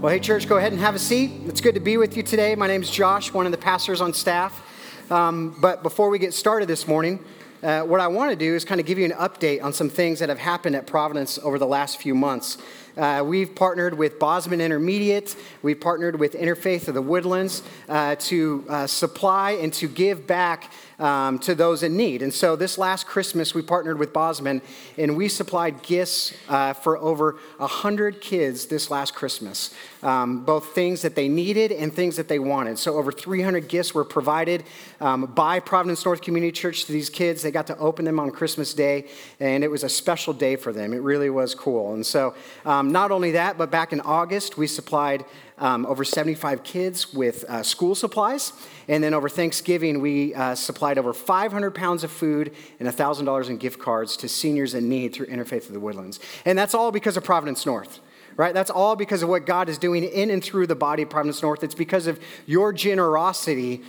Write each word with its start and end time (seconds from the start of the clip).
Well, 0.00 0.10
hey, 0.10 0.18
church, 0.18 0.48
go 0.48 0.56
ahead 0.56 0.72
and 0.72 0.80
have 0.80 0.94
a 0.94 0.98
seat. 0.98 1.30
It's 1.44 1.60
good 1.60 1.74
to 1.74 1.80
be 1.80 1.98
with 1.98 2.16
you 2.16 2.22
today. 2.22 2.54
My 2.54 2.66
name 2.66 2.80
is 2.80 2.90
Josh, 2.90 3.34
one 3.34 3.44
of 3.44 3.52
the 3.52 3.58
pastors 3.58 4.00
on 4.00 4.14
staff. 4.14 5.12
Um, 5.12 5.54
but 5.60 5.82
before 5.82 6.08
we 6.08 6.18
get 6.18 6.32
started 6.32 6.70
this 6.70 6.88
morning, 6.88 7.22
uh, 7.62 7.82
what 7.82 8.00
I 8.00 8.06
want 8.06 8.30
to 8.30 8.36
do 8.36 8.54
is 8.54 8.64
kind 8.64 8.80
of 8.80 8.86
give 8.86 8.98
you 8.98 9.04
an 9.04 9.10
update 9.10 9.62
on 9.62 9.74
some 9.74 9.90
things 9.90 10.20
that 10.20 10.30
have 10.30 10.38
happened 10.38 10.74
at 10.74 10.86
Providence 10.86 11.38
over 11.42 11.58
the 11.58 11.66
last 11.66 12.00
few 12.00 12.14
months. 12.14 12.56
Uh, 12.96 13.22
we've 13.26 13.54
partnered 13.54 13.92
with 13.92 14.18
Bozman 14.18 14.62
Intermediate. 14.62 15.36
We've 15.60 15.78
partnered 15.78 16.18
with 16.18 16.32
Interfaith 16.32 16.88
of 16.88 16.94
the 16.94 17.02
Woodlands 17.02 17.62
uh, 17.86 18.14
to 18.20 18.64
uh, 18.70 18.86
supply 18.86 19.50
and 19.52 19.70
to 19.74 19.86
give 19.86 20.26
back 20.26 20.72
um, 21.00 21.38
to 21.40 21.54
those 21.54 21.82
in 21.82 21.96
need. 21.96 22.22
And 22.22 22.32
so 22.32 22.54
this 22.54 22.78
last 22.78 23.06
Christmas, 23.06 23.54
we 23.54 23.62
partnered 23.62 23.98
with 23.98 24.12
Bozman 24.12 24.60
and 24.98 25.16
we 25.16 25.28
supplied 25.28 25.82
gifts 25.82 26.34
uh, 26.48 26.74
for 26.74 26.98
over 26.98 27.38
100 27.56 28.20
kids 28.20 28.66
this 28.66 28.90
last 28.90 29.14
Christmas, 29.14 29.74
um, 30.02 30.44
both 30.44 30.74
things 30.74 31.02
that 31.02 31.14
they 31.14 31.26
needed 31.26 31.72
and 31.72 31.92
things 31.92 32.16
that 32.16 32.28
they 32.28 32.38
wanted. 32.38 32.78
So 32.78 32.96
over 32.96 33.10
300 33.10 33.66
gifts 33.66 33.94
were 33.94 34.04
provided 34.04 34.64
um, 35.00 35.26
by 35.26 35.58
Providence 35.58 36.04
North 36.04 36.20
Community 36.20 36.52
Church 36.52 36.84
to 36.84 36.92
these 36.92 37.08
kids. 37.08 37.42
They 37.42 37.50
got 37.50 37.66
to 37.68 37.78
open 37.78 38.04
them 38.04 38.20
on 38.20 38.30
Christmas 38.30 38.74
Day, 38.74 39.06
and 39.40 39.64
it 39.64 39.70
was 39.70 39.82
a 39.82 39.88
special 39.88 40.34
day 40.34 40.56
for 40.56 40.72
them. 40.72 40.92
It 40.92 41.00
really 41.00 41.30
was 41.30 41.54
cool. 41.54 41.94
And 41.94 42.04
so, 42.04 42.34
um, 42.66 42.92
not 42.92 43.10
only 43.10 43.32
that, 43.32 43.56
but 43.56 43.70
back 43.70 43.92
in 43.92 44.00
August, 44.02 44.58
we 44.58 44.66
supplied 44.66 45.24
um, 45.60 45.86
over 45.86 46.02
75 46.02 46.64
kids 46.64 47.14
with 47.14 47.44
uh, 47.44 47.62
school 47.62 47.94
supplies. 47.94 48.52
And 48.88 49.04
then 49.04 49.14
over 49.14 49.28
Thanksgiving, 49.28 50.00
we 50.00 50.34
uh, 50.34 50.54
supplied 50.54 50.98
over 50.98 51.12
500 51.12 51.74
pounds 51.74 52.02
of 52.02 52.10
food 52.10 52.52
and 52.80 52.88
$1,000 52.88 53.48
in 53.48 53.58
gift 53.58 53.78
cards 53.78 54.16
to 54.18 54.28
seniors 54.28 54.74
in 54.74 54.88
need 54.88 55.14
through 55.14 55.26
Interfaith 55.26 55.68
of 55.68 55.74
the 55.74 55.80
Woodlands. 55.80 56.18
And 56.44 56.58
that's 56.58 56.74
all 56.74 56.90
because 56.90 57.16
of 57.16 57.24
Providence 57.24 57.64
North 57.64 58.00
right? 58.36 58.54
That's 58.54 58.70
all 58.70 58.96
because 58.96 59.22
of 59.22 59.28
what 59.28 59.44
God 59.44 59.68
is 59.68 59.76
doing 59.76 60.02
in 60.02 60.30
and 60.30 60.42
through 60.42 60.66
the 60.66 60.74
body 60.74 61.02
of 61.02 61.10
Providence 61.10 61.42
North. 61.42 61.62
It's 61.62 61.74
because 61.74 62.06
of 62.06 62.18
your 62.46 62.72
generosity 62.72 63.82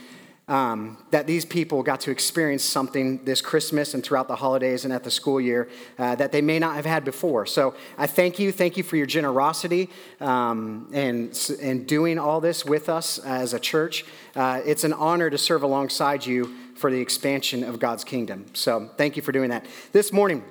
um, 0.47 0.97
that 1.11 1.28
these 1.28 1.45
people 1.45 1.81
got 1.84 2.02
to 2.02 2.11
experience 2.11 2.64
something 2.64 3.23
this 3.23 3.42
Christmas 3.42 3.94
and 3.94 4.03
throughout 4.03 4.28
the 4.28 4.36
holidays 4.36 4.84
and 4.84 4.94
at 4.94 5.03
the 5.03 5.11
school 5.11 5.39
year 5.39 5.70
uh, 5.97 6.16
that 6.16 6.31
they 6.31 6.42
may 6.42 6.59
not 6.59 6.75
have 6.75 6.86
had 6.86 7.06
before. 7.06 7.45
So 7.45 7.75
I 7.97 8.08
thank 8.08 8.39
you. 8.39 8.52
Thank 8.52 8.75
you 8.75 8.84
for 8.84 8.97
your 8.97 9.06
generosity 9.06 9.89
um, 10.19 10.89
and, 10.92 11.38
and 11.62 11.88
doing 11.88 12.19
all 12.19 12.42
this 12.42 12.66
with 12.66 12.89
us 12.89 13.17
as 13.19 13.53
a 13.53 13.59
church. 13.59 14.03
Uh, 14.36 14.62
it's 14.66 14.84
an 14.84 14.94
honor 14.94 15.30
to 15.30 15.38
serve 15.38 15.64
alongside 15.64 16.25
you 16.25 16.53
for 16.75 16.92
the 16.92 17.00
expansion 17.00 17.64
of 17.64 17.80
God's 17.80 18.03
kingdom. 18.03 18.47
So 18.53 18.89
thank 18.97 19.16
you 19.16 19.22
for 19.22 19.31
doing 19.31 19.52
that. 19.52 19.66
This 19.94 20.12
morning, 20.12 20.44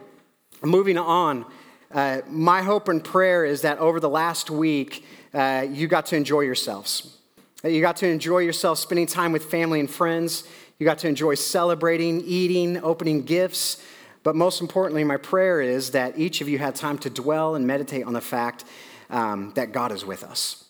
moving 0.63 0.97
on, 0.97 1.45
uh, 1.91 2.21
my 2.29 2.63
hope 2.63 2.89
and 2.89 3.03
prayer 3.03 3.45
is 3.45 3.63
that 3.63 3.79
over 3.79 3.99
the 3.99 4.09
last 4.09 4.49
week, 4.49 5.05
uh, 5.35 5.67
you 5.69 5.89
got 5.89 6.07
to 6.07 6.17
enjoy 6.17 6.41
yourselves. 6.41 7.20
You 7.63 7.81
got 7.83 7.97
to 7.99 8.09
enjoy 8.09 8.39
yourself 8.39 8.79
spending 8.79 9.07
time 9.07 9.33
with 9.33 9.45
family 9.45 9.81
and 9.81 9.91
friends. 9.91 10.45
You 10.79 10.87
got 10.87 10.99
to 10.99 11.09
enjoy 11.09 11.35
celebrating, 11.35 12.23
eating, 12.23 12.83
opening 12.83 13.23
gifts. 13.23 13.83
But 14.23 14.35
most 14.35 14.61
importantly, 14.61 15.05
my 15.05 15.19
prayer 15.19 15.61
is 15.61 15.91
that 15.91 16.19
each 16.19 16.41
of 16.41 16.49
you 16.49 16.59
had 16.59 16.75
time 16.75 16.97
to 16.99 17.11
dwell 17.11 17.55
and 17.55 17.67
meditate 17.67 18.05
on 18.05 18.15
the 18.15 18.21
fact 18.21 18.65
um, 19.11 19.53
that 19.57 19.73
God 19.73 19.93
is 19.93 20.07
with 20.07 20.25
us. 20.25 20.65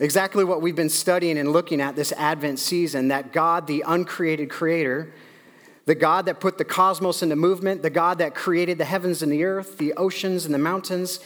Exactly 0.00 0.44
what 0.44 0.62
we've 0.62 0.74
been 0.74 0.88
studying 0.88 1.38
and 1.38 1.52
looking 1.52 1.80
at 1.80 1.94
this 1.94 2.12
Advent 2.12 2.58
season 2.58 3.08
that 3.08 3.32
God, 3.32 3.66
the 3.66 3.84
uncreated 3.86 4.50
creator, 4.50 5.12
the 5.86 5.94
God 5.94 6.26
that 6.26 6.40
put 6.40 6.56
the 6.56 6.64
cosmos 6.64 7.22
into 7.22 7.36
movement, 7.36 7.82
the 7.82 7.90
God 7.90 8.18
that 8.18 8.34
created 8.34 8.78
the 8.78 8.84
heavens 8.86 9.22
and 9.22 9.30
the 9.30 9.44
earth, 9.44 9.78
the 9.78 9.92
oceans 9.94 10.46
and 10.46 10.54
the 10.54 10.58
mountains, 10.58 11.20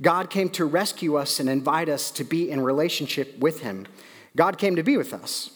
God 0.00 0.30
came 0.30 0.50
to 0.50 0.64
rescue 0.64 1.16
us 1.16 1.40
and 1.40 1.48
invite 1.48 1.88
us 1.88 2.10
to 2.12 2.24
be 2.24 2.50
in 2.50 2.60
relationship 2.60 3.38
with 3.38 3.60
Him. 3.60 3.86
God 4.36 4.58
came 4.58 4.76
to 4.76 4.82
be 4.82 4.96
with 4.96 5.12
us. 5.12 5.50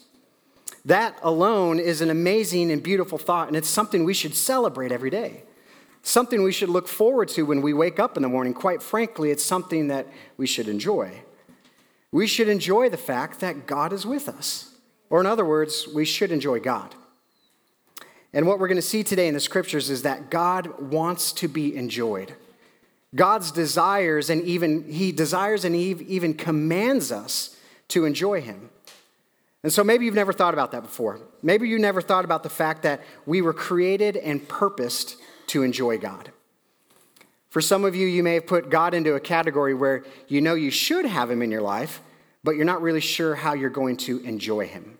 That 0.85 1.17
alone 1.21 1.79
is 1.79 2.01
an 2.01 2.09
amazing 2.09 2.71
and 2.71 2.81
beautiful 2.81 3.17
thought, 3.17 3.47
and 3.47 3.57
it's 3.57 3.67
something 3.67 4.03
we 4.03 4.13
should 4.13 4.35
celebrate 4.35 4.91
every 4.91 5.09
day. 5.09 5.43
Something 6.01 6.43
we 6.43 6.53
should 6.53 6.69
look 6.69 6.87
forward 6.87 7.27
to 7.29 7.43
when 7.43 7.61
we 7.61 7.73
wake 7.73 7.99
up 7.99 8.15
in 8.15 8.23
the 8.23 8.29
morning. 8.29 8.53
Quite 8.53 8.81
frankly, 8.81 9.29
it's 9.29 9.43
something 9.43 9.89
that 9.89 10.07
we 10.37 10.47
should 10.47 10.69
enjoy. 10.69 11.23
We 12.11 12.27
should 12.27 12.47
enjoy 12.47 12.87
the 12.87 12.97
fact 12.97 13.41
that 13.41 13.67
God 13.67 13.91
is 13.91 14.05
with 14.05 14.29
us. 14.29 14.75
Or, 15.09 15.19
in 15.19 15.25
other 15.25 15.43
words, 15.43 15.87
we 15.93 16.05
should 16.05 16.31
enjoy 16.31 16.61
God. 16.61 16.95
And 18.33 18.47
what 18.47 18.59
we're 18.59 18.67
going 18.67 18.77
to 18.77 18.81
see 18.81 19.03
today 19.03 19.27
in 19.27 19.33
the 19.33 19.39
scriptures 19.39 19.89
is 19.89 20.03
that 20.03 20.29
God 20.29 20.79
wants 20.79 21.33
to 21.33 21.49
be 21.49 21.75
enjoyed. 21.75 22.33
God's 23.15 23.51
desires, 23.51 24.29
and 24.29 24.41
even 24.43 24.89
He 24.89 25.11
desires 25.11 25.65
and 25.65 25.75
He 25.75 25.91
even 26.07 26.33
commands 26.33 27.11
us 27.11 27.56
to 27.89 28.05
enjoy 28.05 28.41
Him. 28.41 28.69
And 29.63 29.73
so 29.73 29.83
maybe 29.83 30.05
you've 30.05 30.13
never 30.13 30.33
thought 30.33 30.53
about 30.53 30.71
that 30.71 30.83
before. 30.83 31.19
Maybe 31.41 31.67
you 31.67 31.79
never 31.79 32.01
thought 32.01 32.25
about 32.25 32.43
the 32.43 32.49
fact 32.49 32.83
that 32.83 33.01
we 33.25 33.41
were 33.41 33.53
created 33.53 34.15
and 34.15 34.47
purposed 34.47 35.17
to 35.47 35.63
enjoy 35.63 35.97
God. 35.97 36.31
For 37.49 37.61
some 37.61 37.85
of 37.85 37.95
you, 37.95 38.07
you 38.07 38.23
may 38.23 38.35
have 38.35 38.47
put 38.47 38.69
God 38.69 38.93
into 38.93 39.15
a 39.15 39.19
category 39.19 39.73
where 39.73 40.03
you 40.27 40.41
know 40.41 40.53
you 40.53 40.69
should 40.69 41.05
have 41.05 41.31
Him 41.31 41.41
in 41.41 41.51
your 41.51 41.61
life, 41.61 42.01
but 42.43 42.55
you're 42.55 42.65
not 42.65 42.81
really 42.81 43.01
sure 43.01 43.35
how 43.35 43.53
you're 43.53 43.69
going 43.69 43.97
to 43.97 44.19
enjoy 44.19 44.67
Him. 44.67 44.99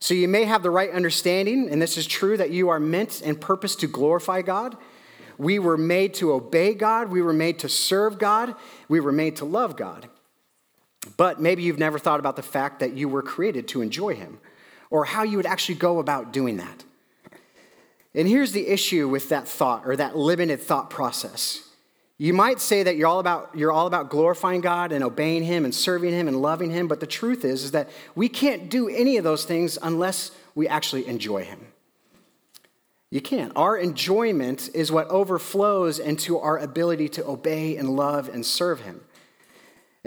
So 0.00 0.14
you 0.14 0.28
may 0.28 0.44
have 0.44 0.62
the 0.62 0.70
right 0.70 0.90
understanding, 0.90 1.68
and 1.70 1.80
this 1.80 1.96
is 1.96 2.06
true, 2.06 2.36
that 2.36 2.50
you 2.50 2.68
are 2.68 2.80
meant 2.80 3.20
and 3.24 3.40
purposed 3.40 3.80
to 3.80 3.86
glorify 3.86 4.42
God. 4.42 4.76
We 5.38 5.58
were 5.58 5.76
made 5.76 6.14
to 6.14 6.32
obey 6.32 6.74
God. 6.74 7.10
We 7.10 7.22
were 7.22 7.32
made 7.32 7.60
to 7.60 7.68
serve 7.68 8.18
God. 8.18 8.54
We 8.88 9.00
were 9.00 9.12
made 9.12 9.36
to 9.36 9.44
love 9.44 9.76
God. 9.76 10.08
But 11.16 11.40
maybe 11.40 11.62
you've 11.62 11.78
never 11.78 11.98
thought 11.98 12.20
about 12.20 12.36
the 12.36 12.42
fact 12.42 12.80
that 12.80 12.94
you 12.94 13.08
were 13.08 13.22
created 13.22 13.68
to 13.68 13.82
enjoy 13.82 14.14
Him 14.14 14.38
or 14.90 15.04
how 15.04 15.22
you 15.22 15.36
would 15.36 15.46
actually 15.46 15.76
go 15.76 15.98
about 15.98 16.32
doing 16.32 16.56
that. 16.56 16.84
And 18.14 18.26
here's 18.26 18.52
the 18.52 18.66
issue 18.66 19.08
with 19.08 19.28
that 19.28 19.46
thought 19.46 19.86
or 19.86 19.94
that 19.96 20.16
limited 20.16 20.60
thought 20.60 20.90
process. 20.90 21.62
You 22.20 22.34
might 22.34 22.58
say 22.58 22.82
that 22.82 22.96
you're 22.96 23.06
all 23.06 23.20
about, 23.20 23.50
you're 23.54 23.70
all 23.70 23.86
about 23.86 24.10
glorifying 24.10 24.60
God 24.60 24.90
and 24.90 25.04
obeying 25.04 25.44
Him 25.44 25.64
and 25.64 25.72
serving 25.72 26.12
Him 26.12 26.26
and 26.26 26.42
loving 26.42 26.70
Him, 26.70 26.88
but 26.88 26.98
the 26.98 27.06
truth 27.06 27.44
is, 27.44 27.62
is 27.62 27.70
that 27.70 27.88
we 28.16 28.28
can't 28.28 28.68
do 28.68 28.88
any 28.88 29.18
of 29.18 29.24
those 29.24 29.44
things 29.44 29.78
unless 29.80 30.32
we 30.56 30.66
actually 30.66 31.06
enjoy 31.06 31.44
Him. 31.44 31.60
You 33.10 33.20
can't. 33.20 33.52
Our 33.54 33.76
enjoyment 33.76 34.68
is 34.74 34.90
what 34.90 35.06
overflows 35.08 36.00
into 36.00 36.38
our 36.38 36.58
ability 36.58 37.08
to 37.10 37.26
obey 37.26 37.76
and 37.76 37.94
love 37.94 38.28
and 38.28 38.44
serve 38.44 38.80
Him. 38.80 39.02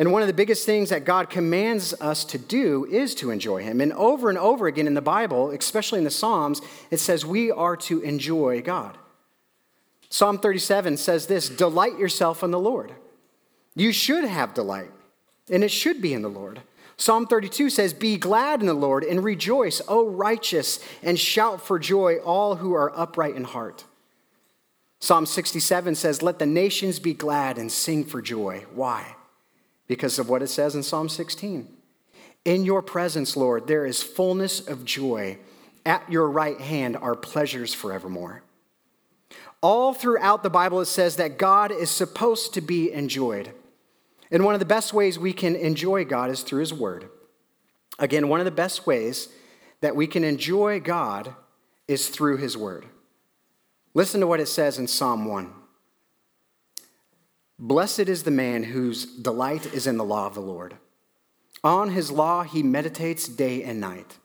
And 0.02 0.12
one 0.12 0.24
of 0.24 0.28
the 0.28 0.34
biggest 0.34 0.66
things 0.66 0.90
that 0.90 1.06
God 1.06 1.30
commands 1.30 1.94
us 2.02 2.26
to 2.26 2.40
do 2.40 2.86
is 2.86 3.14
to 3.14 3.30
enjoy 3.30 3.62
Him. 3.62 3.80
And 3.80 3.94
over 3.94 4.30
and 4.30 4.38
over 4.40 4.66
again 4.66 4.88
in 4.88 4.96
the 4.96 5.00
Bible, 5.00 5.52
especially 5.52 6.00
in 6.00 6.06
the 6.06 6.10
Psalms, 6.10 6.60
it 6.90 6.98
says 6.98 7.24
we 7.24 7.52
are 7.52 7.78
to 7.78 8.00
enjoy 8.00 8.64
God. 8.64 8.98
Psalm 10.10 10.40
37 10.40 10.98
says 10.98 11.28
this 11.28 11.50
Delight 11.50 12.00
yourself 12.00 12.42
in 12.42 12.50
the 12.50 12.58
Lord. 12.58 12.96
You 13.76 13.92
should 13.92 14.24
have 14.24 14.56
delight, 14.56 14.90
and 15.52 15.64
it 15.64 15.70
should 15.70 16.02
be 16.02 16.16
in 16.16 16.24
the 16.24 16.30
Lord. 16.30 16.64
Psalm 16.98 17.28
32 17.28 17.70
says, 17.70 17.94
Be 17.94 18.18
glad 18.18 18.60
in 18.60 18.66
the 18.66 18.74
Lord 18.74 19.04
and 19.04 19.24
rejoice, 19.24 19.84
O 19.88 20.08
righteous, 20.08 20.80
and 21.04 21.20
shout 21.20 21.62
for 21.62 21.78
joy, 21.78 22.16
all 22.16 22.56
who 22.56 22.74
are 22.74 22.92
upright 22.98 23.36
in 23.36 23.44
heart. 23.44 23.84
Psalm 25.00 25.28
67 25.28 25.94
says, 25.94 26.24
Let 26.24 26.40
the 26.40 26.48
nations 26.48 26.98
be 26.98 27.14
glad 27.14 27.60
and 27.60 27.72
sing 27.72 28.04
for 28.04 28.20
joy. 28.20 28.66
Why? 28.74 29.18
Because 29.92 30.20
of 30.20 30.30
what 30.30 30.42
it 30.42 30.48
says 30.48 30.74
in 30.74 30.82
Psalm 30.82 31.10
16. 31.10 31.68
In 32.46 32.64
your 32.64 32.82
presence, 32.82 33.36
Lord, 33.36 33.68
there 33.68 33.86
is 33.86 34.02
fullness 34.02 34.66
of 34.66 34.86
joy. 34.86 35.38
At 35.86 36.10
your 36.10 36.30
right 36.30 36.62
hand 36.62 36.96
are 36.96 37.14
pleasures 37.14 37.74
forevermore. 37.74 38.42
All 39.60 39.94
throughout 39.94 40.44
the 40.44 40.50
Bible, 40.50 40.80
it 40.80 40.86
says 40.86 41.18
that 41.18 41.38
God 41.38 41.74
is 41.74 41.92
supposed 41.92 42.54
to 42.54 42.62
be 42.62 42.90
enjoyed. 42.90 43.52
And 44.32 44.46
one 44.46 44.54
of 44.54 44.62
the 44.62 44.66
best 44.66 44.94
ways 44.94 45.20
we 45.20 45.34
can 45.34 45.58
enjoy 45.58 46.06
God 46.06 46.32
is 46.32 46.42
through 46.42 46.62
His 46.62 46.74
Word. 46.74 47.10
Again, 48.00 48.30
one 48.30 48.40
of 48.40 48.46
the 48.46 48.52
best 48.52 48.88
ways 48.88 49.28
that 49.82 49.98
we 49.98 50.08
can 50.08 50.24
enjoy 50.24 50.80
God 50.80 51.36
is 51.90 52.08
through 52.08 52.38
His 52.38 52.56
Word. 52.56 52.86
Listen 53.94 54.22
to 54.22 54.28
what 54.28 54.40
it 54.40 54.48
says 54.48 54.80
in 54.80 54.88
Psalm 54.88 55.26
1. 55.26 55.52
Blessed 57.64 58.10
is 58.10 58.24
the 58.24 58.32
man 58.32 58.64
whose 58.64 59.06
delight 59.06 59.72
is 59.72 59.86
in 59.86 59.98
the 59.98 60.04
law 60.04 60.26
of 60.26 60.34
the 60.34 60.42
Lord. 60.42 60.78
On 61.64 61.92
his 61.92 62.10
law 62.10 62.42
he 62.42 62.64
meditates 62.64 63.28
day 63.28 63.62
and 63.62 63.80
night. 63.80 64.18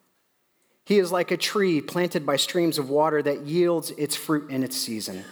He 0.87 0.99
is 0.99 1.13
like 1.13 1.31
a 1.31 1.37
tree 1.37 1.83
planted 1.83 2.25
by 2.25 2.37
streams 2.37 2.79
of 2.79 2.89
water 2.89 3.21
that 3.21 3.43
yields 3.43 3.91
its 3.91 4.17
fruit 4.17 4.51
in 4.51 4.63
its 4.63 4.75
season, 4.75 5.23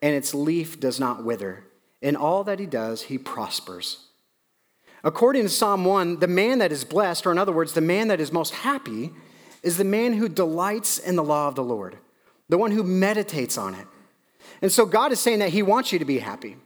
and 0.00 0.14
its 0.14 0.32
leaf 0.32 0.80
does 0.80 0.98
not 0.98 1.22
wither. 1.22 1.64
In 2.00 2.16
all 2.16 2.44
that 2.44 2.58
he 2.58 2.64
does, 2.64 3.02
he 3.02 3.18
prospers. 3.18 4.06
According 5.02 5.42
to 5.42 5.50
Psalm 5.50 5.84
1, 5.84 6.20
the 6.20 6.26
man 6.26 6.60
that 6.60 6.72
is 6.72 6.82
blessed, 6.82 7.26
or 7.26 7.32
in 7.32 7.36
other 7.36 7.52
words, 7.52 7.74
the 7.74 7.82
man 7.82 8.08
that 8.08 8.22
is 8.22 8.32
most 8.32 8.54
happy, 8.54 9.12
is 9.62 9.76
the 9.76 9.84
man 9.84 10.14
who 10.14 10.30
delights 10.30 10.98
in 10.98 11.14
the 11.14 11.22
law 11.22 11.48
of 11.48 11.56
the 11.56 11.64
Lord, 11.64 11.98
the 12.48 12.56
one 12.56 12.70
who 12.70 12.82
meditates 12.82 13.58
on 13.58 13.74
it. 13.74 13.86
And 14.62 14.72
so 14.72 14.86
God 14.86 15.12
is 15.12 15.20
saying 15.20 15.40
that 15.40 15.50
he 15.50 15.62
wants 15.62 15.92
you 15.92 15.98
to 15.98 16.06
be 16.06 16.20
happy. 16.20 16.56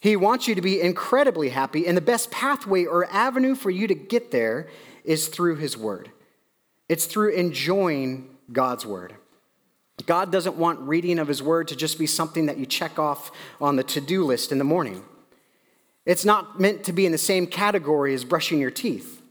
He 0.00 0.16
wants 0.16 0.48
you 0.48 0.54
to 0.54 0.62
be 0.62 0.80
incredibly 0.80 1.50
happy, 1.50 1.86
and 1.86 1.96
the 1.96 2.02
best 2.02 2.30
pathway 2.30 2.86
or 2.86 3.04
avenue 3.10 3.54
for 3.54 3.70
you 3.70 3.86
to 3.86 3.94
get 3.94 4.30
there 4.30 4.68
is 5.04 5.28
through 5.28 5.56
His 5.56 5.76
Word. 5.76 6.10
It's 6.88 7.04
through 7.04 7.34
enjoying 7.34 8.28
God's 8.50 8.86
Word. 8.86 9.14
God 10.06 10.32
doesn't 10.32 10.56
want 10.56 10.80
reading 10.80 11.18
of 11.18 11.28
His 11.28 11.42
Word 11.42 11.68
to 11.68 11.76
just 11.76 11.98
be 11.98 12.06
something 12.06 12.46
that 12.46 12.56
you 12.56 12.64
check 12.64 12.98
off 12.98 13.30
on 13.60 13.76
the 13.76 13.84
to 13.84 14.00
do 14.00 14.24
list 14.24 14.52
in 14.52 14.58
the 14.58 14.64
morning. 14.64 15.04
It's 16.06 16.24
not 16.24 16.58
meant 16.58 16.82
to 16.84 16.94
be 16.94 17.04
in 17.04 17.12
the 17.12 17.18
same 17.18 17.46
category 17.46 18.14
as 18.14 18.24
brushing 18.24 18.58
your 18.58 18.70
teeth. 18.70 19.22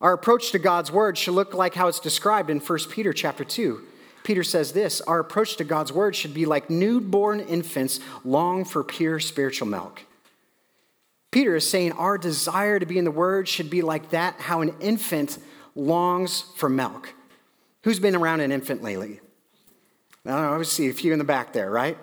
Our 0.00 0.12
approach 0.12 0.52
to 0.52 0.60
God's 0.60 0.92
Word 0.92 1.18
should 1.18 1.34
look 1.34 1.52
like 1.52 1.74
how 1.74 1.88
it's 1.88 1.98
described 1.98 2.48
in 2.48 2.60
1 2.60 2.78
Peter 2.90 3.12
chapter 3.12 3.42
2. 3.44 3.82
Peter 4.28 4.44
says 4.44 4.72
this 4.72 5.00
Our 5.00 5.20
approach 5.20 5.56
to 5.56 5.64
God's 5.64 5.90
word 5.90 6.14
should 6.14 6.34
be 6.34 6.44
like 6.44 6.68
newborn 6.68 7.40
infants 7.40 7.98
long 8.26 8.66
for 8.66 8.84
pure 8.84 9.18
spiritual 9.20 9.68
milk. 9.68 10.02
Peter 11.30 11.56
is 11.56 11.66
saying 11.66 11.92
our 11.92 12.18
desire 12.18 12.78
to 12.78 12.84
be 12.84 12.98
in 12.98 13.06
the 13.06 13.10
word 13.10 13.48
should 13.48 13.70
be 13.70 13.80
like 13.80 14.10
that, 14.10 14.38
how 14.38 14.60
an 14.60 14.74
infant 14.80 15.38
longs 15.74 16.42
for 16.56 16.68
milk. 16.68 17.14
Who's 17.84 17.98
been 17.98 18.14
around 18.14 18.40
an 18.40 18.52
infant 18.52 18.82
lately? 18.82 19.20
I 20.26 20.56
I 20.56 20.62
see 20.62 20.90
a 20.90 20.92
few 20.92 21.14
in 21.14 21.18
the 21.18 21.24
back 21.24 21.54
there, 21.54 21.70
right? 21.70 21.96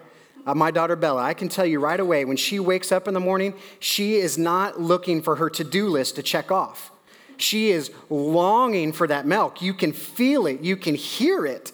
Uh, 0.48 0.56
my 0.56 0.72
daughter 0.72 0.96
Bella, 0.96 1.22
I 1.22 1.36
can 1.36 1.48
tell 1.48 1.66
you 1.68 1.80
right 1.80 2.00
away, 2.00 2.26
when 2.26 2.38
she 2.38 2.60
wakes 2.60 2.92
up 2.92 3.08
in 3.08 3.14
the 3.14 3.20
morning, 3.20 3.54
she 3.80 4.16
is 4.16 4.36
not 4.36 4.82
looking 4.82 5.22
for 5.22 5.36
her 5.36 5.52
to 5.52 5.64
do 5.64 5.90
list 5.90 6.16
to 6.16 6.24
check 6.24 6.52
off. 6.52 6.92
She 7.38 7.70
is 7.70 7.92
longing 8.10 8.94
for 8.94 9.06
that 9.06 9.28
milk. 9.28 9.62
You 9.62 9.76
can 9.76 9.94
feel 9.94 10.48
it, 10.48 10.62
you 10.62 10.76
can 10.76 10.96
hear 10.96 11.46
it. 11.46 11.72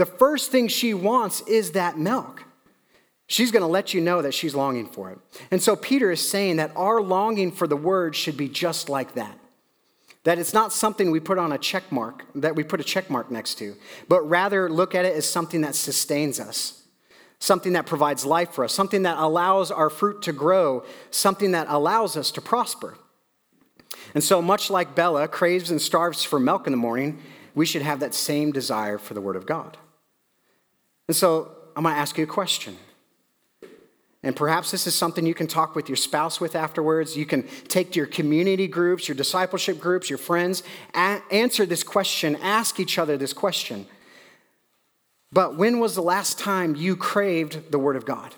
The 0.00 0.06
first 0.06 0.50
thing 0.50 0.68
she 0.68 0.94
wants 0.94 1.42
is 1.42 1.72
that 1.72 1.98
milk. 1.98 2.44
She's 3.26 3.50
going 3.50 3.60
to 3.60 3.66
let 3.66 3.92
you 3.92 4.00
know 4.00 4.22
that 4.22 4.32
she's 4.32 4.54
longing 4.54 4.88
for 4.88 5.10
it. 5.10 5.18
And 5.50 5.62
so 5.62 5.76
Peter 5.76 6.10
is 6.10 6.26
saying 6.26 6.56
that 6.56 6.72
our 6.74 7.02
longing 7.02 7.52
for 7.52 7.66
the 7.66 7.76
word 7.76 8.16
should 8.16 8.38
be 8.38 8.48
just 8.48 8.88
like 8.88 9.12
that. 9.16 9.38
That 10.24 10.38
it's 10.38 10.54
not 10.54 10.72
something 10.72 11.10
we 11.10 11.20
put 11.20 11.36
on 11.36 11.52
a 11.52 11.58
check 11.58 11.92
mark, 11.92 12.24
that 12.34 12.56
we 12.56 12.64
put 12.64 12.80
a 12.80 12.82
check 12.82 13.10
mark 13.10 13.30
next 13.30 13.56
to, 13.56 13.76
but 14.08 14.22
rather 14.22 14.70
look 14.70 14.94
at 14.94 15.04
it 15.04 15.14
as 15.14 15.28
something 15.28 15.60
that 15.60 15.74
sustains 15.74 16.40
us, 16.40 16.82
something 17.38 17.74
that 17.74 17.84
provides 17.84 18.24
life 18.24 18.52
for 18.52 18.64
us, 18.64 18.72
something 18.72 19.02
that 19.02 19.18
allows 19.18 19.70
our 19.70 19.90
fruit 19.90 20.22
to 20.22 20.32
grow, 20.32 20.82
something 21.10 21.50
that 21.50 21.66
allows 21.68 22.16
us 22.16 22.30
to 22.30 22.40
prosper. 22.40 22.96
And 24.14 24.24
so, 24.24 24.40
much 24.40 24.70
like 24.70 24.94
Bella 24.94 25.28
craves 25.28 25.70
and 25.70 25.78
starves 25.78 26.24
for 26.24 26.40
milk 26.40 26.66
in 26.66 26.70
the 26.70 26.78
morning, 26.78 27.20
we 27.54 27.66
should 27.66 27.82
have 27.82 28.00
that 28.00 28.14
same 28.14 28.50
desire 28.50 28.96
for 28.96 29.12
the 29.12 29.20
Word 29.20 29.36
of 29.36 29.44
God. 29.44 29.76
And 31.10 31.16
so 31.16 31.50
I'm 31.74 31.82
going 31.82 31.92
to 31.92 32.00
ask 32.00 32.16
you 32.18 32.22
a 32.22 32.26
question. 32.28 32.76
And 34.22 34.36
perhaps 34.36 34.70
this 34.70 34.86
is 34.86 34.94
something 34.94 35.26
you 35.26 35.34
can 35.34 35.48
talk 35.48 35.74
with 35.74 35.88
your 35.88 35.96
spouse 35.96 36.40
with 36.40 36.54
afterwards. 36.54 37.16
You 37.16 37.26
can 37.26 37.48
take 37.66 37.90
to 37.90 37.96
your 37.96 38.06
community 38.06 38.68
groups, 38.68 39.08
your 39.08 39.16
discipleship 39.16 39.80
groups, 39.80 40.08
your 40.08 40.20
friends. 40.20 40.62
A- 40.94 41.20
answer 41.32 41.66
this 41.66 41.82
question, 41.82 42.36
ask 42.36 42.78
each 42.78 42.96
other 42.96 43.16
this 43.16 43.32
question. 43.32 43.86
But 45.32 45.56
when 45.56 45.80
was 45.80 45.96
the 45.96 46.00
last 46.00 46.38
time 46.38 46.76
you 46.76 46.94
craved 46.94 47.72
the 47.72 47.78
Word 47.80 47.96
of 47.96 48.04
God? 48.06 48.32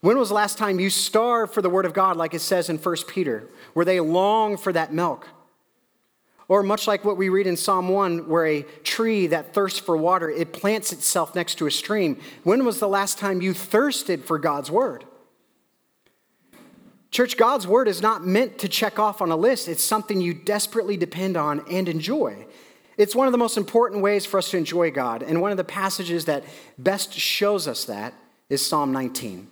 When 0.00 0.18
was 0.18 0.28
the 0.28 0.36
last 0.36 0.56
time 0.56 0.78
you 0.78 0.88
starved 0.88 1.52
for 1.52 1.62
the 1.62 1.68
Word 1.68 1.84
of 1.84 1.94
God, 1.94 2.16
like 2.16 2.32
it 2.32 2.42
says 2.42 2.70
in 2.70 2.78
1 2.78 2.96
Peter, 3.08 3.48
where 3.72 3.84
they 3.84 3.98
long 3.98 4.56
for 4.56 4.72
that 4.72 4.92
milk? 4.92 5.26
Or 6.48 6.62
much 6.62 6.86
like 6.86 7.04
what 7.04 7.18
we 7.18 7.28
read 7.28 7.46
in 7.46 7.58
Psalm 7.58 7.90
1, 7.90 8.26
where 8.26 8.46
a 8.46 8.62
tree 8.82 9.26
that 9.26 9.52
thirsts 9.52 9.78
for 9.78 9.96
water, 9.96 10.30
it 10.30 10.54
plants 10.54 10.92
itself 10.92 11.34
next 11.34 11.56
to 11.56 11.66
a 11.66 11.70
stream. 11.70 12.18
When 12.42 12.64
was 12.64 12.80
the 12.80 12.88
last 12.88 13.18
time 13.18 13.42
you 13.42 13.52
thirsted 13.52 14.24
for 14.24 14.38
God's 14.38 14.70
word? 14.70 15.04
Church, 17.10 17.36
God's 17.36 17.66
word 17.66 17.86
is 17.86 18.02
not 18.02 18.26
meant 18.26 18.58
to 18.58 18.68
check 18.68 18.98
off 18.98 19.20
on 19.20 19.30
a 19.30 19.36
list. 19.36 19.68
It's 19.68 19.84
something 19.84 20.20
you 20.20 20.34
desperately 20.34 20.96
depend 20.96 21.36
on 21.36 21.64
and 21.70 21.88
enjoy. 21.88 22.46
It's 22.96 23.14
one 23.14 23.26
of 23.26 23.32
the 23.32 23.38
most 23.38 23.56
important 23.56 24.02
ways 24.02 24.26
for 24.26 24.38
us 24.38 24.50
to 24.50 24.56
enjoy 24.56 24.90
God. 24.90 25.22
And 25.22 25.40
one 25.40 25.50
of 25.50 25.56
the 25.56 25.64
passages 25.64 26.24
that 26.24 26.44
best 26.78 27.12
shows 27.12 27.68
us 27.68 27.84
that 27.84 28.14
is 28.48 28.64
Psalm 28.64 28.92
19. 28.92 29.48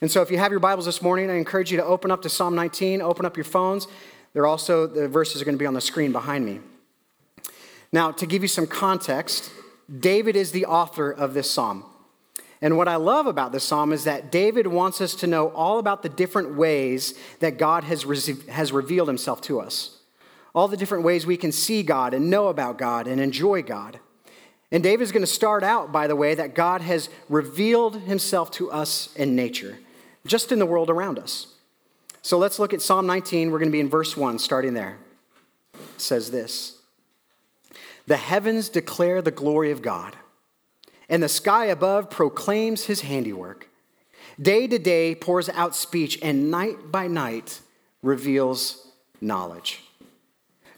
And 0.00 0.10
so 0.10 0.22
if 0.22 0.30
you 0.30 0.38
have 0.38 0.50
your 0.50 0.60
Bibles 0.60 0.84
this 0.84 1.00
morning, 1.00 1.30
I 1.30 1.34
encourage 1.34 1.70
you 1.70 1.78
to 1.78 1.84
open 1.84 2.10
up 2.10 2.22
to 2.22 2.28
Psalm 2.28 2.54
19, 2.54 3.00
open 3.00 3.24
up 3.24 3.36
your 3.36 3.44
phones. 3.44 3.88
They're 4.36 4.46
also, 4.46 4.86
the 4.86 5.08
verses 5.08 5.40
are 5.40 5.46
going 5.46 5.54
to 5.54 5.58
be 5.58 5.64
on 5.64 5.72
the 5.72 5.80
screen 5.80 6.12
behind 6.12 6.44
me. 6.44 6.60
Now, 7.90 8.12
to 8.12 8.26
give 8.26 8.42
you 8.42 8.48
some 8.48 8.66
context, 8.66 9.50
David 9.98 10.36
is 10.36 10.50
the 10.50 10.66
author 10.66 11.10
of 11.10 11.32
this 11.32 11.50
psalm. 11.50 11.86
And 12.60 12.76
what 12.76 12.86
I 12.86 12.96
love 12.96 13.26
about 13.26 13.52
this 13.52 13.64
psalm 13.64 13.94
is 13.94 14.04
that 14.04 14.30
David 14.30 14.66
wants 14.66 15.00
us 15.00 15.14
to 15.14 15.26
know 15.26 15.48
all 15.52 15.78
about 15.78 16.02
the 16.02 16.10
different 16.10 16.54
ways 16.54 17.14
that 17.40 17.56
God 17.56 17.84
has, 17.84 18.02
has 18.50 18.72
revealed 18.72 19.08
himself 19.08 19.40
to 19.40 19.58
us. 19.58 20.00
All 20.54 20.68
the 20.68 20.76
different 20.76 21.04
ways 21.04 21.24
we 21.24 21.38
can 21.38 21.50
see 21.50 21.82
God 21.82 22.12
and 22.12 22.28
know 22.28 22.48
about 22.48 22.76
God 22.76 23.06
and 23.06 23.22
enjoy 23.22 23.62
God. 23.62 24.00
And 24.70 24.82
David 24.82 25.04
is 25.04 25.12
going 25.12 25.22
to 25.22 25.26
start 25.26 25.62
out, 25.62 25.92
by 25.92 26.06
the 26.06 26.14
way, 26.14 26.34
that 26.34 26.54
God 26.54 26.82
has 26.82 27.08
revealed 27.30 28.02
himself 28.02 28.50
to 28.50 28.70
us 28.70 29.16
in 29.16 29.34
nature, 29.34 29.78
just 30.26 30.52
in 30.52 30.58
the 30.58 30.66
world 30.66 30.90
around 30.90 31.18
us. 31.18 31.55
So 32.26 32.38
let's 32.38 32.58
look 32.58 32.74
at 32.74 32.82
Psalm 32.82 33.06
19. 33.06 33.52
We're 33.52 33.60
going 33.60 33.68
to 33.68 33.72
be 33.72 33.78
in 33.78 33.88
verse 33.88 34.16
1, 34.16 34.40
starting 34.40 34.74
there. 34.74 34.98
It 35.74 36.00
says 36.00 36.32
this 36.32 36.80
The 38.08 38.16
heavens 38.16 38.68
declare 38.68 39.22
the 39.22 39.30
glory 39.30 39.70
of 39.70 39.80
God, 39.80 40.16
and 41.08 41.22
the 41.22 41.28
sky 41.28 41.66
above 41.66 42.10
proclaims 42.10 42.86
his 42.86 43.02
handiwork. 43.02 43.68
Day 44.42 44.66
to 44.66 44.76
day 44.76 45.14
pours 45.14 45.48
out 45.50 45.76
speech, 45.76 46.18
and 46.20 46.50
night 46.50 46.90
by 46.90 47.06
night 47.06 47.60
reveals 48.02 48.88
knowledge. 49.20 49.84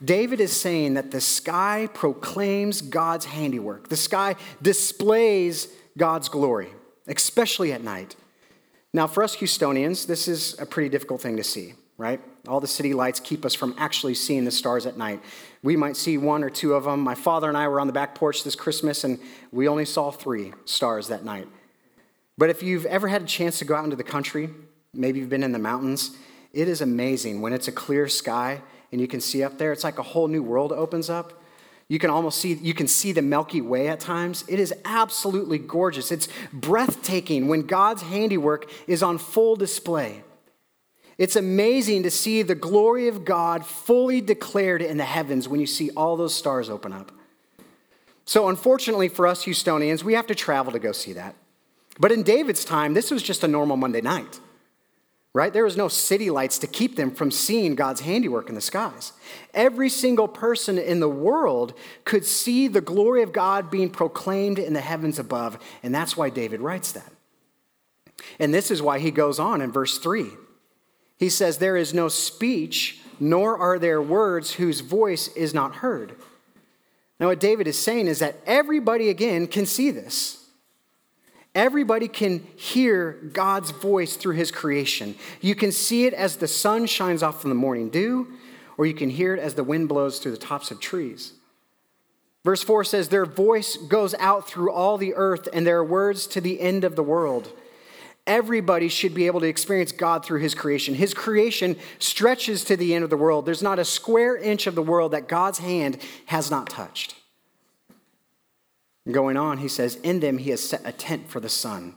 David 0.05 0.41
is 0.41 0.53
saying 0.53 0.93
that 0.95 1.13
the 1.13 1.21
sky 1.23 1.89
proclaims 1.95 2.83
God's 2.83 3.25
handiwork. 3.25 3.89
The 3.89 3.97
sky 3.97 4.37
displays 4.61 5.69
God's 5.97 6.29
glory, 6.29 6.69
especially 7.07 7.73
at 7.73 7.83
night. 7.83 8.17
Now, 8.99 9.07
for 9.07 9.23
us 9.23 9.37
Houstonians, 9.37 10.09
this 10.09 10.27
is 10.27 10.59
a 10.59 10.67
pretty 10.67 10.89
difficult 10.89 11.21
thing 11.21 11.37
to 11.37 11.45
see, 11.45 11.75
right? 11.99 12.21
All 12.49 12.59
the 12.59 12.67
city 12.67 12.95
lights 12.95 13.21
keep 13.21 13.45
us 13.45 13.55
from 13.55 13.77
actually 13.79 14.15
seeing 14.15 14.45
the 14.45 14.51
stars 14.51 14.87
at 14.87 14.97
night. 14.97 15.23
We 15.63 15.77
might 15.77 15.97
see 15.97 16.19
one 16.19 16.43
or 16.43 16.51
two 16.51 16.75
of 16.75 16.83
them. 16.83 16.99
My 16.99 17.15
father 17.15 17.49
and 17.49 17.57
I 17.57 17.69
were 17.69 17.79
on 17.79 17.87
the 17.87 17.93
back 17.93 18.17
porch 18.17 18.43
this 18.43 18.57
Christmas, 18.57 19.05
and 19.05 19.21
we 19.53 19.69
only 19.69 19.85
saw 19.85 20.11
three 20.11 20.53
stars 20.65 21.07
that 21.07 21.25
night. 21.25 21.47
But 22.37 22.51
if 22.51 22.61
you've 22.61 22.87
ever 22.87 23.07
had 23.07 23.23
a 23.23 23.27
chance 23.27 23.61
to 23.61 23.65
go 23.65 23.77
out 23.77 23.85
into 23.85 23.95
the 23.95 24.03
country, 24.03 24.51
maybe 24.93 25.21
you've 25.21 25.29
been 25.29 25.45
in 25.45 25.53
the 25.53 25.61
mountains, 25.61 26.17
it 26.53 26.67
is 26.67 26.81
amazing 26.81 27.41
when 27.41 27.53
it's 27.53 27.69
a 27.69 27.73
clear 27.73 28.09
sky 28.09 28.63
and 28.91 29.01
you 29.01 29.07
can 29.07 29.21
see 29.21 29.45
up 29.45 29.59
there. 29.59 29.71
It's 29.71 29.85
like 29.85 30.01
a 30.01 30.03
whole 30.03 30.27
new 30.27 30.43
world 30.43 30.73
opens 30.73 31.09
up. 31.09 31.38
You 31.89 31.99
can 31.99 32.11
almost 32.11 32.39
see, 32.39 32.53
you 32.55 32.75
can 32.75 32.87
see 32.87 33.13
the 33.13 33.23
Milky 33.23 33.63
Way 33.63 33.89
at 33.89 33.99
times. 33.99 34.45
It 34.47 34.61
is 34.61 34.75
absolutely 34.85 35.59
gorgeous. 35.59 36.13
It's 36.13 36.29
breathtaking 36.53 37.49
when 37.49 37.63
God's 37.63 38.03
handiwork 38.03 38.71
is 38.87 39.03
on 39.03 39.17
full 39.17 39.57
display. 39.57 40.23
It's 41.17 41.35
amazing 41.35 42.03
to 42.05 42.11
see 42.11 42.43
the 42.43 42.55
glory 42.55 43.09
of 43.09 43.25
God 43.25 43.65
fully 43.65 44.21
declared 44.21 44.83
in 44.83 44.99
the 44.99 45.05
heavens 45.05 45.49
when 45.49 45.61
you 45.61 45.67
see 45.67 45.91
all 45.97 46.17
those 46.17 46.35
stars 46.35 46.69
open 46.71 46.93
up. 46.93 47.11
So, 48.25 48.49
unfortunately 48.49 49.09
for 49.09 49.27
us 49.27 49.45
Houstonians, 49.47 50.03
we 50.03 50.13
have 50.13 50.27
to 50.27 50.35
travel 50.35 50.73
to 50.73 50.79
go 50.79 50.93
see 50.93 51.15
that. 51.15 51.35
But 51.99 52.13
in 52.13 52.23
David's 52.23 52.65
time, 52.65 52.93
this 52.93 53.11
was 53.11 53.23
just 53.23 53.43
a 53.43 53.49
normal 53.49 53.79
Monday 53.79 54.03
night 54.03 54.39
right? 55.39 55.53
There 55.53 55.63
was 55.63 55.77
no 55.77 55.87
city 55.87 56.31
lights 56.31 56.59
to 56.59 56.67
keep 56.67 56.97
them 56.97 57.13
from 57.13 57.31
seeing 57.31 57.77
God's 57.77 58.01
handiwork 58.01 58.49
in 58.49 58.57
the 58.57 58.61
skies. 58.61 59.13
Every 59.55 59.89
single 59.89 60.27
person 60.27 60.79
in 60.79 60.99
the 60.99 61.09
world 61.09 61.75
could 62.05 62.25
see 62.25 62.67
the 62.67 62.81
glory 62.81 63.23
of 63.23 63.33
God 63.33 63.71
being 63.71 63.89
proclaimed 63.89 64.59
in 64.59 64.73
the 64.73 64.81
heavens 64.81 65.17
above, 65.17 65.57
and 65.85 65.95
that's 65.95 66.17
why 66.17 66.29
David 66.29 66.61
writes 66.61 66.91
that. 66.91 67.13
And 68.41 68.53
this 68.53 68.73
is 68.73 68.83
why 68.83 68.99
he 68.99 69.13
goes 69.13 69.39
on 69.39 69.61
in 69.61 69.71
verse 69.71 69.99
3. 69.99 70.27
He 71.19 71.29
says, 71.29 71.59
There 71.59 71.77
is 71.77 71.95
no 71.95 72.09
speech, 72.09 72.99
nor 73.21 73.57
are 73.57 73.79
there 73.79 74.03
words 74.03 74.55
whose 74.55 74.81
voice 74.81 75.29
is 75.37 75.55
not 75.55 75.77
heard. 75.77 76.17
Now, 77.21 77.29
what 77.29 77.39
David 77.39 77.69
is 77.69 77.79
saying 77.79 78.09
is 78.09 78.19
that 78.19 78.41
everybody 78.45 79.09
again 79.09 79.47
can 79.47 79.67
see 79.67 79.93
this. 79.93 80.38
Everybody 81.59 82.07
can 82.07 82.47
hear 82.55 83.19
God's 83.33 83.73
voice 83.73 84.15
through 84.15 84.37
his 84.37 84.53
creation. 84.53 85.17
You 85.41 85.57
can 85.57 85.73
see 85.73 86.07
it 86.07 86.15
as 86.15 86.37
the 86.37 86.47
sun 86.47 86.87
shines 86.87 87.21
off 87.21 87.41
from 87.41 87.51
the 87.51 87.57
morning 87.57 87.89
dew, 87.89 88.29
or 88.77 88.87
you 88.87 88.95
can 88.95 89.11
hear 89.11 89.35
it 89.35 89.41
as 89.41 89.55
the 89.55 89.65
wind 89.65 89.89
blows 89.89 90.21
through 90.21 90.31
the 90.31 90.39
tops 90.39 90.71
of 90.71 90.79
trees. 90.79 91.33
Verse 92.45 92.63
4 92.63 92.85
says, 92.85 93.09
Their 93.09 93.27
voice 93.27 93.77
goes 93.77 94.15
out 94.21 94.47
through 94.47 94.71
all 94.71 94.99
the 94.99 95.15
earth, 95.17 95.49
and 95.53 95.67
their 95.67 95.83
words 95.83 96.29
to 96.29 96.41
the 96.41 96.61
end 96.61 96.85
of 96.85 96.95
the 96.95 97.03
world. 97.03 97.51
Everybody 98.25 98.87
should 98.87 99.13
be 99.13 99.27
able 99.27 99.41
to 99.41 99.49
experience 99.49 99.91
God 99.91 100.25
through 100.25 100.39
his 100.39 100.55
creation. 100.55 100.95
His 100.95 101.13
creation 101.13 101.75
stretches 101.99 102.63
to 102.67 102.77
the 102.77 102.95
end 102.95 103.03
of 103.03 103.11
the 103.11 103.17
world. 103.17 103.47
There's 103.47 103.65
not 103.65 103.81
a 103.81 103.85
square 103.85 104.37
inch 104.37 104.69
of 104.69 104.77
the 104.77 104.83
world 104.83 105.11
that 105.11 105.27
God's 105.27 105.59
hand 105.59 105.99
has 106.27 106.53
not 106.53 106.71
touched. 106.71 107.17
Going 109.11 109.37
on, 109.37 109.59
he 109.59 109.69
says, 109.69 109.97
In 109.97 110.21
them 110.21 110.39
he 110.39 110.51
has 110.51 110.63
set 110.67 110.83
a 110.85 110.93
tent 110.93 111.29
for 111.29 111.41
the 111.41 111.49
sun. 111.49 111.97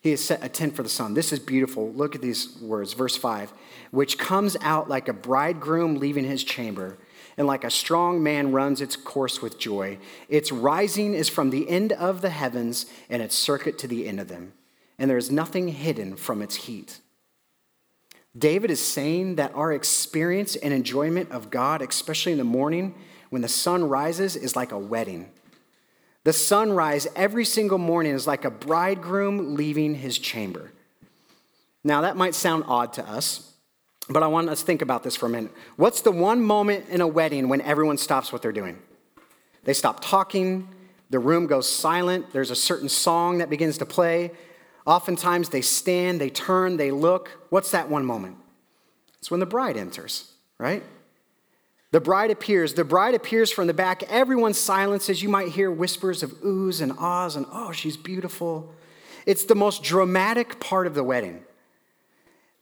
He 0.00 0.10
has 0.10 0.24
set 0.24 0.42
a 0.42 0.48
tent 0.48 0.74
for 0.74 0.82
the 0.82 0.88
sun. 0.88 1.12
This 1.12 1.32
is 1.32 1.38
beautiful. 1.38 1.92
Look 1.92 2.14
at 2.14 2.22
these 2.22 2.56
words. 2.60 2.94
Verse 2.94 3.16
5 3.16 3.52
which 3.90 4.18
comes 4.18 4.56
out 4.60 4.88
like 4.88 5.08
a 5.08 5.12
bridegroom 5.12 5.96
leaving 5.96 6.24
his 6.24 6.44
chamber, 6.44 6.98
and 7.36 7.46
like 7.46 7.64
a 7.64 7.70
strong 7.70 8.22
man 8.22 8.52
runs 8.52 8.80
its 8.80 8.96
course 8.96 9.42
with 9.42 9.58
joy. 9.58 9.98
Its 10.28 10.52
rising 10.52 11.14
is 11.14 11.28
from 11.28 11.50
the 11.50 11.68
end 11.68 11.92
of 11.92 12.20
the 12.20 12.30
heavens, 12.30 12.86
and 13.08 13.22
its 13.22 13.34
circuit 13.34 13.78
to 13.78 13.88
the 13.88 14.06
end 14.06 14.20
of 14.20 14.28
them. 14.28 14.52
And 14.98 15.10
there 15.10 15.16
is 15.16 15.30
nothing 15.30 15.68
hidden 15.68 16.16
from 16.16 16.42
its 16.42 16.56
heat. 16.56 17.00
David 18.36 18.70
is 18.70 18.84
saying 18.84 19.36
that 19.36 19.54
our 19.54 19.72
experience 19.72 20.54
and 20.54 20.72
enjoyment 20.72 21.30
of 21.32 21.50
God, 21.50 21.82
especially 21.82 22.32
in 22.32 22.38
the 22.38 22.44
morning 22.44 22.94
when 23.30 23.42
the 23.42 23.48
sun 23.48 23.88
rises, 23.88 24.36
is 24.36 24.54
like 24.54 24.70
a 24.70 24.78
wedding. 24.78 25.30
The 26.24 26.32
sunrise 26.32 27.06
every 27.16 27.44
single 27.44 27.78
morning 27.78 28.12
is 28.12 28.26
like 28.26 28.44
a 28.44 28.50
bridegroom 28.50 29.54
leaving 29.54 29.94
his 29.94 30.18
chamber. 30.18 30.72
Now, 31.82 32.02
that 32.02 32.16
might 32.16 32.34
sound 32.34 32.64
odd 32.66 32.92
to 32.94 33.08
us, 33.08 33.54
but 34.08 34.22
I 34.22 34.26
want 34.26 34.50
us 34.50 34.60
to 34.60 34.66
think 34.66 34.82
about 34.82 35.02
this 35.02 35.16
for 35.16 35.26
a 35.26 35.30
minute. 35.30 35.52
What's 35.76 36.02
the 36.02 36.12
one 36.12 36.42
moment 36.42 36.88
in 36.90 37.00
a 37.00 37.06
wedding 37.06 37.48
when 37.48 37.62
everyone 37.62 37.96
stops 37.96 38.32
what 38.32 38.42
they're 38.42 38.52
doing? 38.52 38.78
They 39.64 39.72
stop 39.72 40.00
talking, 40.00 40.68
the 41.08 41.18
room 41.18 41.46
goes 41.46 41.68
silent, 41.68 42.32
there's 42.32 42.50
a 42.50 42.56
certain 42.56 42.88
song 42.88 43.38
that 43.38 43.48
begins 43.48 43.78
to 43.78 43.86
play. 43.86 44.32
Oftentimes 44.86 45.48
they 45.48 45.62
stand, 45.62 46.20
they 46.20 46.30
turn, 46.30 46.76
they 46.76 46.90
look. 46.90 47.30
What's 47.48 47.70
that 47.70 47.88
one 47.88 48.04
moment? 48.04 48.36
It's 49.18 49.30
when 49.30 49.40
the 49.40 49.46
bride 49.46 49.76
enters, 49.76 50.32
right? 50.58 50.82
The 51.92 52.00
bride 52.00 52.30
appears. 52.30 52.74
The 52.74 52.84
bride 52.84 53.14
appears 53.14 53.50
from 53.50 53.66
the 53.66 53.74
back. 53.74 54.04
Everyone 54.04 54.54
silences. 54.54 55.22
You 55.22 55.28
might 55.28 55.48
hear 55.48 55.70
whispers 55.70 56.22
of 56.22 56.30
oohs 56.42 56.80
and 56.80 56.92
ahs 56.98 57.36
and, 57.36 57.46
oh, 57.52 57.72
she's 57.72 57.96
beautiful. 57.96 58.72
It's 59.26 59.44
the 59.44 59.54
most 59.54 59.82
dramatic 59.82 60.60
part 60.60 60.86
of 60.86 60.94
the 60.94 61.02
wedding. 61.02 61.42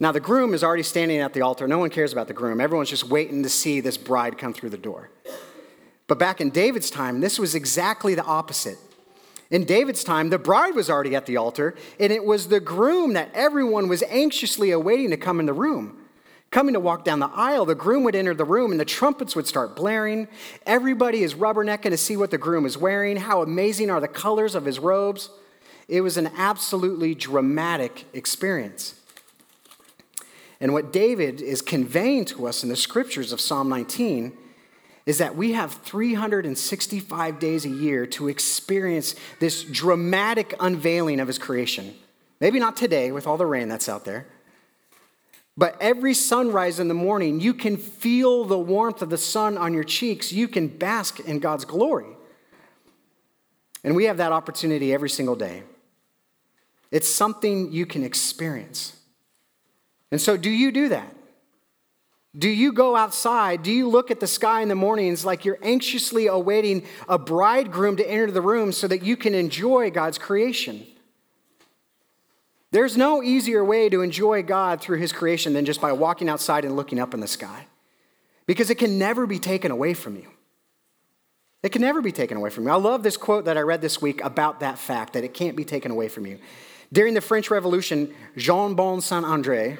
Now, 0.01 0.13
the 0.13 0.21
groom 0.21 0.55
is 0.55 0.63
already 0.63 0.85
standing 0.85 1.19
at 1.19 1.35
the 1.35 1.43
altar. 1.43 1.67
No 1.67 1.79
one 1.79 1.91
cares 1.91 2.13
about 2.13 2.29
the 2.29 2.35
groom. 2.35 2.61
Everyone's 2.61 2.91
just 2.91 3.05
waiting 3.05 3.43
to 3.43 3.49
see 3.49 3.81
this 3.81 3.97
bride 3.97 4.39
come 4.39 4.53
through 4.53 4.71
the 4.71 4.79
door. 4.79 5.11
But 6.07 6.19
back 6.19 6.41
in 6.41 6.51
David's 6.51 6.89
time, 6.89 7.21
this 7.21 7.39
was 7.39 7.55
exactly 7.55 8.15
the 8.15 8.25
opposite. 8.25 8.79
In 9.51 9.65
David's 9.65 10.05
time, 10.05 10.31
the 10.31 10.39
bride 10.39 10.75
was 10.75 10.89
already 10.89 11.17
at 11.17 11.27
the 11.27 11.37
altar, 11.37 11.75
and 11.99 12.13
it 12.13 12.25
was 12.25 12.49
the 12.49 12.61
groom 12.61 13.15
that 13.15 13.31
everyone 13.35 13.89
was 13.89 14.03
anxiously 14.05 14.71
awaiting 14.71 15.11
to 15.11 15.17
come 15.17 15.41
in 15.41 15.47
the 15.47 15.53
room. 15.53 15.99
Coming 16.51 16.73
to 16.75 16.81
walk 16.81 17.05
down 17.05 17.19
the 17.21 17.31
aisle, 17.35 17.67
the 17.67 17.75
groom 17.75 18.05
would 18.05 18.15
enter 18.15 18.35
the 18.35 18.45
room 18.45 18.71
and 18.71 18.81
the 18.81 18.87
trumpets 18.87 19.37
would 19.37 19.47
start 19.47 19.77
blaring. 19.77 20.29
Everybody 20.65 21.23
is 21.23 21.35
rubbernecking 21.35 21.91
to 21.91 21.99
see 21.99 22.17
what 22.17 22.31
the 22.31 22.39
groom 22.39 22.65
is 22.65 22.79
wearing. 22.79 23.19
How 23.19 23.43
amazing 23.43 23.91
are 23.91 24.01
the 24.01 24.09
colors 24.09 24.55
of 24.55 24.65
his 24.65 24.79
robes? 24.79 25.29
It 25.89 26.01
was 26.01 26.17
an 26.17 26.31
absolutely 26.37 27.15
dramatic 27.15 28.07
experience. 28.15 28.95
And 30.61 30.73
what 30.73 30.93
David 30.93 31.41
is 31.41 31.63
conveying 31.63 32.25
to 32.27 32.47
us 32.47 32.63
in 32.63 32.69
the 32.69 32.77
scriptures 32.77 33.33
of 33.33 33.41
Psalm 33.41 33.69
19 33.69 34.37
is 35.07 35.19
that 35.19 35.37
we 35.37 35.53
have 35.53 35.73
365 35.73 37.39
days 37.39 37.65
a 37.65 37.71
year 37.71 38.07
to 38.07 38.29
experience 38.29 39.15
this 39.39 39.65
dramatic 39.65 40.55
unveiling 40.61 41.21
of 41.21 41.29
his 41.29 41.39
creation. 41.39 41.95
Maybe 42.41 42.59
not 42.59 42.77
today 42.77 43.13
with 43.13 43.27
all 43.27 43.37
the 43.37 43.47
rain 43.47 43.69
that's 43.69 43.89
out 43.89 44.05
there. 44.05 44.27
But 45.59 45.77
every 45.81 46.15
sunrise 46.15 46.79
in 46.79 46.87
the 46.87 46.95
morning, 46.95 47.41
you 47.41 47.53
can 47.53 47.77
feel 47.77 48.45
the 48.45 48.57
warmth 48.57 49.03
of 49.03 49.11
the 49.11 49.19
sun 49.19 49.59
on 49.59 49.75
your 49.75 49.83
cheeks. 49.83 50.33
You 50.33 50.47
can 50.47 50.69
bask 50.69 51.19
in 51.19 51.41
God's 51.41 51.65
glory. 51.65 52.17
And 53.83 53.97
we 53.97 54.05
have 54.05 54.19
that 54.19 54.31
opportunity 54.31 54.95
every 54.95 55.11
single 55.11 55.35
day. 55.35 55.65
It's 56.93 57.09
something 57.09 57.73
you 57.73 57.87
can 57.87 58.05
experience. 58.05 58.95
And 60.13 60.21
so, 60.21 60.37
do 60.37 60.49
you 60.49 60.71
do 60.71 60.91
that? 60.91 61.13
Do 62.39 62.49
you 62.49 62.73
go 62.73 62.95
outside? 62.95 63.65
Do 63.65 63.73
you 63.73 63.89
look 63.89 64.13
at 64.13 64.21
the 64.21 64.29
sky 64.29 64.61
in 64.63 64.69
the 64.69 64.77
mornings 64.77 65.25
like 65.25 65.45
you're 65.45 65.59
anxiously 65.61 66.29
awaiting 66.29 66.87
a 67.09 67.19
bridegroom 67.19 67.97
to 67.97 68.09
enter 68.09 68.31
the 68.31 68.41
room 68.41 68.71
so 68.71 68.87
that 68.87 69.03
you 69.03 69.17
can 69.17 69.35
enjoy 69.35 69.91
God's 69.91 70.19
creation? 70.19 70.87
There's 72.71 72.97
no 72.97 73.23
easier 73.23 73.65
way 73.65 73.89
to 73.89 74.03
enjoy 74.03 74.43
God 74.43 74.81
through 74.81 74.99
his 74.99 75.13
creation 75.13 75.55
than 75.55 75.65
just 75.65 75.81
by 75.81 75.93
walking 75.93 76.29
outside 76.29 76.65
and 76.65 76.77
looking 76.77 76.99
up 77.01 77.15
in 77.15 77.21
the 77.21 77.27
sky 77.27 77.67
because 78.47 78.71
it 78.71 78.77
can 78.77 78.99
never 78.99 79.27
be 79.27 79.39
taken 79.39 79.71
away 79.71 79.95
from 79.95 80.17
you. 80.17 80.29
It 81.63 81.71
can 81.71 81.83
never 81.83 82.01
be 82.01 82.13
taken 82.13 82.37
away 82.37 82.51
from 82.51 82.65
you. 82.65 82.71
I 82.71 82.77
love 82.77 83.03
this 83.03 83.17
quote 83.17 83.47
that 83.47 83.57
I 83.57 83.63
read 83.63 83.81
this 83.81 84.01
week 84.01 84.23
about 84.23 84.61
that 84.61 84.79
fact 84.79 85.15
that 85.15 85.25
it 85.25 85.35
can't 85.35 85.57
be 85.57 85.65
taken 85.65 85.91
away 85.91 86.09
from 86.09 86.27
you. 86.27 86.39
During 86.93 87.15
the 87.15 87.21
French 87.21 87.51
Revolution, 87.51 88.15
Jeanbon 88.37 89.03
Saint-André, 89.03 89.79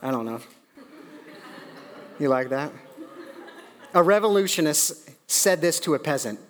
I 0.00 0.10
don't 0.10 0.26
know. 0.26 0.40
You 2.18 2.28
like 2.28 2.48
that? 2.50 2.72
A 3.94 4.02
revolutionist 4.02 5.10
said 5.26 5.60
this 5.60 5.78
to 5.80 5.94
a 5.94 5.98
peasant. 5.98 6.40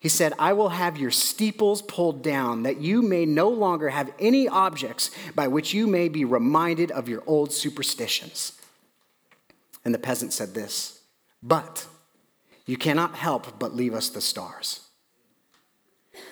He 0.00 0.08
said, 0.08 0.32
I 0.38 0.52
will 0.52 0.68
have 0.68 0.96
your 0.96 1.10
steeples 1.10 1.82
pulled 1.82 2.22
down 2.22 2.62
that 2.62 2.80
you 2.80 3.02
may 3.02 3.26
no 3.26 3.48
longer 3.48 3.88
have 3.88 4.12
any 4.20 4.46
objects 4.46 5.10
by 5.34 5.48
which 5.48 5.74
you 5.74 5.86
may 5.86 6.08
be 6.08 6.24
reminded 6.24 6.90
of 6.92 7.08
your 7.08 7.22
old 7.26 7.52
superstitions. 7.52 8.52
And 9.84 9.92
the 9.92 9.98
peasant 9.98 10.32
said 10.32 10.54
this, 10.54 11.00
But 11.42 11.86
you 12.64 12.76
cannot 12.76 13.16
help 13.16 13.58
but 13.58 13.74
leave 13.74 13.94
us 13.94 14.08
the 14.08 14.20
stars. 14.20 14.80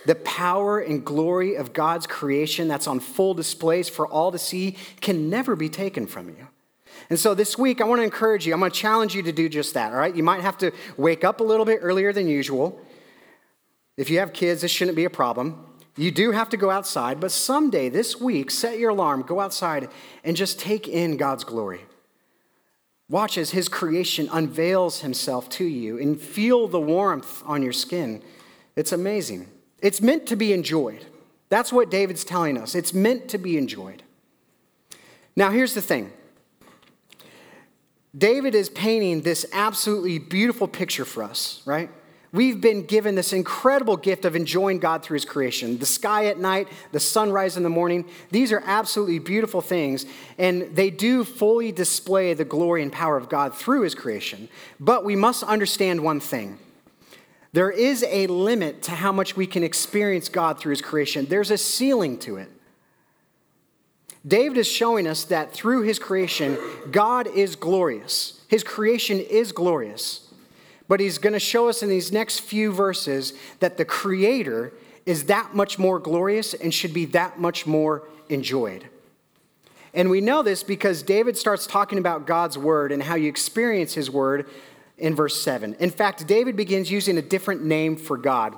The 0.04 0.14
power 0.14 0.78
and 0.78 1.04
glory 1.04 1.56
of 1.56 1.72
God's 1.72 2.06
creation 2.06 2.68
that's 2.68 2.86
on 2.86 3.00
full 3.00 3.34
displays 3.34 3.88
for 3.88 4.06
all 4.06 4.30
to 4.30 4.38
see 4.38 4.76
can 5.00 5.28
never 5.28 5.56
be 5.56 5.68
taken 5.68 6.06
from 6.06 6.28
you. 6.28 6.48
And 7.10 7.18
so 7.18 7.34
this 7.34 7.58
week, 7.58 7.80
I 7.80 7.84
want 7.84 8.00
to 8.00 8.04
encourage 8.04 8.46
you, 8.46 8.52
I'm 8.52 8.60
going 8.60 8.70
to 8.70 8.76
challenge 8.76 9.14
you 9.14 9.22
to 9.22 9.32
do 9.32 9.48
just 9.48 9.74
that, 9.74 9.92
all 9.92 9.98
right? 9.98 10.14
You 10.14 10.22
might 10.22 10.40
have 10.40 10.58
to 10.58 10.72
wake 10.96 11.24
up 11.24 11.40
a 11.40 11.44
little 11.44 11.64
bit 11.64 11.80
earlier 11.82 12.12
than 12.12 12.28
usual. 12.28 12.80
If 13.96 14.10
you 14.10 14.18
have 14.18 14.32
kids, 14.32 14.62
this 14.62 14.70
shouldn't 14.70 14.96
be 14.96 15.04
a 15.04 15.10
problem. 15.10 15.64
You 15.96 16.10
do 16.10 16.32
have 16.32 16.50
to 16.50 16.56
go 16.56 16.70
outside, 16.70 17.20
but 17.20 17.32
someday 17.32 17.88
this 17.88 18.20
week, 18.20 18.50
set 18.50 18.78
your 18.78 18.90
alarm, 18.90 19.22
go 19.22 19.40
outside, 19.40 19.88
and 20.22 20.36
just 20.36 20.60
take 20.60 20.86
in 20.86 21.16
God's 21.16 21.44
glory. 21.44 21.80
Watch 23.08 23.38
as 23.38 23.52
His 23.52 23.68
creation 23.68 24.28
unveils 24.30 25.00
Himself 25.00 25.48
to 25.50 25.64
you 25.64 25.98
and 25.98 26.20
feel 26.20 26.68
the 26.68 26.80
warmth 26.80 27.42
on 27.46 27.62
your 27.62 27.72
skin. 27.72 28.22
It's 28.74 28.92
amazing. 28.92 29.48
It's 29.80 30.02
meant 30.02 30.26
to 30.26 30.36
be 30.36 30.52
enjoyed. 30.52 31.06
That's 31.48 31.72
what 31.72 31.90
David's 31.90 32.24
telling 32.24 32.58
us. 32.58 32.74
It's 32.74 32.92
meant 32.92 33.28
to 33.28 33.38
be 33.38 33.56
enjoyed. 33.56 34.02
Now, 35.34 35.50
here's 35.50 35.74
the 35.74 35.82
thing 35.82 36.12
David 38.16 38.54
is 38.54 38.68
painting 38.68 39.22
this 39.22 39.46
absolutely 39.52 40.18
beautiful 40.18 40.68
picture 40.68 41.04
for 41.04 41.22
us, 41.22 41.62
right? 41.64 41.88
We've 42.32 42.60
been 42.60 42.84
given 42.84 43.14
this 43.14 43.32
incredible 43.32 43.96
gift 43.96 44.24
of 44.24 44.36
enjoying 44.36 44.78
God 44.78 45.02
through 45.02 45.14
His 45.14 45.24
creation. 45.24 45.78
The 45.78 45.86
sky 45.86 46.26
at 46.26 46.38
night, 46.38 46.68
the 46.92 47.00
sunrise 47.00 47.56
in 47.56 47.62
the 47.62 47.70
morning, 47.70 48.04
these 48.30 48.52
are 48.52 48.62
absolutely 48.66 49.18
beautiful 49.18 49.60
things, 49.60 50.06
and 50.36 50.62
they 50.74 50.90
do 50.90 51.24
fully 51.24 51.72
display 51.72 52.34
the 52.34 52.44
glory 52.44 52.82
and 52.82 52.92
power 52.92 53.16
of 53.16 53.28
God 53.28 53.54
through 53.54 53.82
His 53.82 53.94
creation. 53.94 54.48
But 54.80 55.04
we 55.04 55.16
must 55.16 55.42
understand 55.42 56.02
one 56.02 56.20
thing 56.20 56.58
there 57.56 57.70
is 57.70 58.04
a 58.06 58.26
limit 58.26 58.82
to 58.82 58.90
how 58.90 59.12
much 59.12 59.34
we 59.34 59.46
can 59.46 59.62
experience 59.62 60.28
God 60.28 60.58
through 60.58 60.72
his 60.72 60.82
creation, 60.82 61.24
there's 61.24 61.50
a 61.50 61.56
ceiling 61.56 62.18
to 62.18 62.36
it. 62.36 62.50
David 64.26 64.58
is 64.58 64.66
showing 64.66 65.06
us 65.06 65.24
that 65.24 65.54
through 65.54 65.80
his 65.80 65.98
creation, 65.98 66.58
God 66.90 67.26
is 67.26 67.56
glorious. 67.56 68.42
His 68.48 68.62
creation 68.62 69.20
is 69.20 69.52
glorious. 69.52 70.25
But 70.88 71.00
he's 71.00 71.18
going 71.18 71.32
to 71.32 71.40
show 71.40 71.68
us 71.68 71.82
in 71.82 71.88
these 71.88 72.12
next 72.12 72.40
few 72.40 72.72
verses 72.72 73.32
that 73.60 73.76
the 73.76 73.84
creator 73.84 74.72
is 75.04 75.24
that 75.24 75.54
much 75.54 75.78
more 75.78 75.98
glorious 75.98 76.54
and 76.54 76.72
should 76.72 76.92
be 76.92 77.04
that 77.06 77.38
much 77.38 77.66
more 77.66 78.08
enjoyed. 78.28 78.88
And 79.94 80.10
we 80.10 80.20
know 80.20 80.42
this 80.42 80.62
because 80.62 81.02
David 81.02 81.38
starts 81.38 81.66
talking 81.66 81.98
about 81.98 82.26
God's 82.26 82.58
word 82.58 82.92
and 82.92 83.02
how 83.02 83.14
you 83.14 83.28
experience 83.28 83.94
his 83.94 84.10
word 84.10 84.48
in 84.98 85.14
verse 85.14 85.40
7. 85.40 85.74
In 85.74 85.90
fact, 85.90 86.26
David 86.26 86.56
begins 86.56 86.90
using 86.90 87.16
a 87.16 87.22
different 87.22 87.64
name 87.64 87.96
for 87.96 88.16
God 88.16 88.56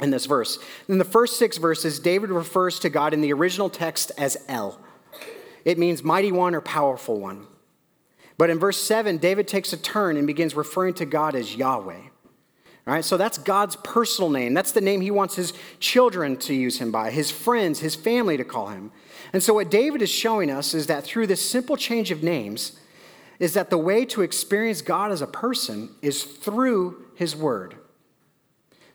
in 0.00 0.10
this 0.10 0.26
verse. 0.26 0.58
In 0.88 0.98
the 0.98 1.04
first 1.04 1.38
six 1.38 1.58
verses, 1.58 1.98
David 1.98 2.30
refers 2.30 2.78
to 2.80 2.88
God 2.88 3.12
in 3.12 3.20
the 3.20 3.32
original 3.32 3.68
text 3.68 4.10
as 4.16 4.36
El. 4.48 4.78
It 5.64 5.78
means 5.78 6.02
mighty 6.02 6.32
one 6.32 6.54
or 6.54 6.60
powerful 6.60 7.20
one. 7.20 7.46
But 8.36 8.50
in 8.50 8.58
verse 8.58 8.82
7, 8.82 9.18
David 9.18 9.46
takes 9.46 9.72
a 9.72 9.76
turn 9.76 10.16
and 10.16 10.26
begins 10.26 10.54
referring 10.54 10.94
to 10.94 11.04
God 11.04 11.34
as 11.34 11.54
Yahweh. 11.54 12.00
All 12.86 12.92
right, 12.92 13.04
so 13.04 13.16
that's 13.16 13.38
God's 13.38 13.76
personal 13.76 14.28
name. 14.28 14.52
That's 14.52 14.72
the 14.72 14.80
name 14.80 15.00
he 15.00 15.10
wants 15.10 15.36
his 15.36 15.54
children 15.80 16.36
to 16.38 16.52
use 16.54 16.78
him 16.78 16.90
by, 16.90 17.10
his 17.10 17.30
friends, 17.30 17.80
his 17.80 17.94
family 17.94 18.36
to 18.36 18.44
call 18.44 18.68
him. 18.68 18.92
And 19.32 19.42
so, 19.42 19.54
what 19.54 19.70
David 19.70 20.02
is 20.02 20.10
showing 20.10 20.50
us 20.50 20.74
is 20.74 20.86
that 20.88 21.04
through 21.04 21.28
this 21.28 21.48
simple 21.48 21.76
change 21.78 22.10
of 22.10 22.22
names, 22.22 22.78
is 23.38 23.54
that 23.54 23.70
the 23.70 23.78
way 23.78 24.04
to 24.06 24.22
experience 24.22 24.82
God 24.82 25.10
as 25.10 25.22
a 25.22 25.26
person 25.26 25.90
is 26.02 26.22
through 26.22 27.04
his 27.14 27.34
word. 27.34 27.76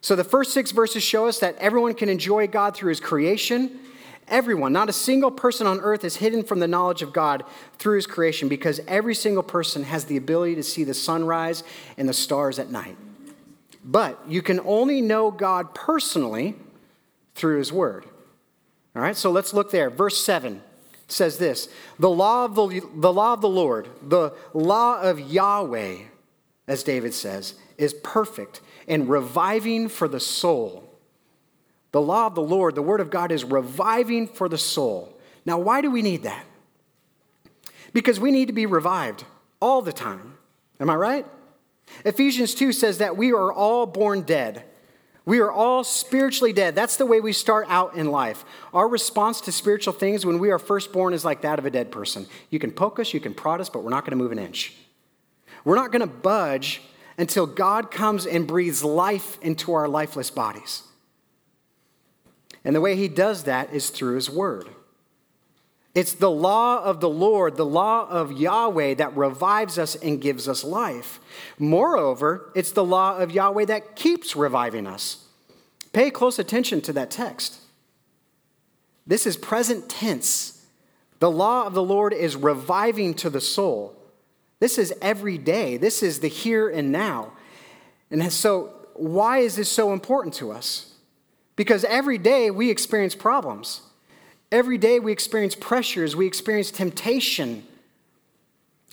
So 0.01 0.15
the 0.15 0.23
first 0.23 0.53
six 0.53 0.71
verses 0.71 1.03
show 1.03 1.27
us 1.27 1.39
that 1.39 1.55
everyone 1.57 1.93
can 1.93 2.09
enjoy 2.09 2.47
God 2.47 2.75
through 2.75 2.89
his 2.89 2.99
creation, 2.99 3.79
Everyone, 4.29 4.71
not 4.71 4.89
a 4.89 4.93
single 4.93 5.31
person 5.31 5.67
on 5.67 5.79
earth 5.79 6.03
is 6.03 6.17
hidden 6.17 6.43
from 6.43 6.59
the 6.59 6.67
knowledge 6.67 7.01
of 7.01 7.13
God 7.13 7.43
through 7.77 7.95
his 7.95 8.07
creation 8.07 8.47
because 8.47 8.79
every 8.87 9.15
single 9.15 9.43
person 9.43 9.83
has 9.83 10.05
the 10.05 10.17
ability 10.17 10.55
to 10.55 10.63
see 10.63 10.83
the 10.83 10.93
sunrise 10.93 11.63
and 11.97 12.07
the 12.07 12.13
stars 12.13 12.59
at 12.59 12.69
night. 12.69 12.97
But 13.83 14.19
you 14.27 14.41
can 14.41 14.59
only 14.61 15.01
know 15.01 15.31
God 15.31 15.73
personally 15.73 16.55
through 17.35 17.57
his 17.57 17.73
word. 17.73 18.05
All 18.95 19.01
right, 19.01 19.15
so 19.15 19.31
let's 19.31 19.53
look 19.53 19.71
there. 19.71 19.89
Verse 19.89 20.23
7 20.23 20.61
says 21.07 21.37
this 21.37 21.69
the 21.97 22.09
law 22.09 22.45
of 22.45 22.55
the, 22.55 22.81
the 22.95 23.13
law 23.13 23.33
of 23.33 23.41
the 23.41 23.49
Lord, 23.49 23.87
the 24.01 24.33
law 24.53 25.01
of 25.01 25.19
Yahweh, 25.19 25.97
as 26.67 26.83
David 26.83 27.13
says, 27.13 27.55
is 27.77 27.93
perfect 28.03 28.61
and 28.87 29.09
reviving 29.09 29.89
for 29.89 30.07
the 30.07 30.19
soul. 30.19 30.88
The 31.91 32.01
law 32.01 32.27
of 32.27 32.35
the 32.35 32.41
Lord, 32.41 32.75
the 32.75 32.81
word 32.81 33.01
of 33.01 33.09
God, 33.09 33.31
is 33.31 33.43
reviving 33.43 34.27
for 34.27 34.47
the 34.47 34.57
soul. 34.57 35.17
Now, 35.45 35.57
why 35.57 35.81
do 35.81 35.89
we 35.89 36.01
need 36.01 36.23
that? 36.23 36.45
Because 37.93 38.19
we 38.19 38.31
need 38.31 38.47
to 38.47 38.53
be 38.53 38.65
revived 38.65 39.23
all 39.59 39.81
the 39.81 39.93
time. 39.93 40.37
Am 40.79 40.89
I 40.89 40.95
right? 40.95 41.25
Ephesians 42.05 42.53
2 42.53 42.71
says 42.71 42.99
that 42.99 43.17
we 43.17 43.31
are 43.31 43.51
all 43.51 43.85
born 43.85 44.21
dead. 44.21 44.63
We 45.25 45.39
are 45.39 45.51
all 45.51 45.83
spiritually 45.83 46.53
dead. 46.53 46.75
That's 46.75 46.97
the 46.97 47.05
way 47.05 47.19
we 47.19 47.33
start 47.33 47.67
out 47.69 47.95
in 47.95 48.09
life. 48.09 48.45
Our 48.73 48.87
response 48.87 49.41
to 49.41 49.51
spiritual 49.51 49.93
things 49.93 50.25
when 50.25 50.39
we 50.39 50.49
are 50.49 50.59
first 50.59 50.91
born 50.91 51.13
is 51.13 51.25
like 51.25 51.41
that 51.41 51.59
of 51.59 51.65
a 51.65 51.71
dead 51.71 51.91
person. 51.91 52.27
You 52.49 52.59
can 52.59 52.71
poke 52.71 52.99
us, 52.99 53.13
you 53.13 53.19
can 53.19 53.33
prod 53.33 53.61
us, 53.61 53.69
but 53.69 53.83
we're 53.83 53.91
not 53.91 54.05
going 54.05 54.17
to 54.17 54.23
move 54.23 54.31
an 54.31 54.39
inch. 54.39 54.73
We're 55.65 55.75
not 55.75 55.91
going 55.91 56.01
to 56.01 56.07
budge 56.07 56.81
until 57.17 57.45
God 57.45 57.91
comes 57.91 58.25
and 58.25 58.47
breathes 58.47 58.83
life 58.83 59.37
into 59.41 59.73
our 59.73 59.87
lifeless 59.87 60.31
bodies. 60.31 60.83
And 62.63 62.75
the 62.75 62.81
way 62.81 62.95
he 62.95 63.07
does 63.07 63.43
that 63.43 63.73
is 63.73 63.89
through 63.89 64.15
his 64.15 64.29
word. 64.29 64.69
It's 65.95 66.13
the 66.13 66.31
law 66.31 66.83
of 66.83 66.99
the 66.99 67.09
Lord, 67.09 67.57
the 67.57 67.65
law 67.65 68.07
of 68.07 68.31
Yahweh 68.31 68.95
that 68.95 69.17
revives 69.17 69.79
us 69.79 69.95
and 69.95 70.21
gives 70.21 70.47
us 70.47 70.63
life. 70.63 71.19
Moreover, 71.57 72.51
it's 72.55 72.71
the 72.71 72.85
law 72.85 73.17
of 73.17 73.31
Yahweh 73.31 73.65
that 73.65 73.95
keeps 73.95 74.35
reviving 74.35 74.85
us. 74.85 75.25
Pay 75.91 76.11
close 76.11 76.37
attention 76.37 76.81
to 76.81 76.93
that 76.93 77.09
text. 77.09 77.59
This 79.07 79.25
is 79.25 79.35
present 79.35 79.89
tense. 79.89 80.65
The 81.19 81.31
law 81.31 81.65
of 81.65 81.73
the 81.73 81.83
Lord 81.83 82.13
is 82.13 82.35
reviving 82.35 83.15
to 83.15 83.29
the 83.29 83.41
soul. 83.41 83.95
This 84.59 84.77
is 84.77 84.93
every 85.01 85.37
day. 85.37 85.77
This 85.77 86.03
is 86.03 86.19
the 86.19 86.27
here 86.27 86.69
and 86.69 86.91
now. 86.91 87.33
And 88.11 88.31
so, 88.31 88.73
why 88.93 89.39
is 89.39 89.55
this 89.55 89.69
so 89.69 89.93
important 89.93 90.35
to 90.35 90.51
us? 90.51 90.93
Because 91.59 91.83
every 91.83 92.17
day 92.17 92.49
we 92.51 92.69
experience 92.69 93.15
problems. 93.15 93.81
Every 94.49 94.77
day 94.77 94.97
we 94.97 95.11
experience 95.11 95.55
pressures, 95.55 96.15
we 96.15 96.25
experience 96.25 96.71
temptation. 96.71 97.67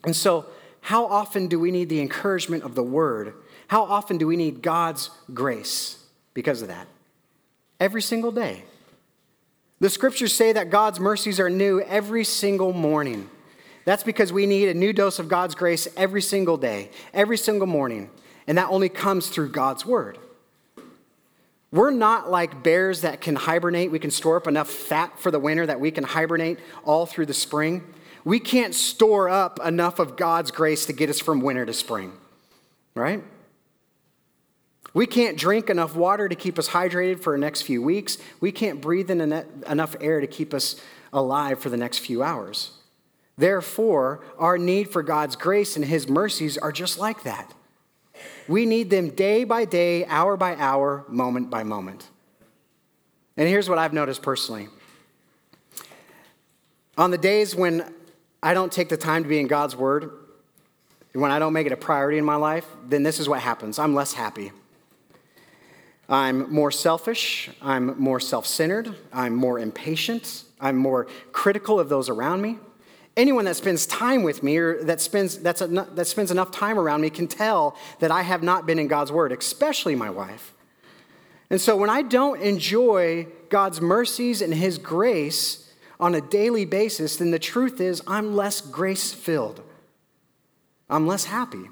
And 0.02 0.16
so, 0.16 0.46
how 0.80 1.06
often 1.06 1.46
do 1.46 1.60
we 1.60 1.70
need 1.70 1.88
the 1.88 2.00
encouragement 2.00 2.64
of 2.64 2.74
the 2.74 2.82
word? 2.82 3.34
How 3.68 3.84
often 3.84 4.18
do 4.18 4.26
we 4.26 4.34
need 4.34 4.62
God's 4.62 5.10
grace 5.32 6.02
because 6.34 6.60
of 6.60 6.66
that? 6.66 6.88
Every 7.78 8.02
single 8.02 8.32
day. 8.32 8.64
The 9.78 9.88
scriptures 9.88 10.34
say 10.34 10.52
that 10.52 10.68
God's 10.68 10.98
mercies 10.98 11.38
are 11.38 11.48
new 11.48 11.80
every 11.82 12.24
single 12.24 12.72
morning. 12.72 13.30
That's 13.84 14.02
because 14.02 14.32
we 14.32 14.44
need 14.44 14.70
a 14.70 14.74
new 14.74 14.92
dose 14.92 15.20
of 15.20 15.28
God's 15.28 15.54
grace 15.54 15.86
every 15.96 16.20
single 16.20 16.56
day, 16.56 16.90
every 17.14 17.38
single 17.38 17.68
morning. 17.68 18.10
And 18.48 18.58
that 18.58 18.70
only 18.70 18.88
comes 18.88 19.28
through 19.28 19.50
God's 19.50 19.86
word. 19.86 20.18
We're 21.76 21.90
not 21.90 22.30
like 22.30 22.62
bears 22.62 23.02
that 23.02 23.20
can 23.20 23.36
hibernate. 23.36 23.90
We 23.90 23.98
can 23.98 24.10
store 24.10 24.38
up 24.38 24.46
enough 24.46 24.70
fat 24.70 25.20
for 25.20 25.30
the 25.30 25.38
winter 25.38 25.66
that 25.66 25.78
we 25.78 25.90
can 25.90 26.04
hibernate 26.04 26.58
all 26.86 27.04
through 27.04 27.26
the 27.26 27.34
spring. 27.34 27.84
We 28.24 28.40
can't 28.40 28.74
store 28.74 29.28
up 29.28 29.60
enough 29.62 29.98
of 29.98 30.16
God's 30.16 30.50
grace 30.50 30.86
to 30.86 30.94
get 30.94 31.10
us 31.10 31.20
from 31.20 31.40
winter 31.42 31.66
to 31.66 31.74
spring, 31.74 32.14
right? 32.94 33.22
We 34.94 35.06
can't 35.06 35.36
drink 35.36 35.68
enough 35.68 35.94
water 35.94 36.30
to 36.30 36.34
keep 36.34 36.58
us 36.58 36.70
hydrated 36.70 37.20
for 37.20 37.34
the 37.34 37.38
next 37.38 37.62
few 37.62 37.82
weeks. 37.82 38.16
We 38.40 38.52
can't 38.52 38.80
breathe 38.80 39.10
in 39.10 39.20
enough 39.20 39.96
air 40.00 40.22
to 40.22 40.26
keep 40.26 40.54
us 40.54 40.80
alive 41.12 41.58
for 41.60 41.68
the 41.68 41.76
next 41.76 41.98
few 41.98 42.22
hours. 42.22 42.70
Therefore, 43.36 44.24
our 44.38 44.56
need 44.56 44.88
for 44.88 45.02
God's 45.02 45.36
grace 45.36 45.76
and 45.76 45.84
His 45.84 46.08
mercies 46.08 46.56
are 46.56 46.72
just 46.72 46.98
like 46.98 47.22
that. 47.24 47.52
We 48.48 48.66
need 48.66 48.90
them 48.90 49.10
day 49.10 49.44
by 49.44 49.64
day, 49.64 50.04
hour 50.06 50.36
by 50.36 50.54
hour, 50.56 51.04
moment 51.08 51.50
by 51.50 51.64
moment. 51.64 52.08
And 53.36 53.48
here's 53.48 53.68
what 53.68 53.78
I've 53.78 53.92
noticed 53.92 54.22
personally 54.22 54.68
on 56.96 57.10
the 57.10 57.18
days 57.18 57.54
when 57.54 57.92
I 58.42 58.54
don't 58.54 58.72
take 58.72 58.88
the 58.88 58.96
time 58.96 59.22
to 59.22 59.28
be 59.28 59.38
in 59.38 59.46
God's 59.46 59.76
Word, 59.76 60.10
when 61.12 61.30
I 61.30 61.38
don't 61.38 61.52
make 61.52 61.66
it 61.66 61.72
a 61.72 61.76
priority 61.76 62.18
in 62.18 62.24
my 62.24 62.36
life, 62.36 62.66
then 62.86 63.02
this 63.02 63.18
is 63.18 63.28
what 63.28 63.40
happens 63.40 63.78
I'm 63.78 63.94
less 63.94 64.12
happy. 64.12 64.52
I'm 66.08 66.52
more 66.52 66.70
selfish. 66.70 67.50
I'm 67.60 67.98
more 68.00 68.20
self 68.20 68.46
centered. 68.46 68.94
I'm 69.12 69.34
more 69.34 69.58
impatient. 69.58 70.44
I'm 70.60 70.76
more 70.76 71.06
critical 71.32 71.80
of 71.80 71.88
those 71.88 72.08
around 72.08 72.42
me 72.42 72.58
anyone 73.16 73.46
that 73.46 73.56
spends 73.56 73.86
time 73.86 74.22
with 74.22 74.42
me 74.42 74.56
or 74.58 74.82
that 74.84 75.00
spends, 75.00 75.38
that's 75.38 75.60
a, 75.60 75.66
that 75.66 76.06
spends 76.06 76.30
enough 76.30 76.50
time 76.50 76.78
around 76.78 77.00
me 77.00 77.10
can 77.10 77.26
tell 77.26 77.76
that 78.00 78.10
I 78.10 78.22
have 78.22 78.42
not 78.42 78.66
been 78.66 78.78
in 78.78 78.88
God's 78.88 79.10
word, 79.10 79.32
especially 79.32 79.94
my 79.94 80.10
wife. 80.10 80.52
And 81.48 81.60
so 81.60 81.76
when 81.76 81.90
I 81.90 82.02
don't 82.02 82.40
enjoy 82.42 83.28
God's 83.48 83.80
mercies 83.80 84.42
and 84.42 84.52
his 84.52 84.78
grace 84.78 85.72
on 85.98 86.14
a 86.14 86.20
daily 86.20 86.64
basis, 86.64 87.16
then 87.16 87.30
the 87.30 87.38
truth 87.38 87.80
is 87.80 88.02
I'm 88.06 88.36
less 88.36 88.60
grace 88.60 89.14
filled. 89.14 89.62
I'm 90.90 91.06
less 91.06 91.24
happy. 91.24 91.70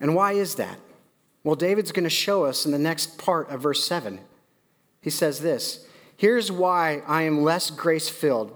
And 0.00 0.14
why 0.14 0.32
is 0.32 0.56
that? 0.56 0.78
Well, 1.42 1.56
David's 1.56 1.92
going 1.92 2.04
to 2.04 2.10
show 2.10 2.44
us 2.44 2.66
in 2.66 2.72
the 2.72 2.78
next 2.78 3.16
part 3.16 3.48
of 3.48 3.62
verse 3.62 3.84
7. 3.84 4.20
He 5.00 5.10
says 5.10 5.40
this 5.40 5.86
Here's 6.16 6.52
why 6.52 7.02
I 7.06 7.22
am 7.22 7.42
less 7.42 7.70
grace 7.70 8.08
filled 8.08 8.54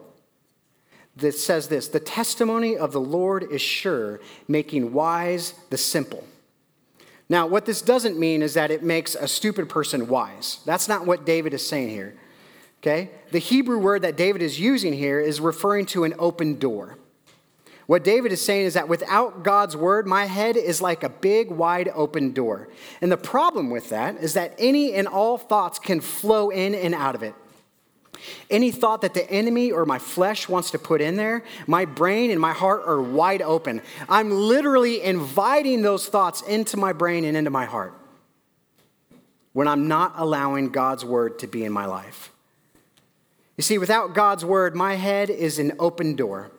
that 1.16 1.34
says 1.34 1.68
this 1.68 1.88
The 1.88 2.00
testimony 2.00 2.76
of 2.76 2.92
the 2.92 3.00
Lord 3.00 3.44
is 3.50 3.60
sure, 3.60 4.20
making 4.48 4.92
wise 4.92 5.54
the 5.70 5.78
simple. 5.78 6.24
Now, 7.28 7.46
what 7.46 7.64
this 7.64 7.80
doesn't 7.80 8.18
mean 8.18 8.42
is 8.42 8.54
that 8.54 8.70
it 8.70 8.82
makes 8.82 9.14
a 9.14 9.26
stupid 9.26 9.68
person 9.68 10.08
wise. 10.08 10.60
That's 10.66 10.88
not 10.88 11.06
what 11.06 11.24
David 11.24 11.54
is 11.54 11.66
saying 11.66 11.88
here. 11.88 12.14
Okay? 12.82 13.10
The 13.30 13.38
Hebrew 13.38 13.78
word 13.78 14.02
that 14.02 14.16
David 14.16 14.42
is 14.42 14.60
using 14.60 14.92
here 14.92 15.18
is 15.18 15.40
referring 15.40 15.86
to 15.86 16.04
an 16.04 16.12
open 16.18 16.58
door. 16.58 16.98
What 17.86 18.04
David 18.04 18.32
is 18.32 18.44
saying 18.44 18.66
is 18.66 18.74
that 18.74 18.88
without 18.88 19.42
God's 19.42 19.76
word, 19.76 20.06
my 20.06 20.24
head 20.24 20.56
is 20.56 20.80
like 20.80 21.02
a 21.02 21.08
big, 21.08 21.50
wide 21.50 21.90
open 21.94 22.32
door. 22.32 22.68
And 23.00 23.12
the 23.12 23.16
problem 23.16 23.70
with 23.70 23.90
that 23.90 24.16
is 24.16 24.34
that 24.34 24.54
any 24.58 24.94
and 24.94 25.06
all 25.06 25.36
thoughts 25.36 25.78
can 25.78 26.00
flow 26.00 26.50
in 26.50 26.74
and 26.74 26.94
out 26.94 27.14
of 27.14 27.22
it. 27.22 27.34
Any 28.50 28.70
thought 28.70 29.00
that 29.02 29.14
the 29.14 29.28
enemy 29.30 29.72
or 29.72 29.84
my 29.84 29.98
flesh 29.98 30.48
wants 30.48 30.70
to 30.72 30.78
put 30.78 31.00
in 31.00 31.16
there, 31.16 31.44
my 31.66 31.84
brain 31.84 32.30
and 32.30 32.40
my 32.40 32.52
heart 32.52 32.82
are 32.86 33.00
wide 33.00 33.42
open. 33.42 33.82
I'm 34.08 34.30
literally 34.30 35.02
inviting 35.02 35.82
those 35.82 36.06
thoughts 36.06 36.42
into 36.42 36.76
my 36.76 36.92
brain 36.92 37.24
and 37.24 37.36
into 37.36 37.50
my 37.50 37.64
heart 37.64 37.94
when 39.52 39.68
I'm 39.68 39.88
not 39.88 40.14
allowing 40.16 40.70
God's 40.70 41.04
word 41.04 41.38
to 41.38 41.46
be 41.46 41.64
in 41.64 41.72
my 41.72 41.86
life. 41.86 42.30
You 43.56 43.62
see, 43.62 43.78
without 43.78 44.14
God's 44.14 44.44
word, 44.44 44.74
my 44.74 44.94
head 44.94 45.30
is 45.30 45.58
an 45.58 45.72
open 45.78 46.16
door. 46.16 46.50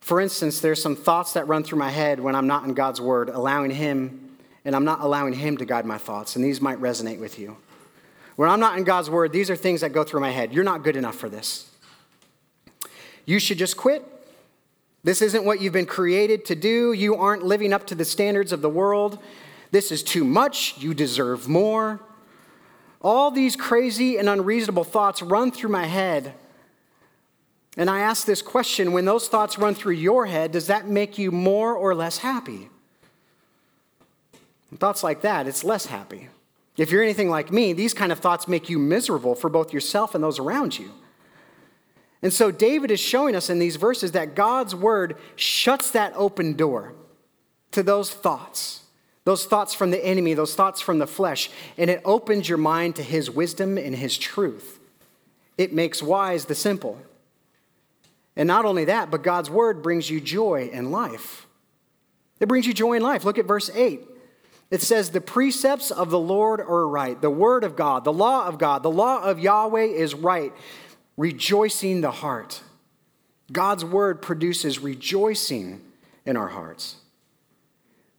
For 0.00 0.20
instance, 0.20 0.60
there's 0.60 0.80
some 0.80 0.94
thoughts 0.94 1.32
that 1.32 1.48
run 1.48 1.64
through 1.64 1.80
my 1.80 1.90
head 1.90 2.20
when 2.20 2.36
I'm 2.36 2.46
not 2.46 2.64
in 2.64 2.74
God's 2.74 3.00
word, 3.00 3.28
allowing 3.28 3.72
Him, 3.72 4.36
and 4.64 4.76
I'm 4.76 4.84
not 4.84 5.00
allowing 5.00 5.32
Him 5.32 5.56
to 5.56 5.64
guide 5.64 5.84
my 5.84 5.98
thoughts, 5.98 6.36
and 6.36 6.44
these 6.44 6.60
might 6.60 6.78
resonate 6.78 7.18
with 7.18 7.36
you. 7.40 7.56
When 8.36 8.48
I'm 8.48 8.60
not 8.60 8.78
in 8.78 8.84
God's 8.84 9.10
word, 9.10 9.32
these 9.32 9.50
are 9.50 9.56
things 9.56 9.80
that 9.80 9.92
go 9.92 10.04
through 10.04 10.20
my 10.20 10.30
head. 10.30 10.52
You're 10.52 10.64
not 10.64 10.84
good 10.84 10.96
enough 10.96 11.16
for 11.16 11.28
this. 11.28 11.70
You 13.24 13.38
should 13.38 13.58
just 13.58 13.76
quit. 13.76 14.04
This 15.02 15.22
isn't 15.22 15.44
what 15.44 15.60
you've 15.60 15.72
been 15.72 15.86
created 15.86 16.44
to 16.46 16.54
do. 16.54 16.92
You 16.92 17.16
aren't 17.16 17.44
living 17.44 17.72
up 17.72 17.86
to 17.88 17.94
the 17.94 18.04
standards 18.04 18.52
of 18.52 18.60
the 18.60 18.68
world. 18.68 19.18
This 19.70 19.90
is 19.90 20.02
too 20.02 20.24
much. 20.24 20.78
You 20.78 20.94
deserve 20.94 21.48
more. 21.48 22.00
All 23.00 23.30
these 23.30 23.56
crazy 23.56 24.16
and 24.18 24.28
unreasonable 24.28 24.84
thoughts 24.84 25.22
run 25.22 25.50
through 25.50 25.70
my 25.70 25.86
head. 25.86 26.34
And 27.76 27.90
I 27.90 28.00
ask 28.00 28.26
this 28.26 28.42
question 28.42 28.92
when 28.92 29.04
those 29.04 29.28
thoughts 29.28 29.58
run 29.58 29.74
through 29.74 29.94
your 29.94 30.26
head, 30.26 30.52
does 30.52 30.66
that 30.68 30.88
make 30.88 31.18
you 31.18 31.30
more 31.30 31.74
or 31.74 31.94
less 31.94 32.18
happy? 32.18 32.68
thoughts 34.78 35.02
like 35.02 35.22
that, 35.22 35.46
it's 35.46 35.64
less 35.64 35.86
happy. 35.86 36.28
If 36.76 36.90
you're 36.90 37.02
anything 37.02 37.30
like 37.30 37.50
me, 37.50 37.72
these 37.72 37.94
kind 37.94 38.12
of 38.12 38.18
thoughts 38.18 38.46
make 38.46 38.68
you 38.68 38.78
miserable 38.78 39.34
for 39.34 39.48
both 39.48 39.72
yourself 39.72 40.14
and 40.14 40.22
those 40.22 40.38
around 40.38 40.78
you. 40.78 40.90
And 42.22 42.32
so 42.32 42.50
David 42.50 42.90
is 42.90 43.00
showing 43.00 43.34
us 43.34 43.50
in 43.50 43.58
these 43.58 43.76
verses 43.76 44.12
that 44.12 44.34
God's 44.34 44.74
word 44.74 45.16
shuts 45.36 45.90
that 45.92 46.12
open 46.16 46.54
door 46.54 46.92
to 47.72 47.82
those 47.82 48.12
thoughts, 48.12 48.82
those 49.24 49.44
thoughts 49.44 49.74
from 49.74 49.90
the 49.90 50.04
enemy, 50.04 50.34
those 50.34 50.54
thoughts 50.54 50.80
from 50.80 50.98
the 50.98 51.06
flesh, 51.06 51.50
and 51.76 51.90
it 51.90 52.00
opens 52.04 52.48
your 52.48 52.58
mind 52.58 52.96
to 52.96 53.02
his 53.02 53.30
wisdom 53.30 53.78
and 53.78 53.94
his 53.94 54.16
truth. 54.18 54.80
it 55.56 55.72
makes 55.72 56.02
wise 56.02 56.44
the 56.44 56.54
simple. 56.54 56.98
And 58.36 58.46
not 58.46 58.66
only 58.66 58.84
that, 58.84 59.10
but 59.10 59.22
God's 59.22 59.48
word 59.48 59.82
brings 59.82 60.10
you 60.10 60.20
joy 60.20 60.68
and 60.72 60.92
life. 60.92 61.46
It 62.38 62.48
brings 62.48 62.66
you 62.66 62.74
joy 62.74 62.94
and 62.94 63.04
life. 63.04 63.24
Look 63.24 63.38
at 63.38 63.46
verse 63.46 63.70
8. 63.74 64.02
It 64.70 64.82
says, 64.82 65.10
The 65.10 65.20
precepts 65.20 65.90
of 65.90 66.10
the 66.10 66.18
Lord 66.18 66.60
are 66.60 66.86
right. 66.86 67.20
The 67.20 67.30
word 67.30 67.64
of 67.64 67.76
God, 67.76 68.04
the 68.04 68.12
law 68.12 68.46
of 68.46 68.58
God, 68.58 68.82
the 68.82 68.90
law 68.90 69.22
of 69.22 69.38
Yahweh 69.38 69.84
is 69.84 70.14
right, 70.14 70.52
rejoicing 71.16 72.00
the 72.00 72.10
heart. 72.10 72.62
God's 73.52 73.84
word 73.84 74.22
produces 74.22 74.80
rejoicing 74.80 75.80
in 76.24 76.36
our 76.36 76.48
hearts. 76.48 76.96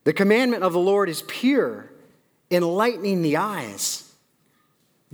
The 0.05 0.13
commandment 0.13 0.63
of 0.63 0.71
the 0.71 0.79
Lord 0.79 1.09
is 1.09 1.21
pure, 1.23 1.91
enlightening 2.49 3.21
the 3.21 3.35
eyes. 3.35 4.09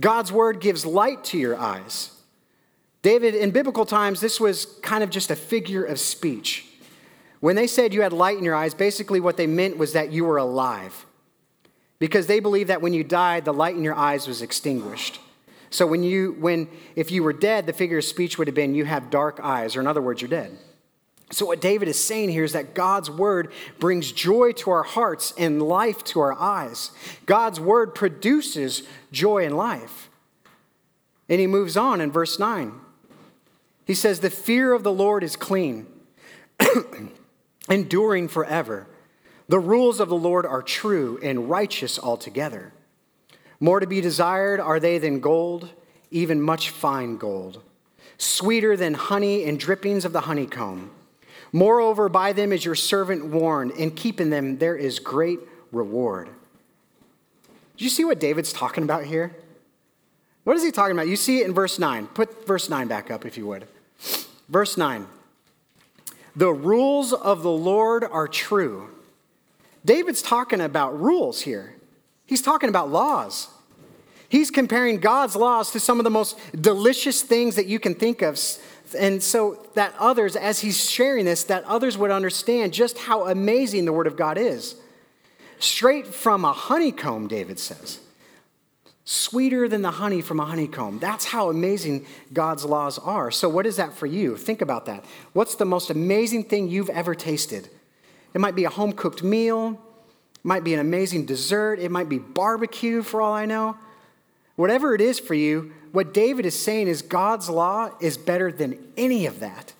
God's 0.00 0.30
word 0.30 0.60
gives 0.60 0.86
light 0.86 1.24
to 1.24 1.38
your 1.38 1.56
eyes. 1.56 2.10
David, 3.02 3.34
in 3.34 3.50
biblical 3.50 3.84
times, 3.84 4.20
this 4.20 4.40
was 4.40 4.66
kind 4.82 5.02
of 5.02 5.10
just 5.10 5.30
a 5.30 5.36
figure 5.36 5.84
of 5.84 5.98
speech. 5.98 6.66
When 7.40 7.56
they 7.56 7.66
said 7.66 7.92
you 7.92 8.02
had 8.02 8.12
light 8.12 8.38
in 8.38 8.44
your 8.44 8.54
eyes, 8.54 8.72
basically 8.72 9.20
what 9.20 9.36
they 9.36 9.46
meant 9.46 9.76
was 9.76 9.92
that 9.92 10.12
you 10.12 10.24
were 10.24 10.38
alive. 10.38 11.04
Because 11.98 12.26
they 12.26 12.40
believed 12.40 12.70
that 12.70 12.82
when 12.82 12.92
you 12.92 13.04
died, 13.04 13.44
the 13.44 13.52
light 13.52 13.76
in 13.76 13.84
your 13.84 13.94
eyes 13.94 14.26
was 14.26 14.42
extinguished. 14.42 15.20
So 15.70 15.86
when 15.86 16.02
you 16.02 16.36
when 16.38 16.68
if 16.94 17.10
you 17.10 17.22
were 17.22 17.32
dead, 17.32 17.66
the 17.66 17.72
figure 17.72 17.98
of 17.98 18.04
speech 18.04 18.38
would 18.38 18.46
have 18.48 18.54
been 18.54 18.74
you 18.74 18.84
have 18.84 19.10
dark 19.10 19.40
eyes, 19.42 19.76
or 19.76 19.80
in 19.80 19.86
other 19.86 20.02
words, 20.02 20.20
you're 20.20 20.28
dead. 20.28 20.56
So, 21.30 21.46
what 21.46 21.60
David 21.60 21.88
is 21.88 22.02
saying 22.02 22.28
here 22.28 22.44
is 22.44 22.52
that 22.52 22.74
God's 22.74 23.10
word 23.10 23.52
brings 23.80 24.12
joy 24.12 24.52
to 24.52 24.70
our 24.70 24.82
hearts 24.82 25.34
and 25.36 25.60
life 25.60 26.04
to 26.04 26.20
our 26.20 26.34
eyes. 26.34 26.92
God's 27.26 27.58
word 27.58 27.94
produces 27.94 28.82
joy 29.10 29.44
and 29.44 29.56
life. 29.56 30.10
And 31.28 31.40
he 31.40 31.46
moves 31.46 31.76
on 31.76 32.00
in 32.00 32.12
verse 32.12 32.38
9. 32.38 32.72
He 33.86 33.94
says, 33.94 34.20
The 34.20 34.30
fear 34.30 34.72
of 34.72 34.82
the 34.82 34.92
Lord 34.92 35.24
is 35.24 35.34
clean, 35.34 35.86
enduring 37.68 38.28
forever. 38.28 38.86
The 39.48 39.58
rules 39.58 40.00
of 40.00 40.08
the 40.08 40.16
Lord 40.16 40.46
are 40.46 40.62
true 40.62 41.18
and 41.22 41.50
righteous 41.50 41.98
altogether. 41.98 42.72
More 43.60 43.80
to 43.80 43.86
be 43.86 44.00
desired 44.00 44.60
are 44.60 44.80
they 44.80 44.98
than 44.98 45.20
gold, 45.20 45.70
even 46.10 46.40
much 46.40 46.70
fine 46.70 47.16
gold, 47.16 47.62
sweeter 48.18 48.76
than 48.76 48.94
honey 48.94 49.44
and 49.44 49.58
drippings 49.58 50.04
of 50.04 50.12
the 50.12 50.22
honeycomb. 50.22 50.90
Moreover, 51.52 52.08
by 52.08 52.32
them 52.32 52.52
is 52.52 52.64
your 52.64 52.74
servant 52.74 53.26
warned, 53.26 53.72
in 53.72 53.90
keeping 53.92 54.30
them 54.30 54.58
there 54.58 54.76
is 54.76 54.98
great 54.98 55.40
reward. 55.72 56.28
Do 57.76 57.84
you 57.84 57.90
see 57.90 58.04
what 58.04 58.20
David's 58.20 58.52
talking 58.52 58.84
about 58.84 59.04
here? 59.04 59.34
What 60.44 60.56
is 60.56 60.62
he 60.62 60.70
talking 60.70 60.92
about? 60.92 61.08
You 61.08 61.16
see 61.16 61.40
it 61.40 61.46
in 61.46 61.54
verse 61.54 61.78
9. 61.78 62.06
Put 62.08 62.46
verse 62.46 62.68
9 62.68 62.86
back 62.86 63.10
up 63.10 63.24
if 63.24 63.36
you 63.36 63.46
would. 63.46 63.66
Verse 64.48 64.76
9. 64.76 65.06
The 66.36 66.52
rules 66.52 67.12
of 67.12 67.42
the 67.42 67.50
Lord 67.50 68.04
are 68.04 68.28
true. 68.28 68.90
David's 69.84 70.22
talking 70.22 70.60
about 70.60 70.98
rules 71.00 71.42
here. 71.42 71.74
He's 72.26 72.42
talking 72.42 72.68
about 72.68 72.90
laws. 72.90 73.48
He's 74.28 74.50
comparing 74.50 74.98
God's 74.98 75.36
laws 75.36 75.70
to 75.72 75.80
some 75.80 76.00
of 76.00 76.04
the 76.04 76.10
most 76.10 76.38
delicious 76.58 77.22
things 77.22 77.56
that 77.56 77.66
you 77.66 77.78
can 77.78 77.94
think 77.94 78.22
of 78.22 78.38
and 78.98 79.22
so 79.22 79.66
that 79.74 79.94
others, 79.98 80.36
as 80.36 80.60
he's 80.60 80.88
sharing 80.88 81.24
this, 81.24 81.44
that 81.44 81.64
others 81.64 81.98
would 81.98 82.10
understand 82.10 82.72
just 82.72 82.98
how 82.98 83.26
amazing 83.26 83.84
the 83.84 83.92
Word 83.92 84.06
of 84.06 84.16
God 84.16 84.38
is. 84.38 84.76
Straight 85.58 86.06
from 86.06 86.44
a 86.44 86.52
honeycomb, 86.52 87.26
David 87.26 87.58
says. 87.58 88.00
Sweeter 89.04 89.68
than 89.68 89.82
the 89.82 89.92
honey 89.92 90.22
from 90.22 90.40
a 90.40 90.44
honeycomb. 90.44 90.98
That's 90.98 91.26
how 91.26 91.50
amazing 91.50 92.06
God's 92.32 92.64
laws 92.64 92.98
are. 92.98 93.30
So, 93.30 93.48
what 93.48 93.66
is 93.66 93.76
that 93.76 93.92
for 93.92 94.06
you? 94.06 94.36
Think 94.36 94.62
about 94.62 94.86
that. 94.86 95.04
What's 95.32 95.56
the 95.56 95.66
most 95.66 95.90
amazing 95.90 96.44
thing 96.44 96.68
you've 96.68 96.90
ever 96.90 97.14
tasted? 97.14 97.68
It 98.34 98.40
might 98.40 98.54
be 98.56 98.64
a 98.64 98.70
home 98.70 98.92
cooked 98.92 99.22
meal, 99.22 99.80
it 100.34 100.44
might 100.44 100.64
be 100.64 100.74
an 100.74 100.80
amazing 100.80 101.24
dessert, 101.24 101.78
it 101.78 101.90
might 101.90 102.08
be 102.08 102.18
barbecue 102.18 103.02
for 103.02 103.22
all 103.22 103.32
I 103.32 103.46
know. 103.46 103.76
Whatever 104.56 104.94
it 104.94 105.00
is 105.00 105.18
for 105.18 105.34
you, 105.34 105.72
what 105.92 106.12
David 106.12 106.44
is 106.44 106.58
saying 106.58 106.88
is 106.88 107.02
God's 107.02 107.48
law 107.48 107.90
is 108.00 108.16
better 108.16 108.50
than 108.50 108.78
any 108.96 109.26
of 109.26 109.40
that. 109.40 109.72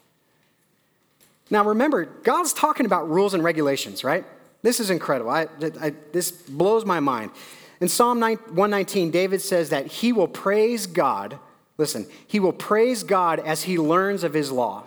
Now, 1.51 1.65
remember, 1.65 2.05
God's 2.05 2.53
talking 2.53 2.87
about 2.87 3.09
rules 3.11 3.35
and 3.35 3.45
regulations, 3.45 4.03
right? 4.03 4.25
This 4.63 4.81
is 4.81 4.91
incredible. 4.91 5.31
I, 5.31 5.47
I, 5.81 5.93
this 6.13 6.31
blows 6.31 6.85
my 6.85 7.01
mind. 7.01 7.31
In 7.81 7.89
Psalm 7.89 8.21
119, 8.21 9.11
David 9.11 9.43
says 9.43 9.71
that 9.71 9.87
he 9.87 10.13
will 10.13 10.29
praise 10.29 10.87
God. 10.87 11.39
Listen, 11.77 12.07
he 12.27 12.41
will 12.41 12.53
praise 12.53 13.03
God 13.03 13.41
as 13.41 13.65
he 13.65 13.79
learns 13.79 14.25
of 14.25 14.33
his 14.33 14.51
law. 14.51 14.85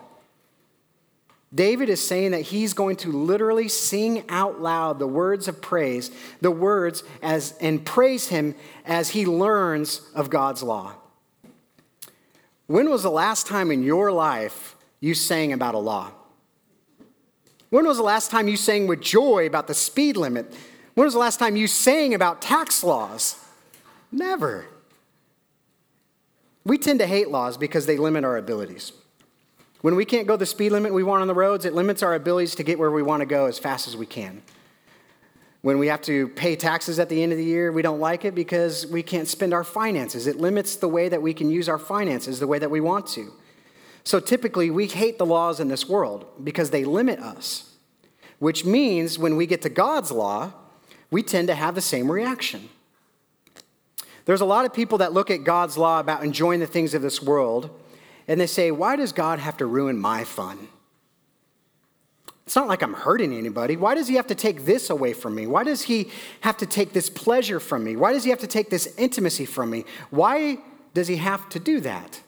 David 1.54 1.88
is 1.88 2.06
saying 2.06 2.32
that 2.32 2.42
he's 2.42 2.74
going 2.74 2.96
to 2.96 3.10
literally 3.10 3.68
sing 3.68 4.24
out 4.28 4.60
loud 4.60 4.98
the 4.98 5.06
words 5.06 5.48
of 5.48 5.62
praise, 5.62 6.10
the 6.40 6.50
words 6.50 7.02
as 7.22 7.52
and 7.60 7.84
praise 7.84 8.28
him 8.28 8.54
as 8.84 9.10
he 9.10 9.24
learns 9.24 10.02
of 10.14 10.28
God's 10.28 10.62
law. 10.62 10.94
When 12.66 12.90
was 12.90 13.02
the 13.02 13.10
last 13.10 13.46
time 13.46 13.70
in 13.70 13.82
your 13.82 14.12
life 14.12 14.76
you 15.00 15.14
sang 15.14 15.54
about 15.54 15.74
a 15.74 15.78
law? 15.78 16.12
When 17.70 17.86
was 17.86 17.96
the 17.96 18.02
last 18.02 18.30
time 18.30 18.46
you 18.48 18.56
sang 18.56 18.86
with 18.86 19.00
joy 19.00 19.46
about 19.46 19.66
the 19.68 19.74
speed 19.74 20.18
limit? 20.18 20.54
When 20.94 21.06
was 21.06 21.14
the 21.14 21.20
last 21.20 21.38
time 21.38 21.56
you 21.56 21.66
sang 21.66 22.12
about 22.12 22.42
tax 22.42 22.84
laws? 22.84 23.42
Never. 24.12 24.66
We 26.64 26.76
tend 26.76 26.98
to 26.98 27.06
hate 27.06 27.30
laws 27.30 27.56
because 27.56 27.86
they 27.86 27.96
limit 27.96 28.24
our 28.24 28.36
abilities. 28.36 28.92
When 29.80 29.94
we 29.94 30.04
can't 30.04 30.26
go 30.26 30.36
the 30.36 30.46
speed 30.46 30.72
limit 30.72 30.92
we 30.92 31.04
want 31.04 31.22
on 31.22 31.28
the 31.28 31.34
roads, 31.34 31.64
it 31.64 31.72
limits 31.72 32.02
our 32.02 32.14
abilities 32.14 32.56
to 32.56 32.64
get 32.64 32.78
where 32.78 32.90
we 32.90 33.02
want 33.02 33.20
to 33.20 33.26
go 33.26 33.46
as 33.46 33.58
fast 33.58 33.86
as 33.86 33.96
we 33.96 34.06
can. 34.06 34.42
When 35.62 35.78
we 35.78 35.86
have 35.88 36.02
to 36.02 36.28
pay 36.28 36.56
taxes 36.56 36.98
at 36.98 37.08
the 37.08 37.22
end 37.22 37.32
of 37.32 37.38
the 37.38 37.44
year, 37.44 37.70
we 37.70 37.82
don't 37.82 38.00
like 38.00 38.24
it 38.24 38.34
because 38.34 38.86
we 38.86 39.02
can't 39.02 39.28
spend 39.28 39.54
our 39.54 39.64
finances. 39.64 40.26
It 40.26 40.36
limits 40.36 40.76
the 40.76 40.88
way 40.88 41.08
that 41.08 41.22
we 41.22 41.32
can 41.32 41.50
use 41.50 41.68
our 41.68 41.78
finances 41.78 42.40
the 42.40 42.46
way 42.46 42.58
that 42.58 42.70
we 42.70 42.80
want 42.80 43.06
to. 43.08 43.32
So 44.02 44.20
typically, 44.20 44.70
we 44.70 44.86
hate 44.86 45.18
the 45.18 45.26
laws 45.26 45.60
in 45.60 45.68
this 45.68 45.88
world 45.88 46.26
because 46.42 46.70
they 46.70 46.84
limit 46.84 47.18
us, 47.20 47.74
which 48.38 48.64
means 48.64 49.18
when 49.18 49.36
we 49.36 49.46
get 49.46 49.62
to 49.62 49.68
God's 49.68 50.10
law, 50.10 50.52
we 51.10 51.22
tend 51.22 51.48
to 51.48 51.54
have 51.54 51.74
the 51.74 51.80
same 51.80 52.10
reaction. 52.10 52.68
There's 54.24 54.40
a 54.40 54.46
lot 54.46 54.64
of 54.64 54.72
people 54.72 54.98
that 54.98 55.12
look 55.12 55.30
at 55.30 55.44
God's 55.44 55.76
law 55.76 56.00
about 56.00 56.24
enjoying 56.24 56.60
the 56.60 56.66
things 56.66 56.94
of 56.94 57.02
this 57.02 57.22
world, 57.22 57.70
and 58.28 58.40
they 58.40 58.46
say, 58.46 58.70
Why 58.70 58.94
does 58.94 59.12
God 59.12 59.40
have 59.40 59.56
to 59.56 59.66
ruin 59.66 59.98
my 59.98 60.22
fun? 60.22 60.68
It's 62.46 62.56
not 62.56 62.68
like 62.68 62.82
I'm 62.82 62.94
hurting 62.94 63.34
anybody. 63.34 63.76
Why 63.76 63.94
does 63.94 64.08
he 64.08 64.14
have 64.14 64.28
to 64.28 64.34
take 64.34 64.64
this 64.64 64.88
away 64.88 65.12
from 65.12 65.34
me? 65.34 65.46
Why 65.46 65.64
does 65.64 65.82
he 65.82 66.10
have 66.40 66.56
to 66.58 66.66
take 66.66 66.92
this 66.94 67.10
pleasure 67.10 67.60
from 67.60 67.84
me? 67.84 67.94
Why 67.96 68.12
does 68.12 68.24
he 68.24 68.30
have 68.30 68.38
to 68.38 68.46
take 68.46 68.70
this 68.70 68.94
intimacy 68.96 69.44
from 69.44 69.68
me? 69.68 69.84
Why 70.08 70.58
does 70.94 71.08
he 71.08 71.16
have 71.16 71.46
to 71.50 71.58
do 71.58 71.80
that? 71.80 72.22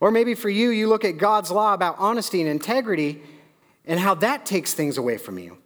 Or 0.00 0.10
maybe 0.10 0.34
for 0.34 0.48
you, 0.48 0.70
you 0.70 0.88
look 0.88 1.04
at 1.04 1.16
God's 1.18 1.52
law 1.52 1.74
about 1.74 1.94
honesty 1.98 2.40
and 2.40 2.50
integrity 2.50 3.22
and 3.84 4.00
how 4.00 4.14
that 4.16 4.46
takes 4.46 4.74
things 4.74 4.98
away 4.98 5.16
from 5.16 5.38
you. 5.38 5.58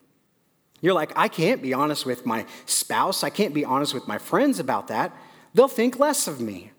You're 0.83 0.93
like, 0.93 1.13
I 1.17 1.29
can't 1.29 1.63
be 1.63 1.73
honest 1.73 2.05
with 2.05 2.27
my 2.27 2.45
spouse. 2.67 3.25
I 3.25 3.31
can't 3.31 3.55
be 3.55 3.65
honest 3.65 3.95
with 3.95 4.07
my 4.07 4.19
friends 4.19 4.59
about 4.59 4.89
that. 4.89 5.17
They'll 5.55 5.69
think 5.69 5.99
less 5.99 6.29
of 6.29 6.39
me. 6.39 6.73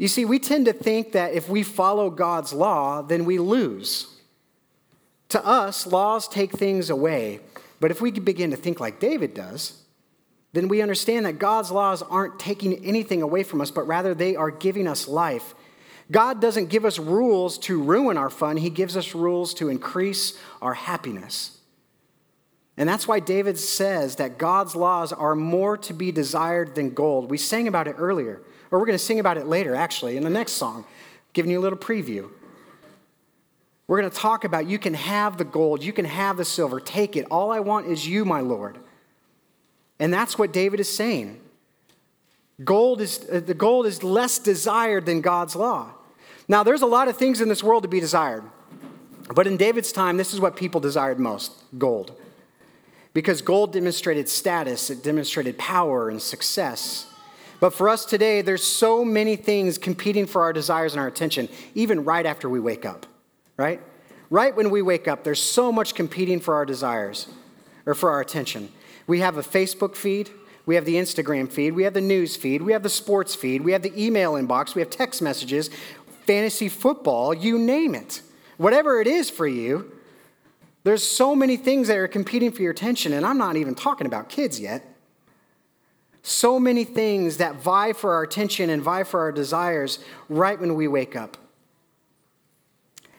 You 0.00 0.08
see, 0.08 0.24
we 0.24 0.38
tend 0.38 0.64
to 0.64 0.72
think 0.72 1.12
that 1.12 1.34
if 1.34 1.50
we 1.50 1.62
follow 1.62 2.08
God's 2.08 2.54
law, 2.54 3.02
then 3.02 3.26
we 3.26 3.38
lose. 3.38 4.16
To 5.28 5.44
us, 5.44 5.86
laws 5.86 6.26
take 6.26 6.52
things 6.52 6.88
away. 6.88 7.40
But 7.80 7.90
if 7.90 8.00
we 8.00 8.10
begin 8.10 8.50
to 8.50 8.56
think 8.56 8.80
like 8.80 8.98
David 8.98 9.34
does, 9.34 9.82
then 10.54 10.68
we 10.68 10.80
understand 10.80 11.26
that 11.26 11.38
God's 11.38 11.70
laws 11.70 12.00
aren't 12.00 12.38
taking 12.38 12.82
anything 12.82 13.20
away 13.20 13.42
from 13.42 13.60
us, 13.60 13.70
but 13.70 13.86
rather 13.86 14.14
they 14.14 14.36
are 14.36 14.50
giving 14.50 14.88
us 14.88 15.06
life. 15.06 15.54
God 16.10 16.40
doesn't 16.40 16.70
give 16.70 16.86
us 16.86 16.98
rules 16.98 17.58
to 17.58 17.82
ruin 17.82 18.16
our 18.16 18.30
fun, 18.30 18.56
He 18.56 18.70
gives 18.70 18.96
us 18.96 19.14
rules 19.14 19.52
to 19.52 19.68
increase 19.68 20.38
our 20.62 20.72
happiness. 20.72 21.58
And 22.78 22.88
that's 22.88 23.06
why 23.06 23.20
David 23.20 23.58
says 23.58 24.16
that 24.16 24.38
God's 24.38 24.74
laws 24.74 25.12
are 25.12 25.34
more 25.34 25.76
to 25.76 25.92
be 25.92 26.10
desired 26.10 26.74
than 26.74 26.94
gold. 26.94 27.30
We 27.30 27.36
sang 27.36 27.68
about 27.68 27.86
it 27.86 27.96
earlier, 27.98 28.40
or 28.70 28.78
we're 28.78 28.86
going 28.86 28.98
to 28.98 29.04
sing 29.04 29.20
about 29.20 29.36
it 29.36 29.46
later, 29.46 29.74
actually, 29.74 30.16
in 30.16 30.24
the 30.24 30.30
next 30.30 30.52
song, 30.52 30.84
giving 31.32 31.50
you 31.50 31.58
a 31.58 31.62
little 31.62 31.78
preview. 31.78 32.30
We're 33.86 34.00
going 34.00 34.10
to 34.10 34.16
talk 34.16 34.44
about 34.44 34.68
you 34.68 34.78
can 34.78 34.94
have 34.94 35.36
the 35.36 35.44
gold, 35.44 35.82
you 35.82 35.92
can 35.92 36.04
have 36.04 36.36
the 36.36 36.44
silver, 36.44 36.78
take 36.78 37.16
it. 37.16 37.26
All 37.30 37.50
I 37.50 37.58
want 37.60 37.86
is 37.86 38.06
you, 38.06 38.24
my 38.24 38.40
Lord. 38.40 38.78
And 39.98 40.14
that's 40.14 40.38
what 40.38 40.52
David 40.52 40.78
is 40.78 40.88
saying. 40.88 41.40
Gold 42.62 43.00
is, 43.00 43.26
uh, 43.32 43.40
the 43.40 43.54
gold 43.54 43.86
is 43.86 44.02
less 44.02 44.38
desired 44.38 45.06
than 45.06 45.20
God's 45.20 45.56
law. 45.56 45.92
Now, 46.46 46.62
there's 46.62 46.82
a 46.82 46.86
lot 46.86 47.08
of 47.08 47.16
things 47.16 47.40
in 47.40 47.48
this 47.48 47.62
world 47.62 47.82
to 47.82 47.88
be 47.88 48.00
desired. 48.00 48.44
But 49.34 49.46
in 49.46 49.56
David's 49.56 49.92
time, 49.92 50.16
this 50.16 50.34
is 50.34 50.40
what 50.40 50.56
people 50.56 50.80
desired 50.80 51.18
most 51.18 51.52
gold. 51.78 52.16
Because 53.12 53.42
gold 53.42 53.72
demonstrated 53.72 54.28
status, 54.28 54.90
it 54.90 55.02
demonstrated 55.02 55.58
power 55.58 56.08
and 56.08 56.20
success. 56.20 57.09
But 57.60 57.74
for 57.74 57.90
us 57.90 58.06
today, 58.06 58.40
there's 58.40 58.64
so 58.64 59.04
many 59.04 59.36
things 59.36 59.76
competing 59.76 60.26
for 60.26 60.42
our 60.42 60.52
desires 60.52 60.94
and 60.94 61.00
our 61.00 61.06
attention, 61.06 61.48
even 61.74 62.04
right 62.04 62.24
after 62.24 62.48
we 62.48 62.58
wake 62.58 62.86
up, 62.86 63.06
right? 63.58 63.80
Right 64.30 64.56
when 64.56 64.70
we 64.70 64.80
wake 64.80 65.06
up, 65.06 65.24
there's 65.24 65.42
so 65.42 65.70
much 65.70 65.94
competing 65.94 66.40
for 66.40 66.54
our 66.54 66.64
desires 66.64 67.28
or 67.84 67.94
for 67.94 68.10
our 68.10 68.20
attention. 68.20 68.70
We 69.06 69.20
have 69.20 69.36
a 69.36 69.42
Facebook 69.42 69.94
feed, 69.94 70.30
we 70.64 70.74
have 70.74 70.86
the 70.86 70.94
Instagram 70.94 71.50
feed, 71.50 71.74
we 71.74 71.82
have 71.82 71.94
the 71.94 72.00
news 72.00 72.36
feed, 72.36 72.62
we 72.62 72.72
have 72.72 72.82
the 72.82 72.88
sports 72.88 73.34
feed, 73.34 73.62
we 73.62 73.72
have 73.72 73.82
the 73.82 73.92
email 74.02 74.34
inbox, 74.34 74.74
we 74.74 74.80
have 74.80 74.88
text 74.88 75.20
messages, 75.20 75.68
fantasy 76.26 76.68
football, 76.68 77.34
you 77.34 77.58
name 77.58 77.94
it. 77.94 78.22
Whatever 78.56 79.00
it 79.00 79.06
is 79.06 79.28
for 79.28 79.46
you, 79.46 79.92
there's 80.84 81.02
so 81.02 81.34
many 81.34 81.56
things 81.58 81.88
that 81.88 81.98
are 81.98 82.08
competing 82.08 82.52
for 82.52 82.62
your 82.62 82.70
attention, 82.70 83.12
and 83.12 83.26
I'm 83.26 83.36
not 83.36 83.56
even 83.56 83.74
talking 83.74 84.06
about 84.06 84.28
kids 84.30 84.58
yet. 84.58 84.89
So 86.22 86.60
many 86.60 86.84
things 86.84 87.38
that 87.38 87.56
vie 87.56 87.92
for 87.92 88.14
our 88.14 88.22
attention 88.22 88.70
and 88.70 88.82
vie 88.82 89.04
for 89.04 89.20
our 89.20 89.32
desires 89.32 89.98
right 90.28 90.60
when 90.60 90.74
we 90.74 90.86
wake 90.86 91.16
up. 91.16 91.36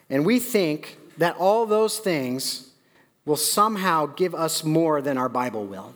And 0.08 0.24
we 0.24 0.38
think 0.38 0.98
that 1.18 1.36
all 1.36 1.66
those 1.66 1.98
things 1.98 2.70
will 3.24 3.36
somehow 3.36 4.06
give 4.06 4.34
us 4.34 4.64
more 4.64 5.00
than 5.00 5.16
our 5.16 5.28
Bible 5.28 5.64
will. 5.64 5.94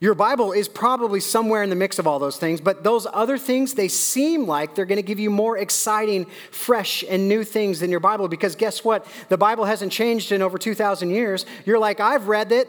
Your 0.00 0.14
Bible 0.14 0.52
is 0.52 0.66
probably 0.66 1.20
somewhere 1.20 1.62
in 1.62 1.68
the 1.68 1.76
mix 1.76 1.98
of 1.98 2.06
all 2.06 2.18
those 2.18 2.38
things, 2.38 2.58
but 2.62 2.82
those 2.82 3.06
other 3.12 3.36
things, 3.36 3.74
they 3.74 3.88
seem 3.88 4.46
like 4.46 4.74
they're 4.74 4.86
going 4.86 4.96
to 4.96 5.02
give 5.02 5.20
you 5.20 5.28
more 5.28 5.58
exciting, 5.58 6.24
fresh, 6.50 7.04
and 7.06 7.28
new 7.28 7.44
things 7.44 7.80
than 7.80 7.90
your 7.90 8.00
Bible 8.00 8.26
because 8.26 8.56
guess 8.56 8.82
what? 8.82 9.06
The 9.28 9.36
Bible 9.36 9.66
hasn't 9.66 9.92
changed 9.92 10.32
in 10.32 10.40
over 10.40 10.56
2,000 10.56 11.10
years. 11.10 11.44
You're 11.66 11.78
like, 11.78 12.00
I've 12.00 12.28
read 12.28 12.50
it. 12.50 12.68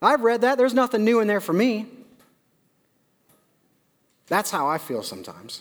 I've 0.00 0.22
read 0.22 0.40
that. 0.40 0.56
There's 0.56 0.72
nothing 0.72 1.04
new 1.04 1.20
in 1.20 1.28
there 1.28 1.42
for 1.42 1.52
me. 1.52 1.86
That's 4.32 4.50
how 4.50 4.66
I 4.66 4.78
feel 4.78 5.02
sometimes. 5.02 5.60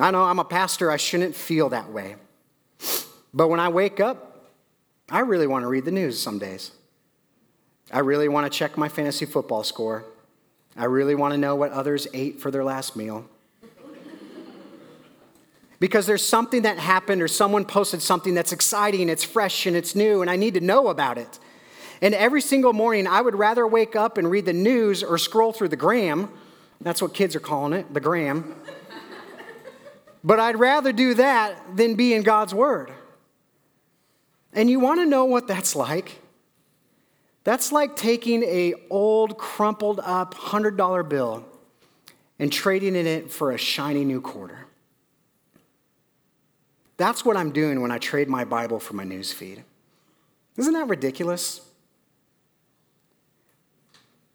I 0.00 0.10
know 0.10 0.24
I'm 0.24 0.40
a 0.40 0.44
pastor, 0.44 0.90
I 0.90 0.96
shouldn't 0.96 1.36
feel 1.36 1.68
that 1.68 1.92
way. 1.92 2.16
But 3.32 3.46
when 3.46 3.60
I 3.60 3.68
wake 3.68 4.00
up, 4.00 4.48
I 5.08 5.20
really 5.20 5.46
want 5.46 5.62
to 5.62 5.68
read 5.68 5.84
the 5.84 5.92
news 5.92 6.20
some 6.20 6.40
days. 6.40 6.72
I 7.92 8.00
really 8.00 8.26
want 8.26 8.52
to 8.52 8.58
check 8.58 8.76
my 8.76 8.88
fantasy 8.88 9.24
football 9.24 9.62
score. 9.62 10.04
I 10.76 10.86
really 10.86 11.14
want 11.14 11.32
to 11.32 11.38
know 11.38 11.54
what 11.54 11.70
others 11.70 12.08
ate 12.12 12.40
for 12.40 12.50
their 12.50 12.64
last 12.64 12.96
meal. 12.96 13.24
because 15.78 16.06
there's 16.06 16.24
something 16.24 16.62
that 16.62 16.80
happened 16.80 17.22
or 17.22 17.28
someone 17.28 17.64
posted 17.64 18.02
something 18.02 18.34
that's 18.34 18.50
exciting, 18.50 19.08
it's 19.08 19.22
fresh, 19.22 19.64
and 19.64 19.76
it's 19.76 19.94
new, 19.94 20.22
and 20.22 20.30
I 20.30 20.34
need 20.34 20.54
to 20.54 20.60
know 20.60 20.88
about 20.88 21.18
it. 21.18 21.38
And 22.02 22.16
every 22.16 22.40
single 22.40 22.72
morning, 22.72 23.06
I 23.06 23.20
would 23.20 23.36
rather 23.36 23.64
wake 23.64 23.94
up 23.94 24.18
and 24.18 24.28
read 24.28 24.44
the 24.44 24.52
news 24.52 25.04
or 25.04 25.18
scroll 25.18 25.52
through 25.52 25.68
the 25.68 25.76
gram. 25.76 26.28
That's 26.80 27.02
what 27.02 27.12
kids 27.12 27.36
are 27.36 27.40
calling 27.40 27.72
it, 27.72 27.92
the 27.92 28.00
gram. 28.00 28.54
but 30.24 30.40
I'd 30.40 30.58
rather 30.58 30.92
do 30.92 31.14
that 31.14 31.76
than 31.76 31.94
be 31.94 32.14
in 32.14 32.22
God's 32.22 32.54
Word. 32.54 32.90
And 34.52 34.68
you 34.70 34.80
want 34.80 35.00
to 35.00 35.06
know 35.06 35.24
what 35.24 35.46
that's 35.46 35.76
like? 35.76 36.20
That's 37.44 37.72
like 37.72 37.96
taking 37.96 38.42
a 38.42 38.74
old 38.90 39.38
crumpled 39.38 40.00
up 40.02 40.34
$100 40.34 41.08
bill 41.08 41.44
and 42.38 42.52
trading 42.52 42.96
in 42.96 43.06
it 43.06 43.30
for 43.30 43.52
a 43.52 43.58
shiny 43.58 44.04
new 44.04 44.20
quarter. 44.20 44.66
That's 46.96 47.24
what 47.24 47.36
I'm 47.36 47.50
doing 47.50 47.80
when 47.80 47.90
I 47.90 47.98
trade 47.98 48.28
my 48.28 48.44
Bible 48.44 48.78
for 48.78 48.94
my 48.94 49.04
news 49.04 49.32
feed. 49.32 49.64
Isn't 50.56 50.74
that 50.74 50.88
ridiculous? 50.88 51.62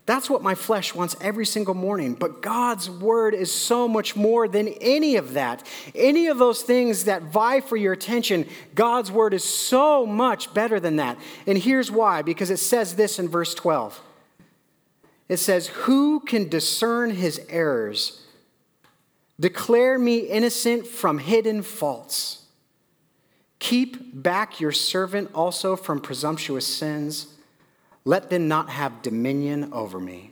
That's 0.05 0.29
what 0.29 0.43
my 0.43 0.53
flesh 0.53 0.93
wants 0.93 1.15
every 1.19 1.47
single 1.47 1.73
morning. 1.73 2.13
But 2.13 2.41
God's 2.41 2.89
word 2.89 3.33
is 3.33 3.51
so 3.51 3.87
much 3.87 4.15
more 4.15 4.47
than 4.47 4.67
any 4.79 5.15
of 5.15 5.33
that. 5.33 5.65
Any 5.95 6.27
of 6.27 6.37
those 6.37 6.61
things 6.61 7.05
that 7.05 7.23
vie 7.23 7.59
for 7.59 7.75
your 7.75 7.93
attention, 7.93 8.47
God's 8.75 9.11
word 9.11 9.33
is 9.33 9.43
so 9.43 10.05
much 10.05 10.53
better 10.53 10.79
than 10.79 10.97
that. 10.97 11.17
And 11.47 11.57
here's 11.57 11.91
why 11.91 12.21
because 12.21 12.51
it 12.51 12.57
says 12.57 12.95
this 12.95 13.17
in 13.17 13.29
verse 13.29 13.55
12 13.55 13.99
it 15.27 15.37
says, 15.37 15.67
Who 15.67 16.19
can 16.19 16.49
discern 16.49 17.11
his 17.11 17.41
errors? 17.49 18.21
Declare 19.39 19.97
me 19.99 20.19
innocent 20.19 20.87
from 20.87 21.17
hidden 21.17 21.61
faults. 21.61 22.43
Keep 23.57 24.21
back 24.21 24.59
your 24.59 24.71
servant 24.71 25.31
also 25.33 25.75
from 25.75 25.99
presumptuous 25.99 26.67
sins. 26.67 27.34
Let 28.05 28.29
them 28.29 28.47
not 28.47 28.69
have 28.69 29.01
dominion 29.01 29.73
over 29.73 29.99
me. 29.99 30.31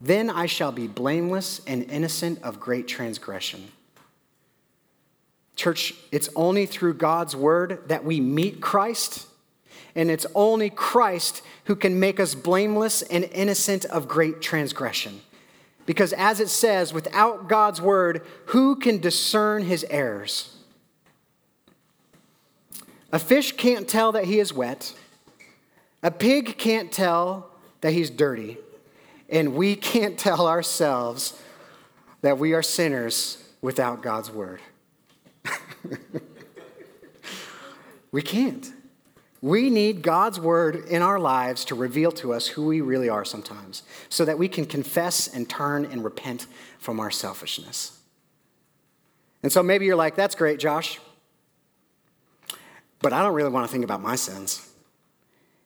Then 0.00 0.30
I 0.30 0.46
shall 0.46 0.72
be 0.72 0.86
blameless 0.86 1.60
and 1.66 1.84
innocent 1.90 2.42
of 2.42 2.58
great 2.58 2.88
transgression. 2.88 3.68
Church, 5.54 5.94
it's 6.10 6.28
only 6.34 6.66
through 6.66 6.94
God's 6.94 7.36
word 7.36 7.88
that 7.88 8.04
we 8.04 8.20
meet 8.20 8.60
Christ, 8.60 9.26
and 9.94 10.10
it's 10.10 10.26
only 10.34 10.68
Christ 10.68 11.42
who 11.64 11.76
can 11.76 12.00
make 12.00 12.18
us 12.18 12.34
blameless 12.34 13.02
and 13.02 13.24
innocent 13.24 13.84
of 13.84 14.08
great 14.08 14.40
transgression. 14.40 15.20
Because 15.86 16.12
as 16.14 16.40
it 16.40 16.48
says, 16.48 16.92
without 16.92 17.48
God's 17.48 17.80
word, 17.80 18.22
who 18.46 18.76
can 18.76 18.98
discern 18.98 19.62
his 19.62 19.84
errors? 19.90 20.56
A 23.12 23.18
fish 23.18 23.52
can't 23.52 23.86
tell 23.86 24.10
that 24.12 24.24
he 24.24 24.40
is 24.40 24.52
wet. 24.52 24.94
A 26.04 26.10
pig 26.10 26.58
can't 26.58 26.92
tell 26.92 27.50
that 27.80 27.92
he's 27.94 28.10
dirty, 28.10 28.58
and 29.30 29.54
we 29.54 29.74
can't 29.74 30.18
tell 30.18 30.46
ourselves 30.46 31.42
that 32.20 32.38
we 32.38 32.52
are 32.52 32.62
sinners 32.62 33.42
without 33.62 34.02
God's 34.02 34.30
word. 34.30 34.60
we 38.12 38.20
can't. 38.20 38.70
We 39.40 39.70
need 39.70 40.02
God's 40.02 40.38
word 40.38 40.76
in 40.88 41.00
our 41.00 41.18
lives 41.18 41.64
to 41.66 41.74
reveal 41.74 42.12
to 42.12 42.34
us 42.34 42.48
who 42.48 42.66
we 42.66 42.82
really 42.82 43.08
are 43.08 43.24
sometimes 43.24 43.82
so 44.10 44.26
that 44.26 44.38
we 44.38 44.48
can 44.48 44.66
confess 44.66 45.26
and 45.26 45.48
turn 45.48 45.86
and 45.86 46.04
repent 46.04 46.46
from 46.78 47.00
our 47.00 47.10
selfishness. 47.10 47.98
And 49.42 49.50
so 49.50 49.62
maybe 49.62 49.86
you're 49.86 49.96
like, 49.96 50.16
that's 50.16 50.34
great, 50.34 50.58
Josh, 50.58 50.98
but 53.00 53.14
I 53.14 53.22
don't 53.22 53.34
really 53.34 53.50
want 53.50 53.66
to 53.66 53.72
think 53.72 53.84
about 53.84 54.02
my 54.02 54.16
sins. 54.16 54.63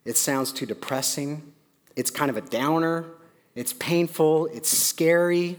It 0.04 0.16
sounds 0.16 0.52
too 0.52 0.66
depressing. 0.66 1.52
It's 1.96 2.10
kind 2.10 2.30
of 2.30 2.36
a 2.36 2.40
downer. 2.40 3.04
It's 3.54 3.72
painful. 3.72 4.46
It's 4.46 4.68
scary. 4.68 5.58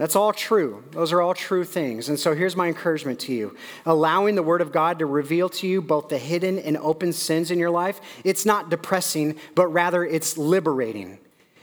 That's 0.00 0.16
all 0.16 0.32
true. 0.32 0.82
Those 0.92 1.12
are 1.12 1.20
all 1.20 1.34
true 1.34 1.62
things. 1.62 2.08
And 2.08 2.18
so 2.18 2.34
here's 2.34 2.56
my 2.56 2.68
encouragement 2.68 3.20
to 3.20 3.34
you 3.34 3.54
allowing 3.84 4.34
the 4.34 4.42
Word 4.42 4.62
of 4.62 4.72
God 4.72 4.98
to 5.00 5.06
reveal 5.06 5.50
to 5.50 5.66
you 5.66 5.82
both 5.82 6.08
the 6.08 6.16
hidden 6.16 6.58
and 6.58 6.78
open 6.78 7.12
sins 7.12 7.50
in 7.50 7.58
your 7.58 7.68
life, 7.68 8.00
it's 8.24 8.46
not 8.46 8.70
depressing, 8.70 9.36
but 9.54 9.66
rather 9.66 10.02
it's 10.02 10.38
liberating. 10.38 11.18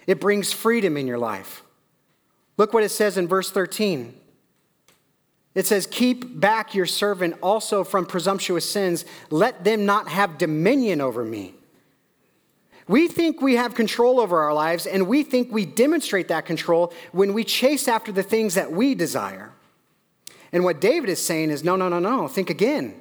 It 0.06 0.22
brings 0.22 0.54
freedom 0.54 0.98
in 0.98 1.08
your 1.08 1.18
life. 1.18 1.64
Look 2.58 2.74
what 2.74 2.84
it 2.84 2.90
says 2.90 3.18
in 3.18 3.28
verse 3.28 3.50
13. 3.50 4.14
It 5.56 5.66
says, 5.66 5.88
Keep 5.88 6.40
back 6.40 6.76
your 6.76 6.86
servant 6.86 7.38
also 7.42 7.84
from 7.84 8.06
presumptuous 8.06 8.70
sins. 8.70 9.04
Let 9.32 9.64
them 9.64 9.88
not 9.88 10.10
have 10.10 10.38
dominion 10.38 11.02
over 11.02 11.26
me. 11.26 11.56
We 12.88 13.08
think 13.08 13.42
we 13.42 13.56
have 13.56 13.76
control 13.76 14.20
over 14.20 14.42
our 14.42 14.54
lives, 14.54 14.86
and 14.86 15.08
we 15.08 15.24
think 15.24 15.52
we 15.52 15.66
demonstrate 15.66 16.30
that 16.30 16.46
control 16.46 16.94
when 17.12 17.34
we 17.34 17.44
chase 17.44 17.88
after 17.88 18.12
the 18.12 18.24
things 18.24 18.56
that 18.56 18.72
we 18.72 18.96
desire. 18.96 19.52
And 20.54 20.64
what 20.64 20.80
David 20.80 21.10
is 21.10 21.24
saying 21.24 21.50
is 21.50 21.64
no, 21.64 21.76
no, 21.76 21.90
no, 21.90 22.00
no, 22.00 22.28
think 22.28 22.50
again. 22.50 23.00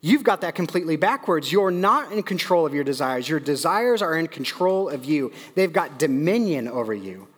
You've 0.00 0.24
got 0.24 0.40
that 0.40 0.54
completely 0.54 0.96
backwards. 0.96 1.50
You're 1.50 1.70
not 1.70 2.12
in 2.12 2.22
control 2.22 2.66
of 2.66 2.74
your 2.74 2.84
desires. 2.84 3.28
Your 3.28 3.40
desires 3.40 4.02
are 4.02 4.16
in 4.16 4.28
control 4.28 4.88
of 4.88 5.04
you, 5.04 5.32
they've 5.54 5.72
got 5.72 5.98
dominion 5.98 6.68
over 6.68 6.94
you. 6.94 7.28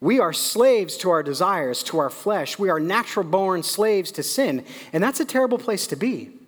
We 0.00 0.18
are 0.18 0.32
slaves 0.32 0.96
to 0.98 1.10
our 1.10 1.22
desires, 1.22 1.82
to 1.84 1.98
our 1.98 2.08
flesh. 2.08 2.58
We 2.58 2.70
are 2.70 2.80
natural 2.80 3.26
born 3.26 3.62
slaves 3.62 4.10
to 4.12 4.22
sin, 4.22 4.64
and 4.94 5.02
that's 5.02 5.20
a 5.20 5.26
terrible 5.26 5.58
place 5.58 5.86
to 5.88 5.96
be. 5.96 6.39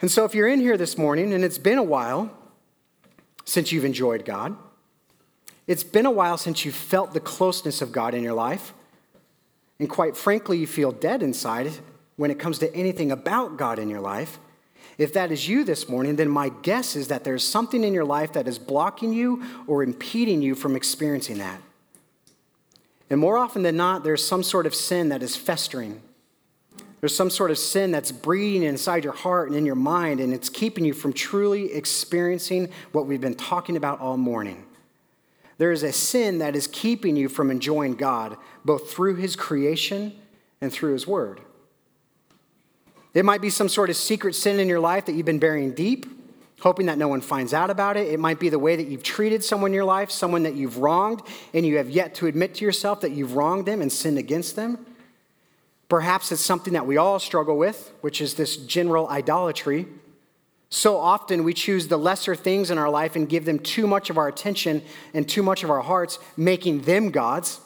And 0.00 0.10
so, 0.10 0.24
if 0.24 0.34
you're 0.34 0.48
in 0.48 0.60
here 0.60 0.76
this 0.76 0.96
morning 0.96 1.32
and 1.32 1.44
it's 1.44 1.58
been 1.58 1.78
a 1.78 1.82
while 1.82 2.30
since 3.44 3.70
you've 3.70 3.84
enjoyed 3.84 4.24
God, 4.24 4.56
it's 5.66 5.84
been 5.84 6.06
a 6.06 6.10
while 6.10 6.38
since 6.38 6.64
you've 6.64 6.74
felt 6.74 7.12
the 7.12 7.20
closeness 7.20 7.82
of 7.82 7.92
God 7.92 8.14
in 8.14 8.22
your 8.22 8.32
life, 8.32 8.72
and 9.78 9.88
quite 9.88 10.16
frankly, 10.16 10.58
you 10.58 10.66
feel 10.66 10.92
dead 10.92 11.22
inside 11.22 11.70
when 12.16 12.30
it 12.30 12.38
comes 12.38 12.58
to 12.58 12.74
anything 12.74 13.10
about 13.10 13.56
God 13.56 13.78
in 13.78 13.88
your 13.88 14.00
life. 14.00 14.38
If 14.98 15.14
that 15.14 15.32
is 15.32 15.48
you 15.48 15.64
this 15.64 15.88
morning, 15.88 16.16
then 16.16 16.28
my 16.28 16.50
guess 16.50 16.96
is 16.96 17.08
that 17.08 17.24
there's 17.24 17.46
something 17.46 17.84
in 17.84 17.94
your 17.94 18.04
life 18.04 18.34
that 18.34 18.46
is 18.46 18.58
blocking 18.58 19.14
you 19.14 19.42
or 19.66 19.82
impeding 19.82 20.42
you 20.42 20.54
from 20.54 20.76
experiencing 20.76 21.38
that. 21.38 21.60
And 23.08 23.18
more 23.18 23.38
often 23.38 23.62
than 23.62 23.76
not, 23.76 24.04
there's 24.04 24.26
some 24.26 24.42
sort 24.42 24.66
of 24.66 24.74
sin 24.74 25.08
that 25.08 25.22
is 25.22 25.36
festering 25.36 26.02
there's 27.00 27.16
some 27.16 27.30
sort 27.30 27.50
of 27.50 27.58
sin 27.58 27.90
that's 27.90 28.12
breeding 28.12 28.62
inside 28.62 29.04
your 29.04 29.14
heart 29.14 29.48
and 29.48 29.56
in 29.56 29.66
your 29.66 29.74
mind, 29.74 30.20
and 30.20 30.32
it's 30.32 30.48
keeping 30.48 30.84
you 30.84 30.92
from 30.92 31.12
truly 31.12 31.72
experiencing 31.72 32.68
what 32.92 33.06
we've 33.06 33.20
been 33.20 33.34
talking 33.34 33.76
about 33.76 34.00
all 34.00 34.16
morning 34.16 34.66
there 35.60 35.72
is 35.72 35.82
a 35.82 35.92
sin 35.92 36.38
that 36.38 36.56
is 36.56 36.66
keeping 36.66 37.16
you 37.16 37.28
from 37.28 37.50
enjoying 37.50 37.94
God, 37.94 38.38
both 38.64 38.90
through 38.90 39.16
His 39.16 39.36
creation 39.36 40.14
and 40.62 40.72
through 40.72 40.94
His 40.94 41.06
Word. 41.06 41.42
It 43.12 43.26
might 43.26 43.42
be 43.42 43.50
some 43.50 43.68
sort 43.68 43.90
of 43.90 43.96
secret 43.96 44.34
sin 44.34 44.58
in 44.58 44.68
your 44.68 44.80
life 44.80 45.04
that 45.04 45.12
you've 45.12 45.26
been 45.26 45.38
burying 45.38 45.72
deep, 45.72 46.06
hoping 46.60 46.86
that 46.86 46.96
no 46.96 47.08
one 47.08 47.20
finds 47.20 47.52
out 47.52 47.68
about 47.68 47.98
it. 47.98 48.08
It 48.08 48.18
might 48.18 48.40
be 48.40 48.48
the 48.48 48.58
way 48.58 48.74
that 48.74 48.86
you've 48.86 49.02
treated 49.02 49.44
someone 49.44 49.72
in 49.72 49.74
your 49.74 49.84
life, 49.84 50.10
someone 50.10 50.44
that 50.44 50.54
you've 50.54 50.78
wronged, 50.78 51.20
and 51.52 51.66
you 51.66 51.76
have 51.76 51.90
yet 51.90 52.14
to 52.14 52.26
admit 52.26 52.54
to 52.54 52.64
yourself 52.64 53.02
that 53.02 53.10
you've 53.10 53.34
wronged 53.34 53.66
them 53.66 53.82
and 53.82 53.92
sinned 53.92 54.16
against 54.16 54.56
them. 54.56 54.86
Perhaps 55.90 56.30
it's 56.30 56.40
something 56.40 56.72
that 56.72 56.86
we 56.86 56.96
all 56.96 57.18
struggle 57.18 57.58
with, 57.58 57.92
which 58.00 58.20
is 58.20 58.34
this 58.34 58.56
general 58.56 59.08
idolatry. 59.08 59.88
So 60.70 60.96
often 60.96 61.42
we 61.42 61.52
choose 61.52 61.88
the 61.88 61.96
lesser 61.98 62.36
things 62.36 62.70
in 62.70 62.78
our 62.78 62.88
life 62.88 63.16
and 63.16 63.28
give 63.28 63.44
them 63.44 63.58
too 63.58 63.88
much 63.88 64.08
of 64.08 64.16
our 64.16 64.28
attention 64.28 64.82
and 65.12 65.28
too 65.28 65.42
much 65.42 65.64
of 65.64 65.70
our 65.70 65.80
hearts, 65.80 66.20
making 66.36 66.82
them 66.82 67.10
gods. 67.10 67.60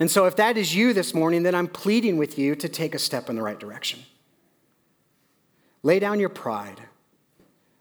And 0.00 0.10
so, 0.10 0.26
if 0.26 0.36
that 0.36 0.58
is 0.58 0.74
you 0.74 0.92
this 0.92 1.14
morning, 1.14 1.44
then 1.44 1.54
I'm 1.54 1.68
pleading 1.68 2.18
with 2.18 2.36
you 2.36 2.54
to 2.56 2.68
take 2.68 2.94
a 2.94 2.98
step 2.98 3.30
in 3.30 3.36
the 3.36 3.42
right 3.42 3.58
direction. 3.58 4.00
Lay 5.82 6.00
down 6.00 6.18
your 6.18 6.28
pride. 6.28 6.82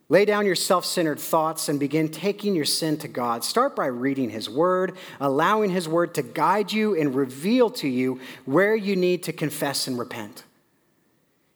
Lay 0.07 0.23
down 0.23 0.45
your 0.45 0.55
self 0.55 0.85
centered 0.85 1.19
thoughts 1.19 1.67
and 1.67 1.79
begin 1.79 2.09
taking 2.09 2.55
your 2.55 2.65
sin 2.65 2.97
to 2.99 3.07
God. 3.07 3.43
Start 3.43 3.75
by 3.75 3.87
reading 3.87 4.29
His 4.29 4.49
Word, 4.49 4.97
allowing 5.19 5.71
His 5.71 5.87
Word 5.87 6.13
to 6.15 6.21
guide 6.21 6.71
you 6.71 6.95
and 6.95 7.15
reveal 7.15 7.69
to 7.71 7.87
you 7.87 8.19
where 8.45 8.75
you 8.75 8.95
need 8.95 9.23
to 9.23 9.33
confess 9.33 9.87
and 9.87 9.97
repent. 9.97 10.43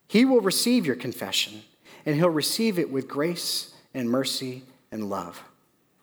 He 0.08 0.26
will 0.26 0.42
receive 0.42 0.88
your 0.88 0.96
confession, 0.96 1.62
and 2.06 2.16
He'll 2.16 2.30
receive 2.30 2.80
it 2.80 2.92
with 2.92 3.08
grace 3.08 3.76
and 3.94 4.10
mercy 4.10 4.64
and 4.92 5.10
love. 5.10 5.44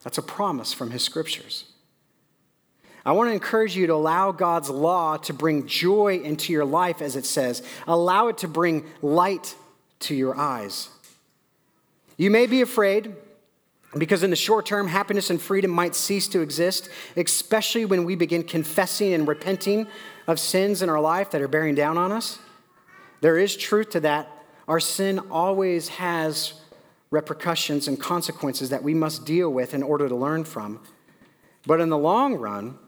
That's 0.05 0.19
a 0.19 0.23
promise 0.23 0.73
from 0.73 0.93
His 0.93 1.03
Scriptures. 1.03 1.65
I 3.05 3.13
want 3.13 3.29
to 3.29 3.35
encourage 3.35 3.77
you 3.77 3.89
to 3.89 3.95
allow 3.95 4.31
God's 4.31 4.71
law 4.71 5.17
to 5.17 5.33
bring 5.33 5.67
joy 5.67 6.21
into 6.23 6.53
your 6.53 6.65
life, 6.65 7.03
as 7.03 7.17
it 7.17 7.25
says. 7.25 7.63
Allow 7.89 8.29
it 8.29 8.39
to 8.39 8.49
bring 8.49 8.85
light 9.03 9.57
to 10.01 10.15
your 10.15 10.37
eyes. 10.37 10.89
You 12.17 12.31
may 12.31 12.47
be 12.47 12.63
afraid 12.63 13.15
because 13.97 14.23
in 14.23 14.31
the 14.31 14.37
short 14.37 14.67
term, 14.67 14.89
happiness 14.89 15.31
and 15.31 15.41
freedom 15.41 15.71
might 15.71 15.95
cease 15.95 16.29
to 16.29 16.41
exist, 16.41 16.89
especially 17.17 17.85
when 17.85 18.05
we 18.05 18.15
begin 18.15 18.43
confessing 18.43 19.15
and 19.15 19.27
repenting 19.27 19.87
of 20.27 20.41
sins 20.41 20.83
in 20.83 20.89
our 20.89 21.01
life 21.01 21.31
that 21.31 21.41
are 21.41 21.49
bearing 21.49 21.75
down 21.75 21.97
on 21.97 22.13
us. 22.13 22.39
There 23.21 23.39
is 23.39 23.57
truth 23.57 23.91
to 23.91 24.01
that. 24.01 24.31
Our 24.69 24.81
sin 24.81 25.21
always 25.31 25.89
has 25.89 26.55
repercussions 27.11 27.87
and 27.89 28.01
consequences 28.01 28.71
that 28.71 28.83
we 28.83 28.95
must 28.95 29.25
deal 29.25 29.51
with 29.51 29.75
in 29.75 29.83
order 29.83 30.09
to 30.09 30.15
learn 30.15 30.45
from. 30.45 30.81
But 31.67 31.81
in 31.81 31.89
the 31.89 31.99
long 31.99 32.35
run, 32.35 32.79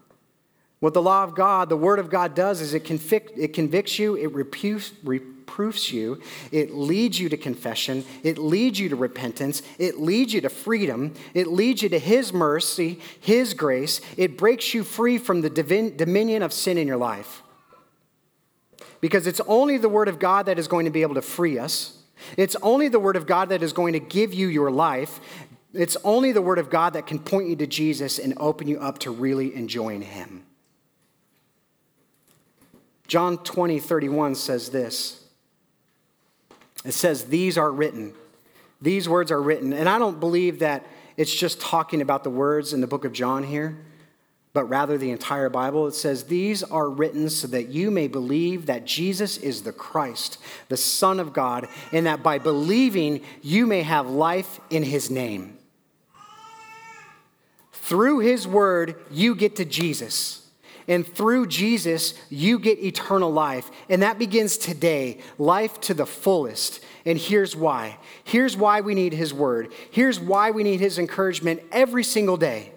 what 0.79 0.93
the 0.93 1.01
law 1.01 1.23
of 1.23 1.35
God, 1.35 1.67
the 1.67 1.77
Word 1.77 1.99
of 1.99 2.09
God 2.09 2.35
does 2.35 2.61
is 2.61 2.73
it, 2.73 2.85
convict, 2.85 3.37
it 3.37 3.53
convicts 3.53 3.99
you, 3.99 4.15
it 4.15 4.33
reproofs, 4.33 4.93
reproofs 5.03 5.91
you, 5.91 6.21
it 6.51 6.73
leads 6.73 7.19
you 7.19 7.27
to 7.27 7.35
confession, 7.35 8.05
it 8.23 8.37
leads 8.37 8.79
you 8.79 8.87
to 8.87 8.95
repentance, 8.95 9.61
it 9.77 9.99
leads 9.99 10.33
you 10.33 10.39
to 10.39 10.49
freedom, 10.49 11.13
it 11.33 11.47
leads 11.47 11.81
you 11.81 11.89
to 11.89 11.99
His 11.99 12.31
mercy, 12.31 12.99
His 13.19 13.53
grace, 13.53 13.99
it 14.15 14.37
breaks 14.37 14.73
you 14.73 14.85
free 14.85 15.17
from 15.17 15.41
the 15.41 15.49
divin, 15.49 15.97
dominion 15.97 16.43
of 16.43 16.53
sin 16.53 16.77
in 16.77 16.87
your 16.87 16.97
life. 16.97 17.43
Because 19.01 19.27
it's 19.27 19.41
only 19.47 19.77
the 19.77 19.89
Word 19.89 20.07
of 20.07 20.17
God 20.17 20.45
that 20.45 20.59
is 20.59 20.69
going 20.69 20.85
to 20.85 20.91
be 20.91 21.01
able 21.01 21.15
to 21.15 21.21
free 21.21 21.59
us. 21.59 21.97
It's 22.37 22.55
only 22.61 22.87
the 22.87 22.99
Word 22.99 23.17
of 23.17 23.27
God 23.27 23.49
that 23.49 23.63
is 23.63 23.73
going 23.73 23.93
to 23.93 23.99
give 23.99 24.33
you 24.33 24.47
your 24.47 24.71
life. 24.71 25.19
It's 25.73 25.97
only 26.05 26.31
the 26.31 26.41
Word 26.41 26.57
of 26.57 26.69
God 26.69 26.93
that 26.93 27.05
can 27.05 27.19
point 27.19 27.49
you 27.49 27.55
to 27.57 27.67
Jesus 27.67 28.17
and 28.17 28.33
open 28.37 28.67
you 28.67 28.79
up 28.79 28.99
to 28.99 29.11
really 29.11 29.53
enjoying 29.55 30.01
Him. 30.01 30.45
John 33.09 33.39
20, 33.39 33.79
31 33.79 34.35
says 34.35 34.69
this. 34.69 35.25
It 36.85 36.93
says, 36.93 37.25
These 37.25 37.57
are 37.57 37.71
written. 37.71 38.13
These 38.81 39.09
words 39.09 39.31
are 39.31 39.41
written. 39.41 39.73
And 39.73 39.89
I 39.89 39.97
don't 39.97 40.19
believe 40.19 40.59
that 40.59 40.85
it's 41.17 41.33
just 41.33 41.59
talking 41.59 42.01
about 42.01 42.23
the 42.23 42.29
words 42.29 42.71
in 42.71 42.81
the 42.81 42.87
book 42.87 43.03
of 43.05 43.11
John 43.11 43.43
here, 43.43 43.77
but 44.53 44.65
rather 44.65 44.95
the 44.95 45.09
entire 45.09 45.49
Bible. 45.49 45.87
It 45.87 45.95
says, 45.95 46.25
These 46.25 46.61
are 46.61 46.87
written 46.87 47.31
so 47.31 47.47
that 47.47 47.69
you 47.69 47.89
may 47.89 48.07
believe 48.07 48.67
that 48.67 48.85
Jesus 48.85 49.37
is 49.37 49.63
the 49.63 49.73
Christ, 49.73 50.37
the 50.67 50.77
Son 50.77 51.19
of 51.19 51.33
God, 51.33 51.67
and 51.91 52.05
that 52.05 52.21
by 52.21 52.37
believing 52.37 53.21
you 53.41 53.65
may 53.65 53.81
have 53.81 54.07
life 54.07 54.59
in 54.69 54.83
his 54.83 55.09
name. 55.09 55.57
Through 57.73 58.19
his 58.19 58.47
word, 58.47 58.97
you 59.09 59.33
get 59.33 59.55
to 59.55 59.65
Jesus. 59.65 60.38
And 60.89 61.05
through 61.07 61.45
Jesus, 61.45 62.15
you 62.29 62.57
get 62.57 62.79
eternal 62.79 63.31
life. 63.31 63.69
And 63.89 64.01
that 64.01 64.17
begins 64.17 64.57
today, 64.57 65.19
life 65.37 65.79
to 65.81 65.93
the 65.93 66.07
fullest. 66.07 66.83
And 67.05 67.19
here's 67.19 67.55
why. 67.55 67.99
Here's 68.23 68.57
why 68.57 68.81
we 68.81 68.95
need 68.95 69.13
His 69.13 69.31
word. 69.31 69.71
Here's 69.91 70.19
why 70.19 70.49
we 70.49 70.63
need 70.63 70.79
His 70.79 70.97
encouragement 70.97 71.61
every 71.71 72.03
single 72.03 72.37
day. 72.37 72.71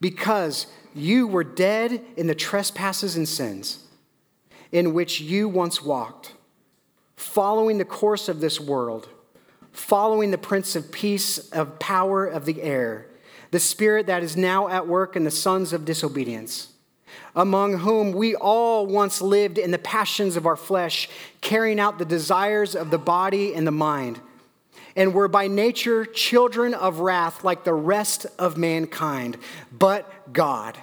Because 0.00 0.68
you 0.94 1.26
were 1.26 1.42
dead 1.42 2.04
in 2.16 2.28
the 2.28 2.36
trespasses 2.36 3.16
and 3.16 3.28
sins 3.28 3.80
in 4.70 4.94
which 4.94 5.20
you 5.20 5.48
once 5.48 5.82
walked, 5.82 6.34
following 7.16 7.78
the 7.78 7.84
course 7.84 8.28
of 8.28 8.40
this 8.40 8.60
world, 8.60 9.08
following 9.72 10.30
the 10.30 10.38
prince 10.38 10.76
of 10.76 10.92
peace, 10.92 11.50
of 11.50 11.80
power 11.80 12.26
of 12.26 12.44
the 12.44 12.62
air, 12.62 13.06
the 13.50 13.58
spirit 13.58 14.06
that 14.06 14.22
is 14.22 14.36
now 14.36 14.68
at 14.68 14.86
work 14.86 15.16
in 15.16 15.24
the 15.24 15.30
sons 15.32 15.72
of 15.72 15.84
disobedience 15.84 16.73
among 17.36 17.78
whom 17.78 18.12
we 18.12 18.34
all 18.34 18.86
once 18.86 19.20
lived 19.20 19.58
in 19.58 19.70
the 19.70 19.78
passions 19.78 20.36
of 20.36 20.46
our 20.46 20.56
flesh, 20.56 21.08
carrying 21.40 21.80
out 21.80 21.98
the 21.98 22.04
desires 22.04 22.74
of 22.74 22.90
the 22.90 22.98
body 22.98 23.54
and 23.54 23.66
the 23.66 23.72
mind, 23.72 24.20
and 24.96 25.14
were 25.14 25.28
by 25.28 25.48
nature 25.48 26.04
children 26.04 26.74
of 26.74 27.00
wrath 27.00 27.42
like 27.44 27.64
the 27.64 27.74
rest 27.74 28.26
of 28.38 28.56
mankind. 28.56 29.36
But 29.72 30.32
God, 30.32 30.78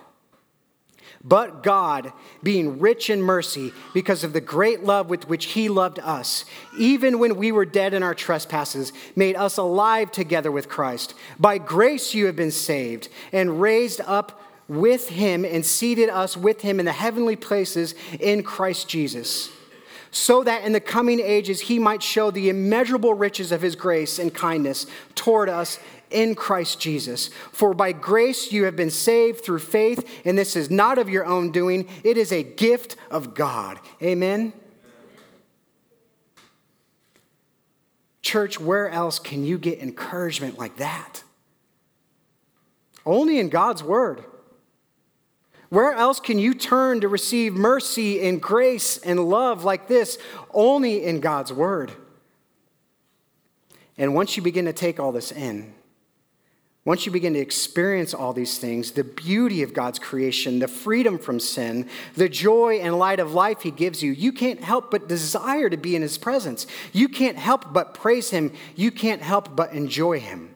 but 1.23 1.61
God, 1.61 2.13
being 2.41 2.79
rich 2.79 3.09
in 3.09 3.21
mercy, 3.21 3.73
because 3.93 4.23
of 4.23 4.33
the 4.33 4.41
great 4.41 4.83
love 4.83 5.09
with 5.09 5.29
which 5.29 5.45
He 5.45 5.69
loved 5.69 5.99
us, 5.99 6.45
even 6.79 7.19
when 7.19 7.35
we 7.35 7.51
were 7.51 7.65
dead 7.65 7.93
in 7.93 8.01
our 8.01 8.15
trespasses, 8.15 8.91
made 9.15 9.35
us 9.35 9.57
alive 9.57 10.11
together 10.11 10.51
with 10.51 10.67
Christ. 10.67 11.13
By 11.39 11.59
grace 11.59 12.15
you 12.15 12.25
have 12.25 12.35
been 12.35 12.51
saved 12.51 13.09
and 13.31 13.61
raised 13.61 14.01
up 14.01 14.40
with 14.71 15.09
him 15.09 15.43
and 15.43 15.65
seated 15.65 16.07
us 16.07 16.37
with 16.37 16.61
him 16.61 16.79
in 16.79 16.85
the 16.85 16.93
heavenly 16.93 17.35
places 17.35 17.93
in 18.21 18.41
Christ 18.41 18.87
Jesus, 18.87 19.51
so 20.11 20.43
that 20.43 20.63
in 20.63 20.71
the 20.71 20.79
coming 20.79 21.19
ages 21.19 21.59
he 21.59 21.77
might 21.77 22.01
show 22.01 22.31
the 22.31 22.47
immeasurable 22.47 23.13
riches 23.13 23.51
of 23.51 23.61
his 23.61 23.75
grace 23.75 24.17
and 24.17 24.33
kindness 24.33 24.85
toward 25.13 25.49
us 25.49 25.77
in 26.09 26.35
Christ 26.35 26.79
Jesus. 26.79 27.27
For 27.51 27.73
by 27.73 27.91
grace 27.91 28.53
you 28.53 28.63
have 28.63 28.77
been 28.77 28.89
saved 28.89 29.43
through 29.43 29.59
faith, 29.59 30.21
and 30.23 30.37
this 30.37 30.55
is 30.55 30.71
not 30.71 30.97
of 30.97 31.09
your 31.09 31.25
own 31.25 31.51
doing, 31.51 31.89
it 32.05 32.17
is 32.17 32.31
a 32.31 32.41
gift 32.41 32.95
of 33.09 33.33
God. 33.33 33.77
Amen. 34.01 34.53
Church, 38.21 38.57
where 38.57 38.87
else 38.87 39.19
can 39.19 39.43
you 39.43 39.57
get 39.57 39.79
encouragement 39.79 40.57
like 40.57 40.77
that? 40.77 41.23
Only 43.05 43.37
in 43.37 43.49
God's 43.49 43.83
Word. 43.83 44.23
Where 45.71 45.93
else 45.93 46.19
can 46.19 46.37
you 46.37 46.53
turn 46.53 46.99
to 46.99 47.07
receive 47.07 47.53
mercy 47.53 48.27
and 48.27 48.41
grace 48.41 48.97
and 48.97 49.29
love 49.29 49.63
like 49.63 49.87
this? 49.87 50.17
Only 50.53 51.05
in 51.05 51.21
God's 51.21 51.53
Word. 51.53 51.93
And 53.97 54.13
once 54.13 54.35
you 54.35 54.43
begin 54.43 54.65
to 54.65 54.73
take 54.73 54.99
all 54.99 55.13
this 55.13 55.31
in, 55.31 55.73
once 56.83 57.05
you 57.05 57.11
begin 57.13 57.35
to 57.35 57.39
experience 57.39 58.13
all 58.13 58.33
these 58.33 58.57
things, 58.57 58.91
the 58.91 59.05
beauty 59.05 59.63
of 59.63 59.73
God's 59.73 59.97
creation, 59.97 60.59
the 60.59 60.67
freedom 60.67 61.17
from 61.17 61.39
sin, 61.39 61.87
the 62.15 62.27
joy 62.27 62.79
and 62.79 62.99
light 62.99 63.21
of 63.21 63.33
life 63.33 63.61
He 63.61 63.71
gives 63.71 64.03
you, 64.03 64.11
you 64.11 64.33
can't 64.33 64.61
help 64.61 64.91
but 64.91 65.07
desire 65.07 65.69
to 65.69 65.77
be 65.77 65.95
in 65.95 66.01
His 66.01 66.17
presence. 66.17 66.67
You 66.91 67.07
can't 67.07 67.37
help 67.37 67.71
but 67.71 67.93
praise 67.93 68.31
Him. 68.31 68.51
You 68.75 68.91
can't 68.91 69.21
help 69.21 69.55
but 69.55 69.71
enjoy 69.71 70.19
Him. 70.19 70.53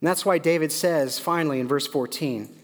And 0.00 0.06
that's 0.06 0.24
why 0.24 0.38
David 0.38 0.70
says, 0.70 1.18
finally, 1.18 1.58
in 1.58 1.66
verse 1.66 1.88
14, 1.88 2.59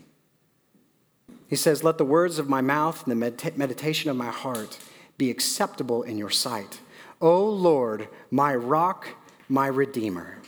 he 1.49 1.57
says, 1.57 1.85
Let 1.85 1.99
the 1.99 2.05
words 2.05 2.39
of 2.39 2.49
my 2.49 2.61
mouth 2.61 3.07
and 3.07 3.23
the 3.23 3.53
meditation 3.57 4.11
of 4.11 4.17
my 4.17 4.31
heart 4.31 4.79
be 5.19 5.31
acceptable 5.31 6.03
in 6.03 6.19
your 6.19 6.31
sight. 6.31 6.81
O 7.21 7.45
Lord, 7.45 8.09
my 8.31 8.55
rock, 8.55 9.09
my 9.49 9.67
redeemer. 9.67 10.39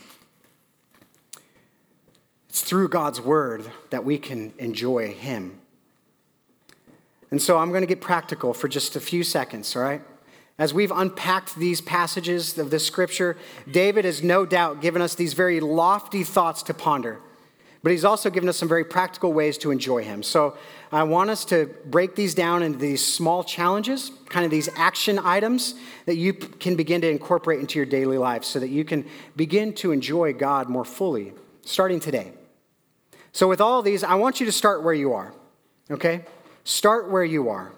It's 2.49 2.61
through 2.61 2.89
God's 2.89 3.21
word 3.21 3.69
that 3.89 4.03
we 4.03 4.17
can 4.17 4.53
enjoy 4.57 5.13
Him. 5.13 5.59
And 7.31 7.41
so 7.41 7.57
I'm 7.57 7.69
going 7.69 7.81
to 7.81 7.87
get 7.87 8.01
practical 8.01 8.53
for 8.53 8.67
just 8.67 8.95
a 8.95 8.99
few 8.99 9.23
seconds, 9.23 9.75
all 9.75 9.83
right? 9.83 10.01
As 10.57 10.73
we've 10.73 10.91
unpacked 10.91 11.55
these 11.55 11.79
passages 11.79 12.57
of 12.57 12.69
this 12.69 12.85
scripture, 12.85 13.37
David 13.69 14.03
has 14.03 14.21
no 14.21 14.45
doubt 14.45 14.81
given 14.81 15.01
us 15.01 15.15
these 15.15 15.33
very 15.33 15.59
lofty 15.59 16.23
thoughts 16.23 16.63
to 16.63 16.73
ponder. 16.73 17.19
but 17.81 17.91
He's 17.91 18.03
also 18.03 18.29
given 18.29 18.49
us 18.49 18.57
some 18.57 18.67
very 18.67 18.83
practical 18.83 19.31
ways 19.31 19.57
to 19.59 19.71
enjoy 19.71 20.03
Him. 20.03 20.21
So 20.21 20.57
I 20.91 21.03
want 21.03 21.29
us 21.29 21.45
to 21.45 21.67
break 21.85 22.15
these 22.15 22.33
down 22.33 22.63
into 22.63 22.79
these 22.79 23.05
small 23.05 23.43
challenges, 23.43 24.11
kind 24.27 24.43
of 24.43 24.49
these 24.49 24.69
action 24.75 25.19
items 25.19 25.75
that 26.07 26.15
you 26.15 26.33
can 26.33 26.75
begin 26.75 27.01
to 27.01 27.09
incorporate 27.09 27.59
into 27.59 27.77
your 27.77 27.85
daily 27.85 28.17
life 28.17 28.43
so 28.43 28.59
that 28.59 28.69
you 28.69 28.83
can 28.83 29.05
begin 29.35 29.73
to 29.75 29.91
enjoy 29.91 30.33
God 30.33 30.67
more 30.67 30.85
fully, 30.85 31.33
starting 31.63 31.99
today. 31.99 32.31
So, 33.31 33.47
with 33.47 33.61
all 33.61 33.83
these, 33.83 34.03
I 34.03 34.15
want 34.15 34.39
you 34.39 34.47
to 34.47 34.51
start 34.51 34.83
where 34.83 34.93
you 34.93 35.13
are, 35.13 35.31
okay? 35.91 36.25
Start 36.63 37.11
where 37.11 37.23
you 37.23 37.49
are. 37.49 37.71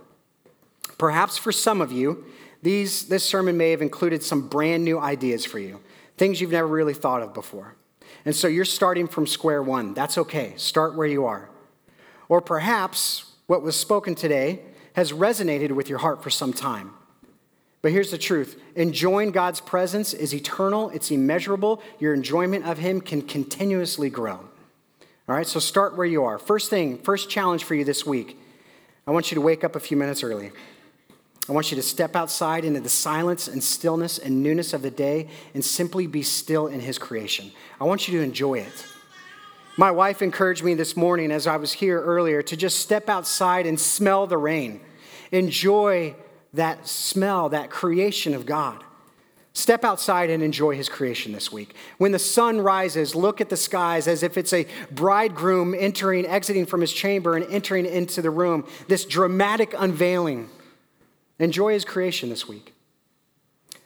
Perhaps 0.98 1.38
for 1.38 1.52
some 1.52 1.82
of 1.82 1.92
you, 1.92 2.24
these, 2.62 3.10
this 3.10 3.26
sermon 3.26 3.58
may 3.58 3.72
have 3.72 3.82
included 3.82 4.24
some 4.24 4.48
brand 4.48 4.86
new 4.86 5.00
ideas 5.00 5.44
for 5.44 5.60
you, 5.60 5.82
things 6.16 6.40
you've 6.40 6.52
never 6.52 6.68
really 6.68 6.94
thought 6.94 7.22
of 7.22 7.34
before. 7.34 7.76
And 8.24 8.36
so 8.36 8.48
you're 8.48 8.66
starting 8.66 9.08
from 9.08 9.28
square 9.28 9.62
one. 9.62 9.94
That's 9.94 10.18
okay. 10.18 10.54
Start 10.56 10.96
where 10.96 11.08
you 11.08 11.26
are. 11.26 11.51
Or 12.32 12.40
perhaps 12.40 13.26
what 13.48 13.62
was 13.62 13.76
spoken 13.76 14.16
today 14.16 14.62
has 14.94 15.12
resonated 15.12 15.72
with 15.72 15.90
your 15.90 15.98
heart 15.98 16.24
for 16.24 16.30
some 16.30 16.54
time. 16.54 16.94
But 17.82 17.92
here's 17.92 18.10
the 18.10 18.18
truth 18.18 18.58
enjoying 18.74 19.32
God's 19.32 19.60
presence 19.60 20.14
is 20.14 20.34
eternal, 20.34 20.90
it's 20.92 21.12
immeasurable. 21.12 21.82
Your 22.00 22.14
enjoyment 22.14 22.66
of 22.66 22.78
Him 22.78 23.02
can 23.02 23.22
continuously 23.22 24.10
grow. 24.10 24.40
All 25.28 25.36
right, 25.36 25.46
so 25.46 25.60
start 25.60 25.98
where 25.98 26.06
you 26.06 26.24
are. 26.24 26.40
First 26.40 26.70
thing, 26.70 27.00
first 27.00 27.30
challenge 27.30 27.66
for 27.66 27.76
you 27.76 27.84
this 27.84 28.06
week 28.06 28.40
I 29.06 29.12
want 29.12 29.30
you 29.30 29.36
to 29.36 29.42
wake 29.42 29.66
up 29.66 29.76
a 29.76 29.82
few 29.82 29.98
minutes 29.98 30.24
early. 30.24 30.54
I 31.50 31.52
want 31.52 31.70
you 31.70 31.76
to 31.76 31.84
step 31.84 32.16
outside 32.16 32.64
into 32.64 32.80
the 32.80 32.88
silence 32.88 33.50
and 33.50 33.62
stillness 33.62 34.18
and 34.18 34.42
newness 34.42 34.72
of 34.72 34.84
the 34.84 34.92
day 34.92 35.28
and 35.54 35.66
simply 35.66 36.08
be 36.08 36.24
still 36.24 36.68
in 36.68 36.80
His 36.80 36.98
creation. 36.98 37.52
I 37.82 37.84
want 37.84 38.08
you 38.08 38.18
to 38.20 38.24
enjoy 38.24 38.60
it. 38.60 38.86
My 39.82 39.90
wife 39.90 40.22
encouraged 40.22 40.64
me 40.64 40.76
this 40.76 40.96
morning 40.96 41.32
as 41.32 41.48
I 41.48 41.58
was 41.58 41.74
here 41.74 42.00
earlier 42.00 42.44
to 42.44 42.56
just 42.56 42.82
step 42.82 43.10
outside 43.10 43.66
and 43.66 43.80
smell 43.80 44.28
the 44.28 44.38
rain. 44.38 44.80
Enjoy 45.32 46.16
that 46.54 46.88
smell, 46.88 47.50
that 47.50 47.72
creation 47.72 48.36
of 48.36 48.46
God. 48.46 48.84
Step 49.54 49.84
outside 49.84 50.30
and 50.30 50.44
enjoy 50.44 50.76
his 50.76 50.88
creation 50.88 51.32
this 51.32 51.52
week. 51.52 51.74
When 51.98 52.12
the 52.12 52.20
sun 52.20 52.62
rises, 52.62 53.16
look 53.16 53.42
at 53.42 53.50
the 53.50 53.58
skies 53.58 54.08
as 54.08 54.22
if 54.22 54.38
it's 54.38 54.54
a 54.54 54.68
bridegroom 54.92 55.74
entering, 55.74 56.28
exiting 56.28 56.68
from 56.68 56.82
his 56.82 56.94
chamber 56.94 57.36
and 57.36 57.44
entering 57.52 57.88
into 57.88 58.22
the 58.22 58.30
room. 58.30 58.68
This 58.88 59.04
dramatic 59.04 59.74
unveiling 59.76 60.48
Enjoy 61.40 61.74
his 61.74 61.86
creation 61.86 62.30
this 62.30 62.48
week. 62.48 62.76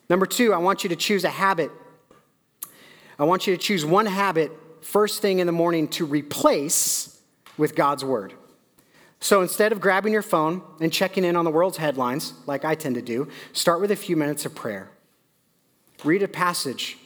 Number 0.09 0.25
two, 0.25 0.51
I 0.51 0.57
want 0.57 0.83
you 0.83 0.89
to 0.89 0.95
choose 0.97 1.23
a 1.23 1.29
habit. 1.29 1.71
I 3.17 3.23
want 3.23 3.47
you 3.47 3.55
to 3.55 3.61
choose 3.61 3.85
one 3.85 4.07
habit 4.07 4.51
first 4.85 5.19
thing 5.19 5.39
in 5.39 5.47
the 5.47 5.53
morning 5.53 5.87
to 5.87 6.05
replace 6.05 7.19
with 7.57 7.75
God's 7.75 8.05
word. 8.05 8.33
So 9.19 9.41
instead 9.41 9.71
of 9.71 9.81
grabbing 9.81 10.13
your 10.13 10.21
phone 10.21 10.61
and 10.79 10.93
checking 10.93 11.25
in 11.25 11.35
on 11.35 11.43
the 11.43 11.49
world's 11.49 11.77
headlines, 11.77 12.33
like 12.45 12.63
I 12.63 12.75
tend 12.75 12.93
to 12.93 13.01
do, 13.01 13.27
start 13.51 13.81
with 13.81 13.89
a 13.89 13.95
few 13.95 14.15
minutes 14.15 14.45
of 14.45 14.53
prayer. 14.53 14.91
Read 16.03 16.21
a 16.21 16.27
passage. 16.27 16.97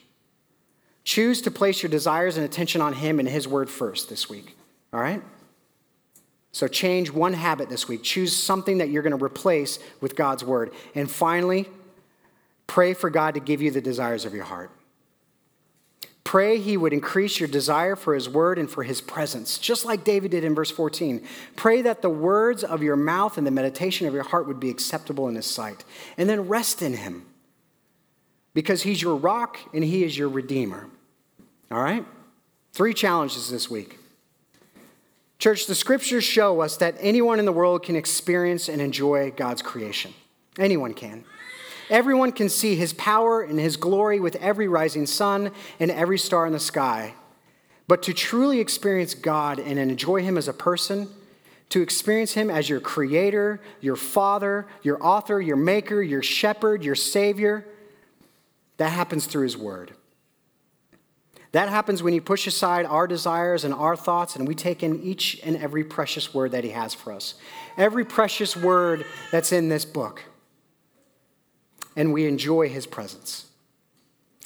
Choose 1.06 1.42
to 1.44 1.52
place 1.52 1.82
your 1.82 1.90
desires 1.90 2.36
and 2.36 2.46
attention 2.46 2.82
on 2.82 2.94
Him 2.94 3.18
and 3.18 3.30
His 3.30 3.48
word 3.48 3.70
first 3.70 4.10
this 4.10 4.30
week. 4.30 4.58
All 4.92 5.00
right? 5.00 5.24
So 6.52 6.68
change 6.68 7.10
one 7.12 7.34
habit 7.34 7.70
this 7.70 7.88
week. 7.88 8.04
Choose 8.04 8.36
something 8.36 8.80
that 8.80 8.90
you're 8.90 9.04
going 9.04 9.18
to 9.18 9.24
replace 9.24 9.80
with 10.02 10.18
God's 10.18 10.44
word. 10.44 10.74
And 10.96 11.10
finally, 11.10 11.70
pray 12.68 12.94
for 12.94 13.10
God 13.10 13.36
to 13.36 13.40
give 13.40 13.62
you 13.62 13.72
the 13.72 13.82
desires 13.82 14.26
of 14.26 14.34
your 14.34 14.44
heart. 14.44 14.70
Pray 16.30 16.60
he 16.60 16.78
would 16.78 16.94
increase 16.94 17.40
your 17.40 17.50
desire 17.50 17.96
for 17.96 18.14
his 18.14 18.30
word 18.30 18.60
and 18.60 18.70
for 18.70 18.84
his 18.84 19.02
presence, 19.02 19.58
just 19.58 19.84
like 19.84 20.04
David 20.04 20.30
did 20.30 20.44
in 20.44 20.54
verse 20.54 20.70
14. 20.70 21.24
Pray 21.56 21.82
that 21.82 22.04
the 22.04 22.10
words 22.12 22.64
of 22.64 22.84
your 22.84 22.96
mouth 22.96 23.40
and 23.40 23.48
the 23.48 23.52
meditation 23.52 24.06
of 24.06 24.14
your 24.14 24.22
heart 24.22 24.46
would 24.46 24.60
be 24.60 24.70
acceptable 24.70 25.28
in 25.28 25.34
his 25.34 25.48
sight. 25.48 25.84
And 26.20 26.30
then 26.30 26.48
rest 26.48 26.84
in 26.84 26.94
him 26.94 27.26
because 28.54 28.84
he's 28.84 29.02
your 29.02 29.16
rock 29.16 29.58
and 29.74 29.84
he 29.84 30.04
is 30.04 30.16
your 30.16 30.30
redeemer. 30.30 30.86
All 31.72 31.82
right? 31.82 32.06
Three 32.74 32.94
challenges 32.94 33.50
this 33.50 33.68
week. 33.68 33.98
Church, 35.40 35.66
the 35.66 35.74
scriptures 35.74 36.26
show 36.26 36.62
us 36.62 36.78
that 36.78 36.94
anyone 37.00 37.40
in 37.40 37.46
the 37.46 37.52
world 37.52 37.82
can 37.82 37.96
experience 37.96 38.70
and 38.70 38.84
enjoy 38.84 39.32
God's 39.32 39.64
creation. 39.64 40.14
Anyone 40.60 40.94
can. 40.94 41.26
Everyone 41.90 42.32
can 42.32 42.50
see 42.50 42.76
his 42.76 42.94
power 42.94 43.42
and 43.42 43.60
his 43.60 43.78
glory 43.78 44.20
with 44.20 44.36
every 44.36 44.68
rising 44.68 45.06
sun 45.06 45.52
and 45.80 45.90
every 45.90 46.20
star 46.20 46.46
in 46.46 46.54
the 46.54 46.60
sky. 46.60 47.16
But 47.88 48.04
to 48.04 48.14
truly 48.14 48.60
experience 48.60 49.16
God 49.16 49.60
and 49.60 49.80
enjoy 49.80 50.22
him 50.22 50.38
as 50.38 50.48
a 50.48 50.54
person, 50.54 51.10
to 51.70 51.82
experience 51.82 52.34
him 52.34 52.50
as 52.50 52.70
your 52.70 52.80
creator, 52.80 53.60
your 53.82 53.96
father, 53.96 54.68
your 54.84 55.04
author, 55.04 55.42
your 55.42 55.56
maker, 55.56 56.02
your 56.02 56.22
shepherd, 56.22 56.84
your 56.84 56.96
savior, 56.96 57.66
that 58.78 58.90
happens 58.90 59.26
through 59.26 59.44
his 59.44 59.58
word. 59.58 59.94
That 61.52 61.70
happens 61.70 62.04
when 62.04 62.14
you 62.14 62.22
push 62.22 62.46
aside 62.46 62.86
our 62.86 63.08
desires 63.08 63.64
and 63.64 63.74
our 63.74 63.96
thoughts 63.96 64.36
and 64.36 64.48
we 64.48 64.54
take 64.54 64.84
in 64.84 65.02
each 65.02 65.40
and 65.44 65.58
every 65.58 65.84
precious 65.84 66.32
word 66.34 66.52
that 66.52 66.64
He 66.64 66.70
has 66.70 66.94
for 66.94 67.12
us. 67.12 67.36
Every 67.76 68.06
precious 68.06 68.56
word 68.56 69.06
that's 69.32 69.52
in 69.52 69.70
this 69.70 69.84
book. 69.84 70.24
And 71.96 72.14
we 72.14 72.28
enjoy 72.28 72.70
His 72.70 72.86
presence. 72.86 73.48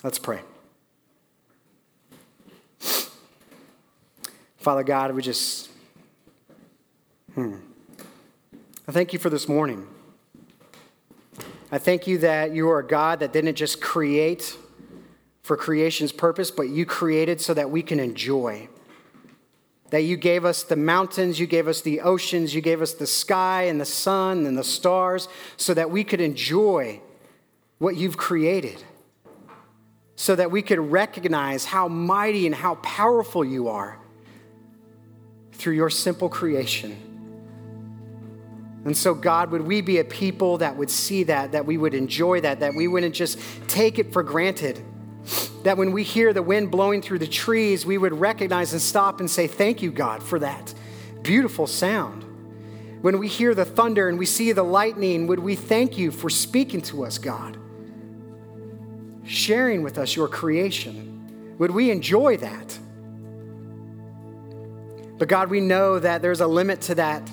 Let's 0.03 0.19
pray. 0.19 0.41
Father 4.57 4.83
God, 4.83 5.13
we 5.13 5.21
just, 5.21 5.69
hmm. 7.35 7.55
I 8.87 8.91
thank 8.91 9.11
you 9.11 9.19
for 9.19 9.29
this 9.29 9.47
morning. 9.47 9.87
I 11.69 11.77
thank 11.79 12.07
you 12.07 12.17
that 12.19 12.53
you 12.53 12.69
are 12.69 12.79
a 12.79 12.87
God 12.87 13.19
that 13.19 13.33
didn't 13.33 13.55
just 13.55 13.81
create 13.81 14.57
for 15.41 15.57
creation's 15.57 16.11
purpose, 16.11 16.51
but 16.51 16.69
you 16.69 16.85
created 16.85 17.41
so 17.41 17.53
that 17.53 17.69
we 17.69 17.81
can 17.81 17.99
enjoy. 17.99 18.69
That 19.89 20.03
you 20.03 20.15
gave 20.15 20.45
us 20.45 20.63
the 20.63 20.75
mountains, 20.75 21.39
you 21.39 21.47
gave 21.47 21.67
us 21.67 21.81
the 21.81 22.01
oceans, 22.01 22.55
you 22.55 22.61
gave 22.61 22.81
us 22.81 22.93
the 22.93 23.07
sky 23.07 23.63
and 23.63 23.81
the 23.81 23.85
sun 23.85 24.45
and 24.45 24.57
the 24.57 24.63
stars 24.63 25.27
so 25.57 25.73
that 25.73 25.91
we 25.91 26.03
could 26.03 26.21
enjoy 26.21 27.01
what 27.79 27.95
you've 27.95 28.17
created. 28.17 28.83
So 30.15 30.35
that 30.35 30.51
we 30.51 30.61
could 30.61 30.79
recognize 30.79 31.65
how 31.65 31.87
mighty 31.87 32.45
and 32.45 32.55
how 32.55 32.75
powerful 32.75 33.43
you 33.43 33.67
are 33.67 33.99
through 35.53 35.73
your 35.73 35.89
simple 35.89 36.29
creation. 36.29 36.95
And 38.85 38.95
so, 38.95 39.13
God, 39.13 39.51
would 39.51 39.61
we 39.61 39.81
be 39.81 39.99
a 39.99 40.03
people 40.03 40.59
that 40.59 40.75
would 40.75 40.89
see 40.89 41.23
that, 41.23 41.53
that 41.53 41.65
we 41.65 41.77
would 41.77 41.93
enjoy 41.93 42.41
that, 42.41 42.59
that 42.59 42.73
we 42.75 42.87
wouldn't 42.87 43.15
just 43.15 43.39
take 43.67 43.97
it 43.97 44.13
for 44.13 44.23
granted 44.23 44.83
that 45.63 45.77
when 45.77 45.91
we 45.91 46.03
hear 46.03 46.33
the 46.33 46.43
wind 46.43 46.69
blowing 46.69 47.01
through 47.01 47.19
the 47.19 47.27
trees, 47.27 47.85
we 47.85 47.97
would 47.97 48.13
recognize 48.13 48.73
and 48.73 48.81
stop 48.81 49.19
and 49.19 49.29
say, 49.29 49.47
Thank 49.47 49.81
you, 49.81 49.91
God, 49.91 50.21
for 50.21 50.39
that 50.39 50.73
beautiful 51.21 51.67
sound. 51.67 52.23
When 53.01 53.19
we 53.19 53.27
hear 53.27 53.55
the 53.55 53.65
thunder 53.65 54.09
and 54.09 54.19
we 54.19 54.25
see 54.25 54.51
the 54.51 54.63
lightning, 54.63 55.27
would 55.27 55.39
we 55.39 55.55
thank 55.55 55.97
you 55.97 56.11
for 56.11 56.29
speaking 56.29 56.81
to 56.83 57.05
us, 57.05 57.17
God? 57.17 57.57
Sharing 59.25 59.83
with 59.83 59.97
us 59.97 60.15
your 60.15 60.27
creation. 60.27 61.55
Would 61.59 61.71
we 61.71 61.91
enjoy 61.91 62.37
that? 62.37 62.79
But 65.17 65.27
God, 65.27 65.49
we 65.49 65.61
know 65.61 65.99
that 65.99 66.21
there's 66.21 66.41
a 66.41 66.47
limit 66.47 66.81
to 66.81 66.95
that 66.95 67.29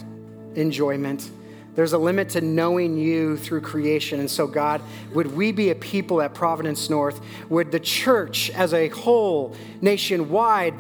enjoyment. 0.55 1.31
There's 1.75 1.93
a 1.93 1.99
limit 1.99 2.31
to 2.31 2.41
knowing 2.41 2.99
you 2.99 3.37
through 3.37 3.63
creation. 3.63 4.21
And 4.21 4.31
so, 4.31 4.47
God, 4.47 4.83
would 5.15 5.35
we 5.35 5.53
be 5.53 5.71
a 5.71 5.75
people 5.75 6.21
at 6.21 6.35
Providence 6.35 6.91
North? 6.91 7.21
Would 7.49 7.73
the 7.73 7.81
church 7.81 8.51
as 8.51 8.75
a 8.75 8.89
whole, 8.89 9.57
nationwide, 9.81 10.75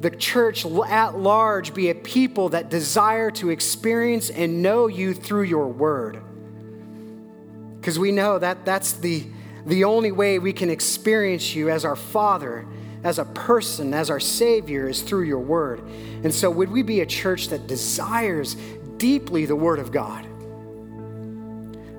the 0.00 0.10
church 0.10 0.64
at 0.64 1.18
large 1.18 1.74
be 1.74 1.90
a 1.90 1.94
people 1.94 2.48
that 2.50 2.70
desire 2.70 3.30
to 3.32 3.50
experience 3.50 4.30
and 4.30 4.62
know 4.62 4.86
you 4.86 5.14
through 5.14 5.42
your 5.42 5.68
word? 5.68 6.22
Because 7.78 7.98
we 7.98 8.12
know 8.12 8.38
that 8.38 8.64
that's 8.64 8.94
the, 8.94 9.26
the 9.66 9.84
only 9.84 10.12
way 10.12 10.38
we 10.38 10.52
can 10.52 10.70
experience 10.70 11.54
you 11.54 11.70
as 11.70 11.84
our 11.84 11.96
Father, 11.96 12.66
as 13.04 13.18
a 13.18 13.24
person, 13.24 13.94
as 13.94 14.10
our 14.10 14.20
Savior, 14.20 14.88
is 14.88 15.02
through 15.02 15.24
your 15.24 15.38
word. 15.38 15.80
And 16.24 16.32
so, 16.32 16.50
would 16.50 16.70
we 16.70 16.82
be 16.82 17.00
a 17.00 17.06
church 17.06 17.48
that 17.48 17.66
desires 17.66 18.56
deeply 18.96 19.46
the 19.46 19.56
Word 19.56 19.78
of 19.78 19.90
God? 19.90 20.26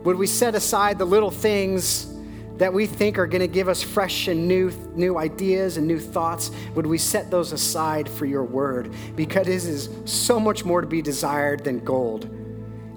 Would 0.06 0.16
we 0.16 0.28
set 0.28 0.56
aside 0.56 0.98
the 0.98 1.06
little 1.06 1.32
things 1.32 2.08
that 2.58 2.74
we 2.74 2.86
think 2.86 3.18
are 3.18 3.28
going 3.28 3.42
to 3.42 3.48
give 3.48 3.68
us 3.68 3.82
fresh 3.82 4.28
and 4.28 4.48
new, 4.48 4.70
new 4.94 5.18
ideas 5.18 5.78
and 5.78 5.88
new 5.88 6.00
thoughts? 6.00 6.52
Would 6.76 6.86
we 6.86 6.98
set 6.98 7.32
those 7.32 7.52
aside 7.52 8.08
for 8.08 8.26
your 8.26 8.44
Word? 8.44 8.94
Because 9.16 9.48
it 9.48 9.54
is 9.54 9.90
so 10.06 10.40
much 10.40 10.64
more 10.64 10.82
to 10.82 10.88
be 10.88 11.02
desired 11.02 11.64
than 11.64 11.84
gold, 11.84 12.30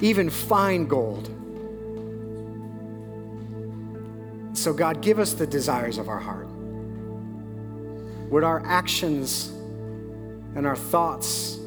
even 0.00 0.30
fine 0.30 0.86
gold. 0.86 1.33
So, 4.54 4.72
God, 4.72 5.02
give 5.02 5.18
us 5.18 5.34
the 5.34 5.46
desires 5.46 5.98
of 5.98 6.08
our 6.08 6.20
heart. 6.20 6.48
Would 8.30 8.44
our 8.44 8.64
actions 8.64 9.48
and 10.54 10.66
our 10.66 10.76
thoughts, 10.76 11.58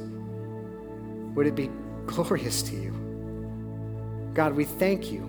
would 1.35 1.45
it 1.47 1.55
be 1.55 1.69
glorious 2.05 2.63
to 2.63 2.75
you? 2.75 4.31
God, 4.33 4.55
we 4.55 4.63
thank 4.63 5.11
you. 5.11 5.23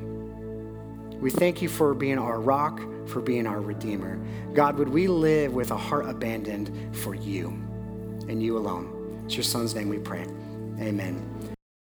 We 1.20 1.30
thank 1.30 1.60
you 1.60 1.68
for 1.68 1.94
being 1.94 2.18
our 2.18 2.40
rock, 2.40 2.80
for 3.08 3.20
being 3.20 3.46
our 3.46 3.60
redeemer. 3.60 4.20
God, 4.54 4.78
would 4.78 4.88
we 4.88 5.08
live 5.08 5.52
with 5.52 5.72
a 5.72 5.76
heart 5.76 6.08
abandoned 6.08 6.96
for 6.96 7.14
you 7.14 7.48
and 8.28 8.40
you 8.40 8.56
alone? 8.56 9.22
It's 9.24 9.36
your 9.36 9.44
son's 9.44 9.74
name 9.74 9.88
we 9.88 9.98
pray. 9.98 10.26
Amen. 10.80 11.37